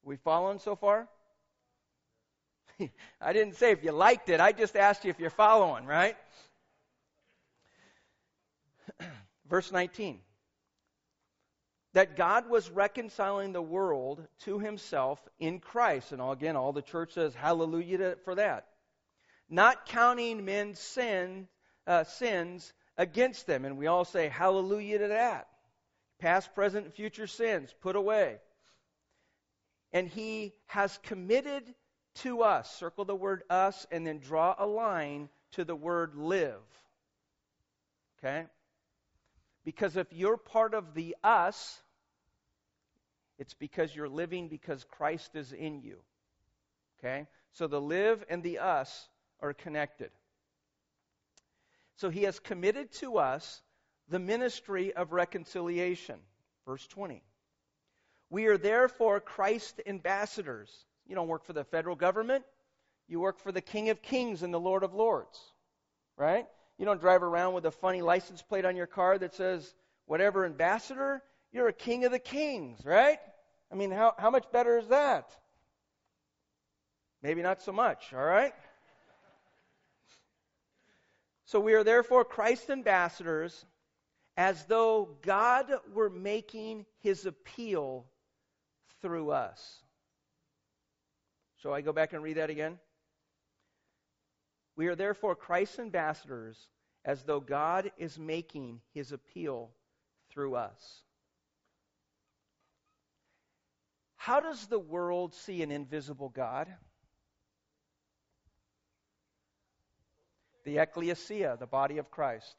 We 0.02 0.16
following 0.16 0.60
so 0.60 0.78
far? 0.78 1.10
I 3.20 3.34
didn't 3.34 3.58
say 3.58 3.72
if 3.72 3.84
you 3.84 3.92
liked 3.92 4.30
it, 4.30 4.40
I 4.40 4.54
just 4.54 4.78
asked 4.78 5.04
you 5.04 5.10
if 5.10 5.20
you're 5.20 5.30
following, 5.30 5.86
right? 5.86 6.16
Verse 9.50 9.70
19 9.70 10.22
that 11.92 12.16
God 12.16 12.50
was 12.50 12.70
reconciling 12.70 13.52
the 13.52 13.62
world 13.62 14.26
to 14.46 14.60
himself 14.60 15.20
in 15.40 15.60
Christ. 15.60 16.14
And 16.14 16.22
again, 16.22 16.56
all 16.56 16.72
the 16.72 16.82
church 16.82 17.16
says 17.16 17.36
hallelujah 17.36 18.16
for 18.24 18.36
that. 18.36 18.68
Not 19.50 19.88
counting 19.88 20.46
men's 20.46 20.80
sin, 20.80 21.50
uh, 21.86 22.06
sins 22.06 22.72
against 22.98 23.48
them. 23.48 23.66
And 23.66 23.78
we 23.78 23.88
all 23.88 24.06
say 24.06 24.30
hallelujah 24.30 25.00
to 25.00 25.08
that. 25.10 25.48
Past, 26.20 26.54
present, 26.54 26.86
and 26.86 26.94
future 26.94 27.28
sins 27.28 27.74
put 27.82 27.96
away. 27.96 28.38
And 29.92 30.08
he 30.08 30.54
has 30.68 30.98
committed 31.04 31.64
to 32.16 32.42
us, 32.44 32.74
circle 32.76 33.06
the 33.06 33.16
word 33.16 33.44
us, 33.50 33.86
and 33.92 34.06
then 34.06 34.20
draw 34.20 34.56
a 34.58 34.66
line 34.66 35.30
to 35.52 35.66
the 35.66 35.76
word 35.76 36.16
live. 36.16 36.62
Okay? 38.20 38.46
Because 39.66 39.98
if 39.98 40.08
you're 40.12 40.38
part 40.38 40.74
of 40.74 40.94
the 40.94 41.16
us, 41.24 41.82
it's 43.40 43.54
because 43.54 43.96
you're 43.96 44.10
living 44.10 44.48
because 44.48 44.84
Christ 44.84 45.36
is 45.36 45.52
in 45.52 45.82
you. 45.82 45.98
Okay? 47.00 47.28
So 47.54 47.68
the 47.68 47.82
live 47.82 48.24
and 48.30 48.44
the 48.44 48.60
us 48.60 49.10
are 49.42 49.54
connected. 49.54 50.12
So 51.96 52.10
he 52.10 52.24
has 52.24 52.40
committed 52.40 52.92
to 52.94 53.18
us 53.18 53.62
the 54.10 54.20
ministry 54.20 54.94
of 54.94 55.14
reconciliation. 55.14 56.20
Verse 56.66 56.86
20. 56.88 57.24
We 58.30 58.48
are 58.48 58.58
therefore 58.58 59.20
Christ 59.20 59.82
ambassadors. 59.86 60.72
You 61.06 61.16
don't 61.16 61.28
work 61.28 61.46
for 61.46 61.54
the 61.54 61.64
federal 61.64 61.96
government, 61.96 62.46
you 63.08 63.20
work 63.20 63.40
for 63.40 63.52
the 63.52 63.62
King 63.62 63.90
of 63.90 64.02
Kings 64.02 64.44
and 64.44 64.54
the 64.54 64.60
Lord 64.60 64.84
of 64.84 64.94
Lords. 64.94 65.40
Right? 66.18 66.48
You 66.78 66.86
don't 66.86 67.00
drive 67.00 67.24
around 67.24 67.54
with 67.54 67.66
a 67.66 67.72
funny 67.72 68.02
license 68.02 68.42
plate 68.42 68.66
on 68.66 68.76
your 68.76 68.88
car 68.88 69.18
that 69.18 69.36
says, 69.36 69.74
whatever 70.06 70.46
ambassador, 70.46 71.22
you're 71.52 71.68
a 71.68 71.74
king 71.74 72.06
of 72.06 72.12
the 72.12 72.20
kings, 72.20 72.84
right? 72.84 73.20
I 73.72 73.76
mean, 73.76 73.92
how, 73.92 74.14
how 74.18 74.30
much 74.30 74.52
better 74.52 74.78
is 74.78 74.88
that? 74.88 75.30
Maybe 77.22 77.42
not 77.42 77.62
so 77.62 77.72
much, 77.72 78.14
all 78.14 78.24
right? 78.24 78.54
So 81.46 81.60
we 81.60 81.74
are 81.74 81.84
therefore 81.84 82.24
Christ's 82.26 82.70
ambassadors 82.70 83.66
as 84.38 84.66
though 84.66 85.18
God 85.22 85.72
were 85.94 86.10
making 86.10 86.86
his 87.02 87.26
appeal 87.26 88.06
through 89.02 89.32
us. 89.32 89.82
So 91.62 91.74
I 91.74 91.82
go 91.82 91.94
back 91.94 92.14
and 92.14 92.24
read 92.24 92.38
that 92.38 92.50
again? 92.50 92.80
We 94.76 94.88
are 94.88 94.96
therefore 94.96 95.36
Christ's 95.36 95.80
ambassadors 95.80 96.58
as 97.06 97.24
though 97.24 97.40
God 97.40 97.92
is 97.98 98.18
making 98.18 98.82
his 98.94 99.12
appeal 99.12 99.72
through 100.32 100.56
us. 100.56 101.04
How 104.16 104.40
does 104.40 104.68
the 104.68 104.80
world 104.80 105.36
see 105.36 105.62
an 105.62 105.72
invisible 105.72 106.30
God? 106.30 106.74
The 110.66 110.78
ecclesia, 110.78 111.58
the 111.60 111.68
body 111.68 111.98
of 111.98 112.10
Christ. 112.10 112.56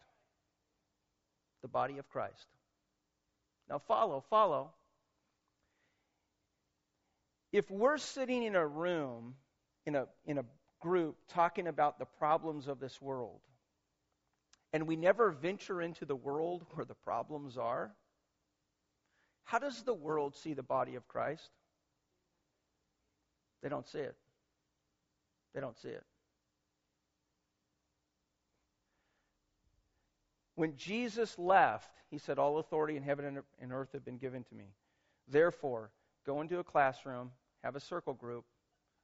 The 1.63 1.69
body 1.69 1.99
of 1.99 2.09
Christ. 2.09 2.47
Now, 3.69 3.79
follow, 3.79 4.23
follow. 4.29 4.73
If 7.53 7.71
we're 7.71 7.99
sitting 7.99 8.43
in 8.43 8.57
a 8.57 8.67
room, 8.67 9.35
in 9.87 9.95
a, 9.95 10.07
in 10.27 10.39
a 10.39 10.45
group, 10.81 11.17
talking 11.29 11.67
about 11.67 11.99
the 11.99 12.05
problems 12.05 12.69
of 12.69 12.81
this 12.81 13.01
world, 13.01 13.41
and 14.73 14.87
we 14.87 14.97
never 14.97 15.31
venture 15.31 15.81
into 15.81 16.05
the 16.05 16.17
world 16.17 16.65
where 16.73 16.85
the 16.85 16.95
problems 16.95 17.57
are, 17.57 17.93
how 19.45 19.59
does 19.59 19.83
the 19.83 19.95
world 19.95 20.35
see 20.35 20.53
the 20.53 20.63
body 20.63 20.97
of 20.97 21.07
Christ? 21.07 21.51
They 23.63 23.69
don't 23.69 23.87
see 23.89 23.99
it. 23.99 24.17
They 25.55 25.61
don't 25.61 25.79
see 25.79 25.89
it. 25.89 26.05
When 30.55 30.77
Jesus 30.77 31.39
left, 31.39 31.91
he 32.11 32.19
said, 32.19 32.39
All 32.39 32.59
authority 32.59 32.97
in 32.97 33.03
heaven 33.03 33.43
and 33.61 33.73
earth 33.73 33.91
have 33.93 34.05
been 34.05 34.19
given 34.19 34.45
to 34.45 34.55
me. 34.55 34.67
Therefore, 35.29 35.91
go 36.25 36.41
into 36.41 36.59
a 36.59 36.65
classroom, 36.65 37.33
have 37.63 37.77
a 37.77 37.81
circle 37.81 38.15
group, 38.15 38.45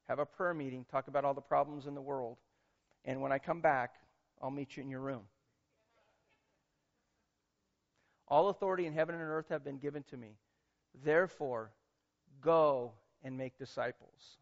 have 0.09 0.19
a 0.19 0.27
prayer 0.27 0.55
meeting, 0.55 0.85
talk 0.91 1.09
about 1.09 1.25
all 1.25 1.35
the 1.35 1.41
problems 1.41 1.87
in 1.87 1.95
the 1.95 2.01
world, 2.01 2.37
and 3.05 3.21
when 3.21 3.33
I 3.33 3.39
come 3.39 3.61
back, 3.61 3.95
I'll 4.43 4.51
meet 4.51 4.77
you 4.77 4.83
in 4.83 4.91
your 4.91 5.01
room. 5.01 5.23
All 8.29 8.49
authority 8.49 8.87
in 8.87 8.93
heaven 8.93 9.15
and 9.15 9.25
earth 9.25 9.49
have 9.49 9.65
been 9.65 9.79
given 9.79 10.05
to 10.11 10.17
me. 10.17 10.37
Therefore, 11.05 11.73
go 12.41 12.93
and 13.25 13.37
make 13.37 13.59
disciples 13.59 14.39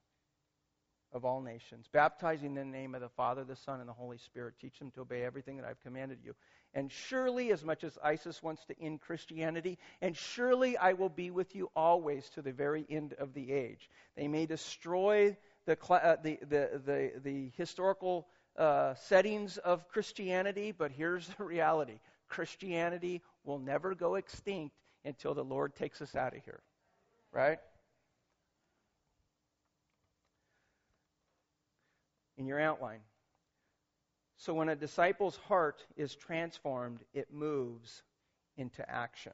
of 1.13 1.25
all 1.25 1.41
nations, 1.41 1.87
baptizing 1.91 2.57
in 2.57 2.71
the 2.71 2.79
name 2.79 2.95
of 2.95 3.01
the 3.01 3.09
Father, 3.09 3.45
the 3.45 3.57
Son, 3.57 3.81
and 3.81 3.89
the 3.89 3.95
Holy 3.95 4.19
Spirit. 4.19 4.55
Teach 4.61 4.79
them 4.79 4.91
to 4.93 5.01
obey 5.01 5.23
everything 5.23 5.57
that 5.57 5.67
I've 5.67 5.81
commanded 5.81 6.19
you. 6.23 6.35
And 6.75 6.93
surely, 6.93 7.51
as 7.51 7.65
much 7.65 7.83
as 7.83 7.99
ISIS 8.05 8.43
wants 8.43 8.65
to 8.67 8.79
end 8.81 9.01
Christianity, 9.01 9.79
and 10.03 10.17
surely 10.17 10.77
I 10.77 10.93
will 10.93 11.09
be 11.09 11.31
with 11.31 11.55
you 11.55 11.71
always 11.75 12.29
to 12.31 12.43
the 12.43 12.53
very 12.53 12.85
end 12.91 13.15
of 13.15 13.33
the 13.33 13.53
age. 13.53 13.89
They 14.17 14.29
may 14.29 14.45
destroy 14.45 15.37
the, 15.65 15.79
uh, 15.91 16.17
the, 16.23 16.39
the, 16.43 16.81
the, 16.85 17.13
the, 17.23 17.53
historical 17.57 18.29
uh, 18.57 18.95
settings 18.95 19.57
of 19.59 19.89
Christianity, 19.89 20.73
but 20.73 20.91
here's 20.91 21.29
the 21.39 21.45
reality 21.45 22.01
Christianity 22.29 23.23
will 23.45 23.59
never 23.59 23.95
go 23.95 24.17
extinct 24.17 24.77
until 25.05 25.33
the 25.33 25.45
Lord 25.45 25.75
takes 25.75 26.03
us 26.03 26.15
out 26.15 26.37
of 26.37 26.45
here. 26.45 26.61
Right? 27.33 27.59
In 32.39 32.47
your 32.47 32.61
outline. 32.61 33.01
So 34.39 34.55
when 34.55 34.69
a 34.69 34.77
disciple's 34.77 35.37
heart 35.37 35.85
is 35.97 36.15
transformed, 36.15 37.01
it 37.13 37.33
moves 37.33 38.03
into 38.57 38.89
action. 38.89 39.33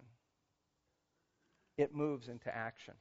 It 1.76 1.94
moves 1.94 2.28
into 2.28 2.54
action. 2.54 2.94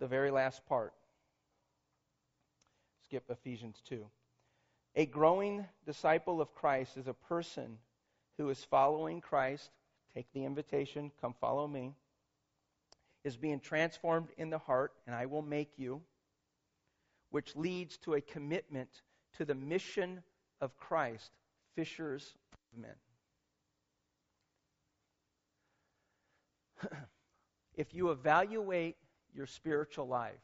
The 0.00 0.08
very 0.08 0.32
last 0.32 0.66
part. 0.66 0.92
Skip 3.04 3.24
Ephesians 3.30 3.80
2. 3.88 4.04
A 4.96 5.06
growing 5.06 5.64
disciple 5.86 6.40
of 6.40 6.52
Christ 6.54 6.96
is 6.96 7.06
a 7.06 7.14
person 7.14 7.78
who 8.38 8.48
is 8.50 8.64
following 8.64 9.20
Christ. 9.20 9.70
Take 10.14 10.26
the 10.32 10.44
invitation, 10.44 11.12
come 11.20 11.34
follow 11.40 11.68
me. 11.68 11.94
Is 13.24 13.36
being 13.38 13.60
transformed 13.60 14.28
in 14.36 14.50
the 14.50 14.58
heart, 14.58 14.92
and 15.06 15.16
I 15.16 15.26
will 15.26 15.42
make 15.42 15.78
you, 15.78 16.02
which 17.30 17.56
leads 17.56 17.96
to 17.98 18.14
a 18.14 18.20
commitment 18.20 18.90
to 19.38 19.46
the 19.46 19.54
mission 19.54 20.22
of 20.60 20.76
Christ, 20.76 21.30
fishers 21.74 22.36
of 22.52 22.58
men. 22.80 22.94
if 27.74 27.94
you 27.94 28.10
evaluate 28.10 28.96
your 29.34 29.46
spiritual 29.46 30.06
life 30.06 30.34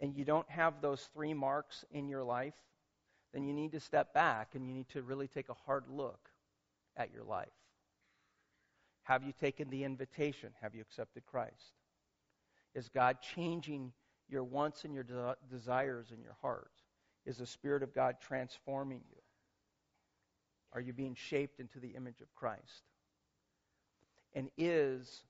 and 0.00 0.14
you 0.14 0.24
don't 0.24 0.48
have 0.50 0.80
those 0.80 1.08
three 1.14 1.34
marks 1.34 1.84
in 1.90 2.08
your 2.08 2.24
life, 2.24 2.54
then 3.32 3.44
you 3.44 3.52
need 3.52 3.72
to 3.72 3.80
step 3.80 4.14
back 4.14 4.54
and 4.54 4.66
you 4.66 4.74
need 4.74 4.88
to 4.90 5.02
really 5.02 5.28
take 5.28 5.48
a 5.48 5.54
hard 5.66 5.84
look 5.88 6.30
at 6.96 7.12
your 7.12 7.24
life. 7.24 7.48
Have 9.08 9.24
you 9.24 9.32
taken 9.32 9.70
the 9.70 9.84
invitation? 9.84 10.50
Have 10.60 10.74
you 10.74 10.82
accepted 10.82 11.24
Christ? 11.24 11.72
Is 12.74 12.90
God 12.90 13.16
changing 13.34 13.92
your 14.28 14.44
wants 14.44 14.84
and 14.84 14.92
your 14.92 15.02
de- 15.02 15.36
desires 15.50 16.08
in 16.14 16.20
your 16.20 16.36
heart? 16.42 16.70
Is 17.24 17.38
the 17.38 17.46
Spirit 17.46 17.82
of 17.82 17.94
God 17.94 18.16
transforming 18.20 19.00
you? 19.08 19.22
Are 20.74 20.80
you 20.82 20.92
being 20.92 21.14
shaped 21.14 21.58
into 21.58 21.80
the 21.80 21.88
image 21.96 22.20
of 22.20 22.34
Christ? 22.34 22.84
And 24.34 24.50
is 24.58 25.22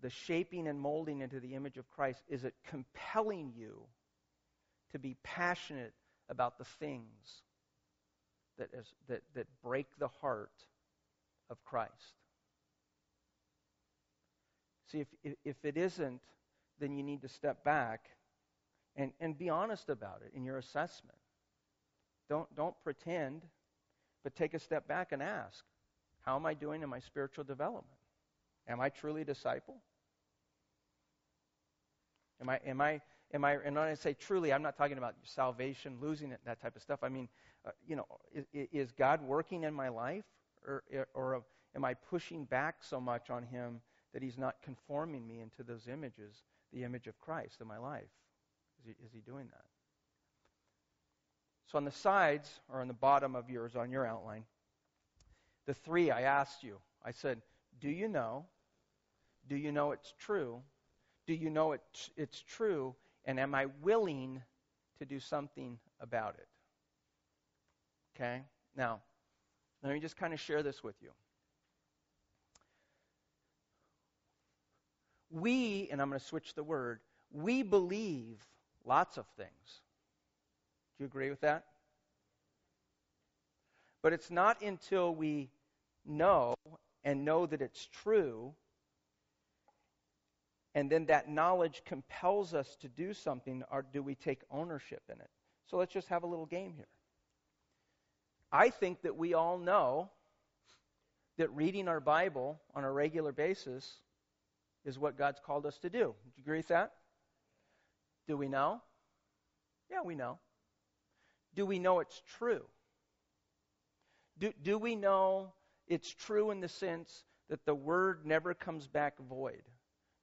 the 0.00 0.10
shaping 0.10 0.68
and 0.68 0.80
molding 0.80 1.20
into 1.20 1.40
the 1.40 1.56
image 1.56 1.76
of 1.76 1.90
Christ, 1.90 2.22
is 2.28 2.44
it 2.44 2.54
compelling 2.68 3.52
you 3.56 3.80
to 4.92 5.00
be 5.00 5.16
passionate 5.24 5.92
about 6.28 6.56
the 6.56 6.64
things 6.64 7.42
that, 8.58 8.68
is, 8.72 8.86
that, 9.08 9.22
that 9.34 9.48
break 9.60 9.88
the 9.98 10.06
heart 10.06 10.52
of 11.50 11.64
Christ. 11.64 12.14
See, 14.94 15.04
if, 15.24 15.34
if 15.44 15.64
it 15.64 15.76
isn't, 15.76 16.20
then 16.78 16.96
you 16.96 17.02
need 17.02 17.22
to 17.22 17.28
step 17.28 17.64
back 17.64 18.10
and, 18.94 19.10
and 19.18 19.36
be 19.36 19.48
honest 19.48 19.88
about 19.88 20.20
it 20.24 20.36
in 20.36 20.44
your 20.44 20.58
assessment. 20.58 21.18
Don't, 22.28 22.46
don't 22.54 22.76
pretend, 22.84 23.42
but 24.22 24.36
take 24.36 24.54
a 24.54 24.58
step 24.60 24.86
back 24.86 25.10
and 25.10 25.20
ask 25.20 25.64
How 26.20 26.36
am 26.36 26.46
I 26.46 26.54
doing 26.54 26.84
in 26.84 26.88
my 26.88 27.00
spiritual 27.00 27.42
development? 27.42 27.98
Am 28.68 28.80
I 28.80 28.88
truly 28.88 29.22
a 29.22 29.24
disciple? 29.24 29.78
Am 32.40 32.48
I, 32.48 32.60
am 32.64 32.80
I, 32.80 33.00
am 33.32 33.44
I, 33.44 33.54
and 33.64 33.74
when 33.74 33.88
I 33.88 33.94
say 33.94 34.14
truly, 34.14 34.52
I'm 34.52 34.62
not 34.62 34.76
talking 34.76 34.98
about 34.98 35.16
salvation, 35.24 35.98
losing 36.00 36.30
it, 36.30 36.38
that 36.46 36.62
type 36.62 36.76
of 36.76 36.82
stuff. 36.82 37.00
I 37.02 37.08
mean, 37.08 37.28
uh, 37.66 37.70
you 37.84 37.96
know, 37.96 38.06
is, 38.32 38.44
is, 38.52 38.92
God 38.92 39.22
working 39.22 39.64
in 39.64 39.74
my 39.74 39.88
life, 39.88 40.24
or, 40.64 40.84
or 41.14 41.42
am 41.74 41.84
I 41.84 41.94
pushing 41.94 42.44
back 42.44 42.76
so 42.82 43.00
much 43.00 43.28
on 43.28 43.42
Him 43.42 43.80
that 44.14 44.22
He's 44.22 44.38
not 44.38 44.56
conforming 44.62 45.26
me 45.26 45.40
into 45.42 45.62
those 45.62 45.86
images, 45.86 46.42
the 46.72 46.84
image 46.84 47.06
of 47.06 47.20
Christ 47.20 47.60
in 47.60 47.66
my 47.66 47.78
life? 47.78 48.08
Is 48.80 48.86
He, 48.86 49.04
is 49.04 49.12
he 49.12 49.20
doing 49.20 49.48
that? 49.50 49.64
So 51.70 51.76
on 51.76 51.84
the 51.84 51.90
sides, 51.90 52.48
or 52.72 52.80
on 52.80 52.88
the 52.88 52.94
bottom 52.94 53.34
of 53.34 53.50
yours, 53.50 53.76
on 53.76 53.90
your 53.90 54.06
outline, 54.06 54.44
the 55.66 55.74
three 55.74 56.10
I 56.10 56.22
asked 56.22 56.62
you, 56.62 56.78
I 57.04 57.10
said, 57.10 57.42
Do 57.80 57.88
you 57.88 58.08
know? 58.08 58.46
Do 59.48 59.56
you 59.56 59.72
know 59.72 59.92
it's 59.92 60.14
true? 60.18 60.62
Do 61.26 61.34
you 61.34 61.50
know 61.50 61.72
it's, 61.72 62.10
it's 62.16 62.40
true? 62.40 62.94
And 63.24 63.40
am 63.40 63.54
I 63.54 63.66
willing 63.82 64.42
to 64.98 65.04
do 65.04 65.18
something 65.18 65.78
about 66.00 66.36
it? 66.38 66.48
Okay? 68.14 68.42
Now, 68.76 69.00
let 69.82 69.92
me 69.92 70.00
just 70.00 70.16
kind 70.16 70.32
of 70.32 70.40
share 70.40 70.62
this 70.62 70.84
with 70.84 70.94
you. 71.02 71.10
We, 75.34 75.88
and 75.90 76.00
I'm 76.00 76.08
going 76.10 76.20
to 76.20 76.24
switch 76.24 76.54
the 76.54 76.62
word, 76.62 77.00
we 77.32 77.64
believe 77.64 78.38
lots 78.84 79.16
of 79.16 79.26
things. 79.36 79.80
Do 80.96 81.02
you 81.02 81.06
agree 81.06 81.28
with 81.28 81.40
that? 81.40 81.64
But 84.00 84.12
it's 84.12 84.30
not 84.30 84.62
until 84.62 85.12
we 85.12 85.50
know 86.06 86.54
and 87.02 87.24
know 87.24 87.46
that 87.46 87.60
it's 87.60 87.84
true, 87.86 88.54
and 90.74 90.88
then 90.88 91.06
that 91.06 91.28
knowledge 91.28 91.82
compels 91.84 92.54
us 92.54 92.76
to 92.82 92.88
do 92.88 93.12
something, 93.12 93.64
or 93.72 93.84
do 93.92 94.02
we 94.02 94.14
take 94.14 94.42
ownership 94.52 95.02
in 95.12 95.20
it? 95.20 95.30
So 95.66 95.78
let's 95.78 95.92
just 95.92 96.08
have 96.08 96.22
a 96.22 96.26
little 96.26 96.46
game 96.46 96.74
here. 96.76 96.86
I 98.52 98.70
think 98.70 99.02
that 99.02 99.16
we 99.16 99.34
all 99.34 99.58
know 99.58 100.10
that 101.38 101.50
reading 101.56 101.88
our 101.88 101.98
Bible 101.98 102.60
on 102.74 102.84
a 102.84 102.92
regular 102.92 103.32
basis 103.32 103.96
is 104.84 104.98
what 104.98 105.16
God's 105.16 105.40
called 105.44 105.66
us 105.66 105.78
to 105.78 105.90
do. 105.90 105.98
Do 105.98 106.30
you 106.36 106.42
agree 106.42 106.58
with 106.58 106.68
that? 106.68 106.92
Do 108.26 108.36
we 108.36 108.48
know? 108.48 108.80
Yeah, 109.90 110.02
we 110.04 110.14
know. 110.14 110.38
Do 111.54 111.66
we 111.66 111.78
know 111.78 112.00
it's 112.00 112.20
true? 112.38 112.64
Do, 114.38 114.52
do 114.62 114.78
we 114.78 114.96
know 114.96 115.52
it's 115.86 116.12
true 116.12 116.50
in 116.50 116.60
the 116.60 116.68
sense 116.68 117.24
that 117.48 117.64
the 117.64 117.74
word 117.74 118.24
never 118.24 118.54
comes 118.54 118.86
back 118.86 119.14
void? 119.18 119.62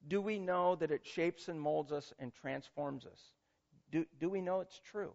Do 0.07 0.22
we 0.22 0.39
know 0.39 0.76
that 0.76 0.91
it 0.91 1.05
shapes 1.05 1.47
and 1.47 1.59
molds 1.59 1.91
us 1.91 2.14
and 2.20 2.34
transforms 2.34 3.05
us? 3.05 3.22
Do, 3.91 4.05
do 4.20 4.30
we 4.30 4.41
know 4.41 4.62
it's 4.62 4.80
true? 4.91 5.14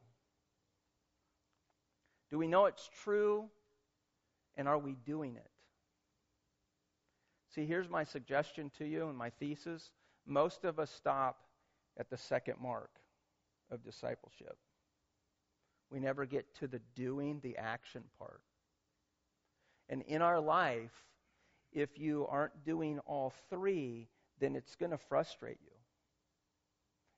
Do 2.31 2.39
we 2.39 2.47
know 2.47 2.67
it's 2.67 2.89
true? 3.03 3.49
And 4.57 4.69
are 4.69 4.79
we 4.79 4.97
doing 5.05 5.37
it? 5.37 5.51
See, 7.57 7.65
here's 7.65 7.89
my 7.89 8.05
suggestion 8.05 8.71
to 8.77 8.85
you 8.85 9.09
and 9.09 9.17
my 9.17 9.31
thesis. 9.31 9.91
Most 10.27 10.65
of 10.65 10.79
us 10.79 10.91
stop 10.91 11.39
at 11.99 12.11
the 12.11 12.17
second 12.19 12.57
mark 12.61 12.91
of 13.71 13.83
discipleship. 13.83 14.59
We 15.91 15.99
never 15.99 16.27
get 16.27 16.55
to 16.57 16.67
the 16.67 16.83
doing, 16.95 17.41
the 17.43 17.57
action 17.57 18.03
part. 18.19 18.43
And 19.89 20.03
in 20.03 20.21
our 20.21 20.39
life, 20.39 20.93
if 21.73 21.99
you 21.99 22.27
aren't 22.29 22.63
doing 22.67 22.99
all 23.07 23.33
three, 23.49 24.09
then 24.39 24.55
it's 24.55 24.75
going 24.75 24.91
to 24.91 24.99
frustrate 24.99 25.59
you. 25.65 25.73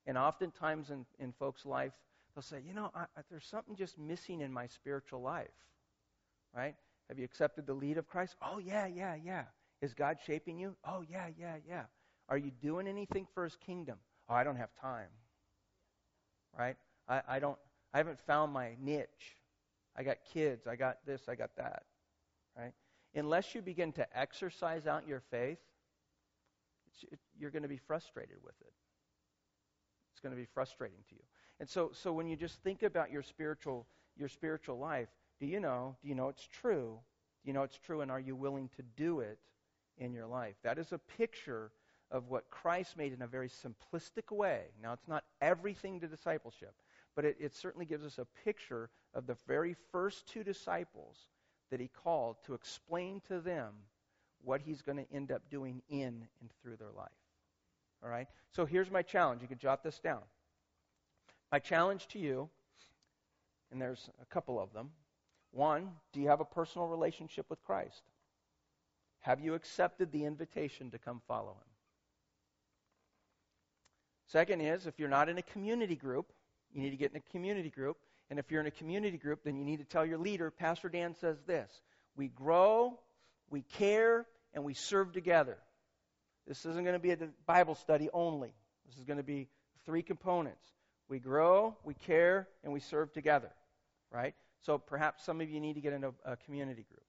And 0.07 0.17
oftentimes 0.17 0.91
in, 0.91 1.05
in 1.19 1.33
folks' 1.33 1.67
life, 1.67 1.93
they'll 2.35 2.43
say, 2.43 2.63
you 2.65 2.75
know, 2.75 2.93
I, 2.95 3.07
there's 3.29 3.47
something 3.47 3.75
just 3.75 3.99
missing 3.99 4.41
in 4.41 4.53
my 4.53 4.69
spiritual 4.69 5.21
life. 5.21 5.49
Right? 6.55 6.77
Have 7.09 7.19
you 7.19 7.25
accepted 7.25 7.67
the 7.67 7.75
lead 7.75 7.99
of 7.99 8.07
Christ? 8.07 8.37
Oh, 8.41 8.59
yeah, 8.59 8.87
yeah, 8.87 9.17
yeah. 9.17 9.45
Is 9.81 9.95
God 9.95 10.19
shaping 10.27 10.59
you? 10.59 10.75
Oh, 10.85 11.05
yeah, 11.09 11.27
yeah, 11.39 11.57
yeah. 11.67 11.85
Are 12.29 12.39
you 12.39 12.51
doing 12.51 12.89
anything 12.89 13.27
for 13.35 13.45
his 13.45 13.57
kingdom? 13.57 13.99
Oh, 14.29 14.35
I 14.35 14.45
don't 14.45 14.57
have 14.57 14.75
time. 14.81 15.09
Right? 16.57 16.77
I, 17.09 17.23
I 17.29 17.39
don't 17.39 17.59
I 17.93 17.99
haven't 17.99 18.21
found 18.27 18.53
my 18.53 18.77
niche. 18.81 19.37
I 19.97 20.03
got 20.03 20.19
kids, 20.33 20.67
I 20.67 20.77
got 20.77 20.99
this, 21.07 21.23
I 21.29 21.35
got 21.35 21.51
that. 21.57 21.85
Right? 22.57 22.73
Unless 23.15 23.55
you 23.55 23.63
begin 23.63 23.93
to 23.93 24.19
exercise 24.19 24.87
out 24.87 25.09
your 25.09 25.21
faith, 25.31 25.59
you're 27.39 27.51
going 27.51 27.63
to 27.63 27.69
be 27.69 27.79
frustrated 27.79 28.37
with 28.43 28.55
it. 28.61 28.73
It's 30.13 30.21
going 30.21 30.35
to 30.35 30.41
be 30.41 30.47
frustrating 30.53 30.99
to 31.09 31.15
you. 31.15 31.23
And 31.61 31.69
so, 31.69 31.91
so 31.93 32.13
when 32.13 32.27
you 32.27 32.37
just 32.37 32.63
think 32.63 32.83
about 32.83 33.11
your 33.11 33.23
spiritual, 33.23 33.87
your 34.17 34.29
spiritual 34.29 34.79
life, 34.79 35.09
do 35.41 35.47
you 35.47 35.61
know? 35.61 35.97
Do 36.03 36.09
you 36.09 36.15
know 36.15 36.29
it's 36.29 36.47
true? 36.47 36.99
Do 37.43 37.49
you 37.49 37.53
know 37.53 37.63
it's 37.63 37.79
true? 37.79 38.01
And 38.01 38.11
are 38.11 38.21
you 38.21 38.37
willing 38.37 38.69
to 38.77 38.83
do 38.97 39.21
it 39.21 39.39
in 39.99 40.13
your 40.13 40.27
life? 40.27 40.55
That 40.63 40.79
is 40.79 40.93
a 40.93 40.99
picture 40.99 41.71
of 42.11 42.29
what 42.29 42.51
Christ 42.51 42.97
made 42.97 43.13
in 43.13 43.23
a 43.23 43.27
very 43.27 43.49
simplistic 43.49 44.35
way. 44.35 44.63
Now, 44.83 44.93
it's 44.93 45.09
not 45.09 45.25
everything 45.41 46.01
to 46.01 46.07
discipleship, 46.07 46.75
but 47.15 47.25
it, 47.25 47.37
it 47.39 47.55
certainly 47.55 47.87
gives 47.87 48.05
us 48.05 48.19
a 48.19 48.27
picture 48.45 48.89
of 49.15 49.27
the 49.27 49.37
very 49.47 49.77
first 49.93 50.27
two 50.27 50.43
disciples 50.43 51.17
that 51.71 51.81
he 51.81 51.89
called 51.89 52.37
to 52.45 52.55
explain 52.55 53.21
to 53.29 53.41
them 53.41 53.73
what 54.43 54.61
he's 54.61 54.83
going 54.83 54.97
to 54.97 55.13
end 55.13 55.31
up 55.31 55.43
doing 55.51 55.83
in 55.91 56.27
and 56.41 56.51
through 56.63 56.77
their 56.77 56.93
life. 56.97 57.09
All 58.03 58.09
right? 58.09 58.29
So 58.53 58.65
here's 58.65 58.91
my 58.91 59.03
challenge. 59.03 59.43
You 59.43 59.49
can 59.49 59.59
jot 59.59 59.83
this 59.83 59.99
down. 59.99 60.23
My 61.51 61.59
challenge 61.59 62.07
to 62.09 62.19
you, 62.19 62.49
and 63.71 63.81
there's 63.81 64.09
a 64.23 64.27
couple 64.27 64.61
of 64.61 64.73
them. 64.73 64.91
One, 65.51 65.91
do 66.13 66.21
you 66.21 66.29
have 66.29 66.41
a 66.41 66.45
personal 66.45 66.87
relationship 66.87 67.47
with 67.51 67.63
Christ? 67.65 68.03
Have 69.21 69.41
you 69.41 69.55
accepted 69.55 70.13
the 70.13 70.25
invitation 70.25 70.91
to 70.91 70.99
come 70.99 71.21
follow 71.27 71.53
him? 71.53 71.69
Second 74.29 74.61
is, 74.61 74.87
if 74.87 74.99
you're 74.99 75.09
not 75.09 75.29
in 75.29 75.39
a 75.39 75.43
community 75.43 75.97
group, 75.97 76.33
you 76.73 76.83
need 76.83 76.91
to 76.91 76.97
get 76.97 77.13
in 77.13 77.17
a 77.17 77.33
community 77.33 77.71
group. 77.71 77.97
And 78.31 78.39
if 78.39 78.51
you're 78.51 78.61
in 78.61 78.67
a 78.67 78.73
community 78.73 79.17
group, 79.17 79.43
then 79.43 79.57
you 79.57 79.65
need 79.65 79.79
to 79.79 79.85
tell 79.85 80.05
your 80.05 80.19
leader, 80.19 80.51
Pastor 80.51 80.89
Dan 80.89 81.15
says 81.15 81.39
this 81.47 81.71
We 82.15 82.29
grow, 82.29 82.99
we 83.49 83.63
care, 83.63 84.27
and 84.53 84.65
we 84.65 84.75
serve 84.75 85.13
together. 85.13 85.57
This 86.47 86.65
isn't 86.65 86.85
going 86.85 86.95
to 86.95 86.99
be 86.99 87.13
a 87.13 87.19
Bible 87.47 87.75
study 87.75 88.09
only. 88.13 88.53
This 88.87 88.99
is 88.99 89.05
going 89.05 89.19
to 89.19 89.23
be 89.23 89.49
three 89.85 90.03
components. 90.03 90.65
We 91.09 91.19
grow, 91.19 91.77
we 91.85 91.95
care, 91.95 92.49
and 92.63 92.73
we 92.73 92.81
serve 92.81 93.13
together. 93.13 93.51
Right? 94.11 94.35
So 94.63 94.79
perhaps 94.79 95.25
some 95.25 95.41
of 95.41 95.49
you 95.49 95.61
need 95.61 95.75
to 95.75 95.81
get 95.81 95.93
into 95.93 96.13
a 96.25 96.37
community 96.37 96.85
group. 96.89 97.03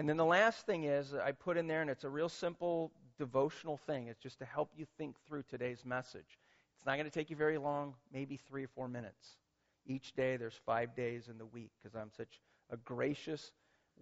And 0.00 0.08
then 0.08 0.16
the 0.16 0.24
last 0.24 0.64
thing 0.64 0.84
is, 0.84 1.12
uh, 1.12 1.20
I 1.22 1.32
put 1.32 1.58
in 1.58 1.66
there, 1.66 1.82
and 1.82 1.90
it's 1.90 2.04
a 2.04 2.08
real 2.08 2.30
simple 2.30 2.90
devotional 3.18 3.76
thing. 3.76 4.06
It's 4.06 4.22
just 4.22 4.38
to 4.38 4.46
help 4.46 4.70
you 4.74 4.86
think 4.96 5.14
through 5.28 5.42
today's 5.42 5.84
message. 5.84 6.38
It's 6.74 6.86
not 6.86 6.94
going 6.94 7.04
to 7.04 7.10
take 7.10 7.28
you 7.28 7.36
very 7.36 7.58
long, 7.58 7.92
maybe 8.10 8.38
three 8.48 8.64
or 8.64 8.68
four 8.68 8.88
minutes. 8.88 9.36
Each 9.84 10.14
day, 10.14 10.38
there's 10.38 10.58
five 10.64 10.96
days 10.96 11.28
in 11.28 11.36
the 11.36 11.44
week 11.44 11.68
because 11.76 11.94
I'm 11.94 12.10
such 12.16 12.40
a 12.70 12.78
gracious, 12.78 13.52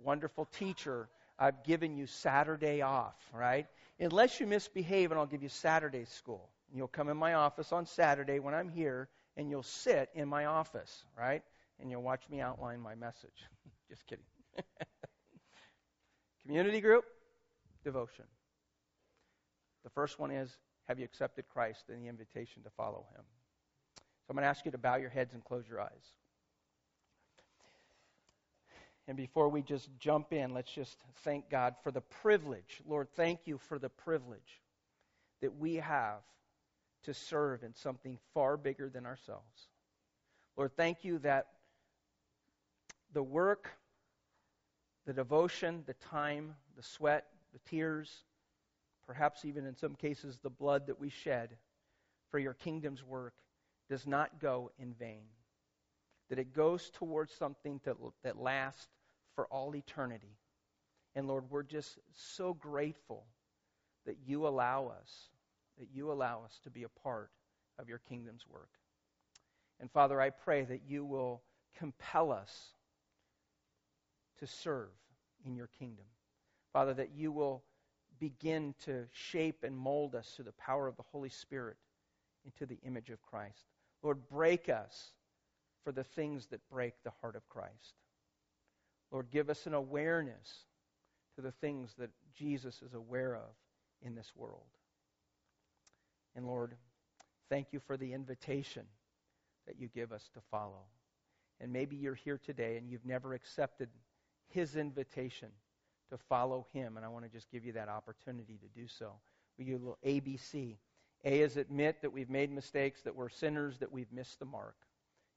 wonderful 0.05 0.45
teacher. 0.45 1.09
I've 1.37 1.65
given 1.65 1.97
you 1.97 2.07
Saturday 2.07 2.81
off, 2.81 3.17
right? 3.33 3.67
Unless 3.99 4.39
you 4.39 4.47
misbehave, 4.47 5.11
and 5.11 5.19
I'll 5.19 5.27
give 5.27 5.43
you 5.43 5.49
Saturday 5.49 6.05
school. 6.05 6.49
You'll 6.73 6.87
come 6.87 7.09
in 7.09 7.17
my 7.17 7.35
office 7.35 7.73
on 7.73 7.87
Saturday 7.87 8.39
when 8.39 8.55
I'm 8.55 8.69
here, 8.69 9.09
and 9.37 9.51
you'll 9.51 9.65
sit 9.65 10.11
in 10.15 10.29
my 10.29 10.45
office, 10.45 11.03
right? 11.19 11.43
And 11.81 11.91
you'll 11.91 12.03
watch 12.03 12.23
me 12.31 12.41
outline 12.41 12.79
my 12.79 12.95
message. 12.95 13.49
Just 13.89 14.07
kidding. 14.07 14.25
Community 16.49 16.81
group, 16.81 17.05
devotion. 17.85 18.25
The 19.85 19.91
first 19.91 20.19
one 20.19 20.31
is 20.31 20.51
Have 20.89 20.99
you 20.99 21.05
accepted 21.05 21.45
Christ 21.47 21.85
and 21.91 22.03
the 22.03 22.09
invitation 22.09 22.63
to 22.63 22.71
follow 22.71 23.05
him? 23.15 23.23
So 23.99 24.31
I'm 24.31 24.37
going 24.37 24.45
to 24.45 24.49
ask 24.49 24.65
you 24.65 24.71
to 24.71 24.79
bow 24.79 24.97
your 24.97 25.11
heads 25.11 25.35
and 25.35 25.45
close 25.45 25.69
your 25.69 25.83
eyes. 25.83 26.15
And 29.07 29.15
before 29.15 29.51
we 29.51 29.61
just 29.61 29.91
jump 29.99 30.33
in, 30.33 30.55
let's 30.55 30.73
just 30.73 30.97
thank 31.23 31.51
God 31.51 31.75
for 31.83 31.91
the 31.91 32.01
privilege. 32.01 32.81
Lord, 32.89 33.09
thank 33.15 33.41
you 33.45 33.59
for 33.69 33.79
the 33.79 33.91
privilege 33.91 34.63
that 35.43 35.55
we 35.55 35.75
have 35.75 36.23
to 37.03 37.13
serve 37.13 37.63
in 37.63 37.75
something 37.75 38.19
far 38.33 38.57
bigger 38.57 38.89
than 38.89 39.05
ourselves. 39.05 39.69
Lord, 40.57 40.75
thank 40.79 41.05
you 41.05 41.19
that 41.19 41.49
the 43.13 43.23
work, 43.23 43.71
the 45.09 45.15
devotion, 45.15 45.83
the 45.87 45.95
time, 45.95 46.55
the 46.77 46.83
sweat, 46.83 47.25
the 47.55 47.71
tears, 47.71 48.25
perhaps 49.07 49.47
even 49.47 49.65
in 49.65 49.75
some 49.75 49.95
cases 49.95 50.39
the 50.43 50.51
blood 50.51 50.87
that 50.87 51.01
we 51.01 51.09
shed 51.09 51.57
for 52.31 52.39
your 52.39 52.53
kingdom's 52.53 53.03
work, 53.03 53.33
does 53.89 54.07
not 54.07 54.39
go 54.39 54.71
in 54.79 54.93
vain. 54.93 55.25
That 56.29 56.39
it 56.39 56.53
goes 56.53 56.91
towards 56.91 57.33
something 57.33 57.81
that, 57.85 57.97
that 58.23 58.39
lasts 58.39 58.87
for 59.35 59.47
all 59.47 59.75
eternity. 59.75 60.37
And 61.15 61.27
Lord, 61.27 61.45
we're 61.49 61.63
just 61.63 61.99
so 62.13 62.53
grateful 62.53 63.25
that 64.05 64.19
you 64.27 64.47
allow 64.47 64.89
us, 64.89 65.31
that 65.79 65.89
you 65.91 66.13
allow 66.13 66.43
us 66.45 66.61
to 66.65 66.71
be 66.71 66.83
a 66.83 67.03
part 67.03 67.31
of 67.79 67.89
your 67.89 68.03
kingdom's 68.11 68.45
work. 68.47 68.69
And 69.81 69.91
Father, 69.91 70.21
I 70.21 70.29
pray 70.29 70.65
that 70.65 70.83
you 70.87 71.03
will 71.07 71.41
compel 71.79 72.31
us 72.31 72.75
to 74.39 74.47
serve 74.47 74.89
in 75.45 75.55
your 75.55 75.69
kingdom. 75.79 76.05
Father, 76.73 76.95
that 76.95 77.11
you 77.15 77.33
will 77.33 77.63
begin 78.19 78.75
to 78.85 79.05
shape 79.13 79.65
and 79.65 79.77
mold 79.77 80.15
us 80.15 80.33
through 80.35 80.45
the 80.45 80.53
power 80.53 80.87
of 80.87 80.97
the 80.97 81.03
Holy 81.03 81.29
Spirit 81.29 81.77
into 82.45 82.67
the 82.67 82.79
image 82.87 83.11
of 83.11 83.23
Christ. 83.23 83.67
Lord, 84.03 84.29
break 84.29 84.69
us 84.69 85.13
for 85.85 85.93
the 85.93 86.05
things 86.05 86.47
that 86.47 86.69
break 86.71 86.95
the 87.03 87.13
heart 87.21 87.37
of 87.37 87.49
Christ. 87.49 87.95
Lord, 89.11 89.31
give 89.31 89.49
us 89.49 89.67
an 89.67 89.75
awareness 89.75 90.65
to 91.37 91.43
the 91.43 91.53
things 91.53 91.95
that 91.99 92.11
Jesus 92.37 92.83
is 92.83 92.95
aware 92.95 93.35
of 93.37 93.51
in 94.03 94.15
this 94.15 94.33
world. 94.37 94.67
And 96.37 96.47
Lord, 96.47 96.77
thank 97.49 97.69
you 97.73 97.81
for 97.81 97.97
the 97.97 98.13
invitation 98.13 98.85
that 99.67 99.79
you 99.79 99.89
give 99.89 100.13
us 100.13 100.29
to 100.35 100.41
follow. 100.51 100.85
And 101.61 101.73
maybe 101.73 101.97
you're 101.97 102.15
here 102.15 102.39
today 102.39 102.77
and 102.77 102.89
you've 102.89 103.07
never 103.07 103.35
accepted 103.35 103.89
his 104.49 104.77
invitation 104.77 105.49
to 106.11 106.19
follow 106.19 106.67
him. 106.73 106.97
And 106.97 107.05
I 107.05 107.09
want 107.09 107.25
to 107.25 107.31
just 107.31 107.51
give 107.51 107.65
you 107.65 107.73
that 107.73 107.89
opportunity 107.89 108.59
to 108.59 108.81
do 108.81 108.89
so. 108.89 109.13
We 109.59 109.65
do 109.65 109.77
a 109.77 109.79
little 109.79 109.99
ABC. 110.05 110.77
A 111.25 111.41
is 111.41 111.57
admit 111.57 112.03
that 112.03 112.13
we've 112.13 112.31
made 112.31 112.53
mistakes, 112.53 113.03
that 113.03 113.15
we're 113.15 113.29
sinners, 113.29 113.79
that 113.79 113.93
we've 113.93 114.13
missed 114.13 114.39
the 114.39 114.47
mark. 114.47 114.77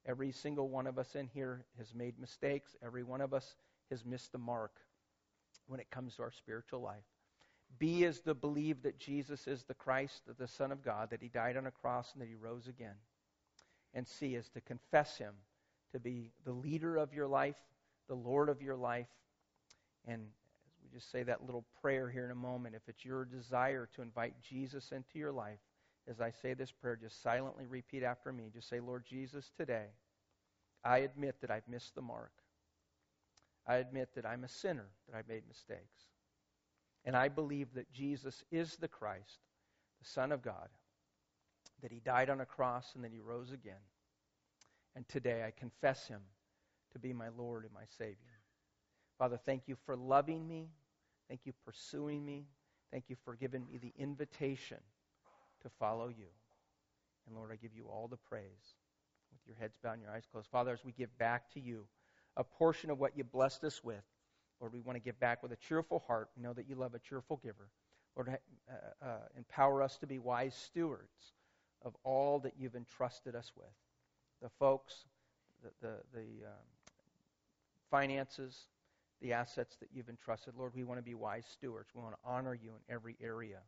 Every 0.06 0.32
single 0.32 0.70
one 0.70 0.88
of 0.88 0.98
us 0.98 1.16
in 1.16 1.28
here 1.28 1.66
has 1.78 1.94
made 1.94 2.20
mistakes. 2.20 2.76
Every 2.84 3.04
one 3.04 3.22
of 3.22 3.34
us 3.34 3.56
has 3.90 4.06
missed 4.06 4.32
the 4.32 4.38
mark 4.38 4.72
when 5.68 5.80
it 5.80 5.92
comes 5.92 6.16
to 6.16 6.24
our 6.24 6.32
spiritual 6.32 6.82
life. 6.82 7.04
B 7.80 8.04
is 8.04 8.20
to 8.22 8.34
believe 8.34 8.84
that 8.84 9.00
Jesus 9.00 9.48
is 9.48 9.64
the 9.64 9.74
Christ, 9.74 10.24
the 10.38 10.48
Son 10.48 10.72
of 10.72 10.84
God, 10.84 11.10
that 11.10 11.22
he 11.22 11.30
died 11.30 11.58
on 11.58 11.68
a 11.68 11.72
cross 11.72 12.12
and 12.14 12.22
that 12.22 12.28
he 12.28 12.36
rose 12.36 12.68
again. 12.68 12.96
And 13.94 14.08
C 14.08 14.36
is 14.36 14.50
to 14.50 14.62
confess 14.62 15.18
him 15.18 15.34
to 15.92 16.00
be 16.00 16.32
the 16.46 16.52
leader 16.52 16.98
of 16.98 17.14
your 17.14 17.28
life, 17.28 17.58
the 18.08 18.16
Lord 18.16 18.50
of 18.50 18.62
your 18.62 18.76
life, 18.76 19.08
and 20.06 20.22
as 20.22 20.74
we 20.82 20.90
just 20.98 21.12
say 21.12 21.24
that 21.24 21.46
little 21.46 21.66
prayer 21.82 22.10
here 22.10 22.26
in 22.26 22.32
a 22.32 22.36
moment. 22.36 22.76
If 22.76 22.88
it's 22.88 23.06
your 23.06 23.26
desire 23.26 23.88
to 23.96 24.02
invite 24.02 24.34
Jesus 24.42 24.92
into 24.92 25.20
your 25.20 25.32
life, 25.32 25.60
as 26.10 26.20
I 26.20 26.32
say 26.32 26.54
this 26.54 26.72
prayer, 26.72 26.96
just 26.96 27.22
silently 27.22 27.66
repeat 27.68 28.04
after 28.04 28.34
me. 28.34 28.50
Just 28.54 28.70
say, 28.70 28.80
Lord 28.80 29.06
Jesus, 29.06 29.52
today, 29.56 29.88
I 30.84 31.00
admit 31.00 31.36
that 31.42 31.52
I've 31.52 31.68
missed 31.68 31.96
the 31.96 32.02
mark. 32.02 32.32
I 33.68 33.76
admit 33.76 34.10
that 34.16 34.26
I'm 34.26 34.44
a 34.44 34.50
sinner, 34.50 34.88
that 35.08 35.18
I've 35.18 35.28
made 35.28 35.44
mistakes. 35.48 36.08
And 37.06 37.16
I 37.16 37.30
believe 37.30 37.74
that 37.76 37.92
Jesus 37.94 38.44
is 38.52 38.76
the 38.78 38.88
Christ, 38.88 39.40
the 40.02 40.10
Son 40.10 40.32
of 40.32 40.42
God, 40.42 40.70
that 41.82 41.92
he 41.92 42.00
died 42.00 42.30
on 42.30 42.42
a 42.42 42.46
cross 42.46 42.92
and 42.96 43.04
that 43.04 43.12
he 43.12 43.20
rose 43.20 43.52
again. 43.52 43.74
And 44.96 45.08
today 45.08 45.44
I 45.46 45.52
confess 45.52 46.08
him 46.08 46.22
to 46.94 47.00
be 47.00 47.14
my 47.14 47.30
Lord 47.38 47.64
and 47.64 47.74
my 47.74 47.86
Savior. 47.98 48.16
Father, 49.18 49.40
thank 49.46 49.64
you 49.68 49.76
for 49.86 49.96
loving 49.96 50.48
me. 50.48 50.70
Thank 51.28 51.42
you 51.46 51.52
for 51.52 51.72
pursuing 51.72 52.26
me. 52.26 52.46
Thank 52.92 53.06
you 53.08 53.16
for 53.24 53.36
giving 53.36 53.66
me 53.66 53.78
the 53.78 53.94
invitation 53.98 54.80
to 55.62 55.70
follow 55.80 56.08
you. 56.08 56.28
And 57.28 57.36
Lord, 57.36 57.52
I 57.52 57.56
give 57.56 57.74
you 57.76 57.86
all 57.86 58.08
the 58.08 58.18
praise 58.18 58.76
with 59.32 59.42
your 59.48 59.56
heads 59.56 59.78
bowed 59.82 59.94
and 59.94 60.02
your 60.02 60.12
eyes 60.12 60.28
closed. 60.32 60.48
Father, 60.52 60.74
as 60.74 60.84
we 60.84 60.92
give 60.92 61.16
back 61.18 61.52
to 61.54 61.60
you 61.60 61.86
a 62.36 62.44
portion 62.44 62.90
of 62.90 63.00
what 63.00 63.16
you 63.16 63.24
blessed 63.24 63.64
us 63.64 63.84
with, 63.84 64.04
Lord, 64.60 64.74
we 64.74 64.82
want 64.82 64.96
to 64.96 65.02
give 65.02 65.20
back 65.20 65.42
with 65.42 65.52
a 65.52 65.56
cheerful 65.56 66.04
heart. 66.06 66.30
We 66.36 66.44
know 66.44 66.54
that 66.54 66.68
you 66.68 66.76
love 66.76 66.94
a 66.94 67.00
cheerful 67.00 67.40
giver. 67.44 67.70
Lord, 68.16 68.30
uh, 68.30 69.06
uh, 69.06 69.08
empower 69.38 69.82
us 69.82 69.98
to 70.00 70.08
be 70.08 70.20
wise 70.20 70.56
stewards 70.56 71.34
of 71.84 71.96
all 72.04 72.40
that 72.40 72.54
you've 72.60 72.76
entrusted 72.76 73.36
us 73.36 73.52
with 73.56 73.74
the 74.42 74.50
folks, 74.50 75.06
the, 75.64 75.70
the, 75.88 75.94
the 76.14 76.46
um, 76.48 76.68
finances, 77.92 78.68
the 79.22 79.34
assets 79.34 79.76
that 79.80 79.90
you've 79.94 80.10
entrusted. 80.10 80.54
Lord, 80.58 80.72
we 80.74 80.84
want 80.84 80.98
to 80.98 81.04
be 81.04 81.14
wise 81.14 81.46
stewards. 81.52 81.90
We 81.94 82.02
want 82.02 82.16
to 82.16 82.20
honor 82.26 82.56
you 82.56 82.72
in 82.72 82.94
every 82.94 83.16
area 83.22 83.60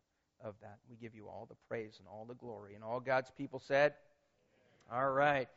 of 0.44 0.56
that. 0.62 0.80
We 0.90 0.96
give 0.96 1.14
you 1.14 1.28
all 1.28 1.46
the 1.48 1.56
praise 1.68 1.98
and 2.00 2.08
all 2.08 2.26
the 2.26 2.34
glory. 2.34 2.74
And 2.76 2.84
all 2.84 3.00
God's 3.00 3.32
people 3.38 3.60
said, 3.60 3.94
All 4.92 5.12
right. 5.12 5.48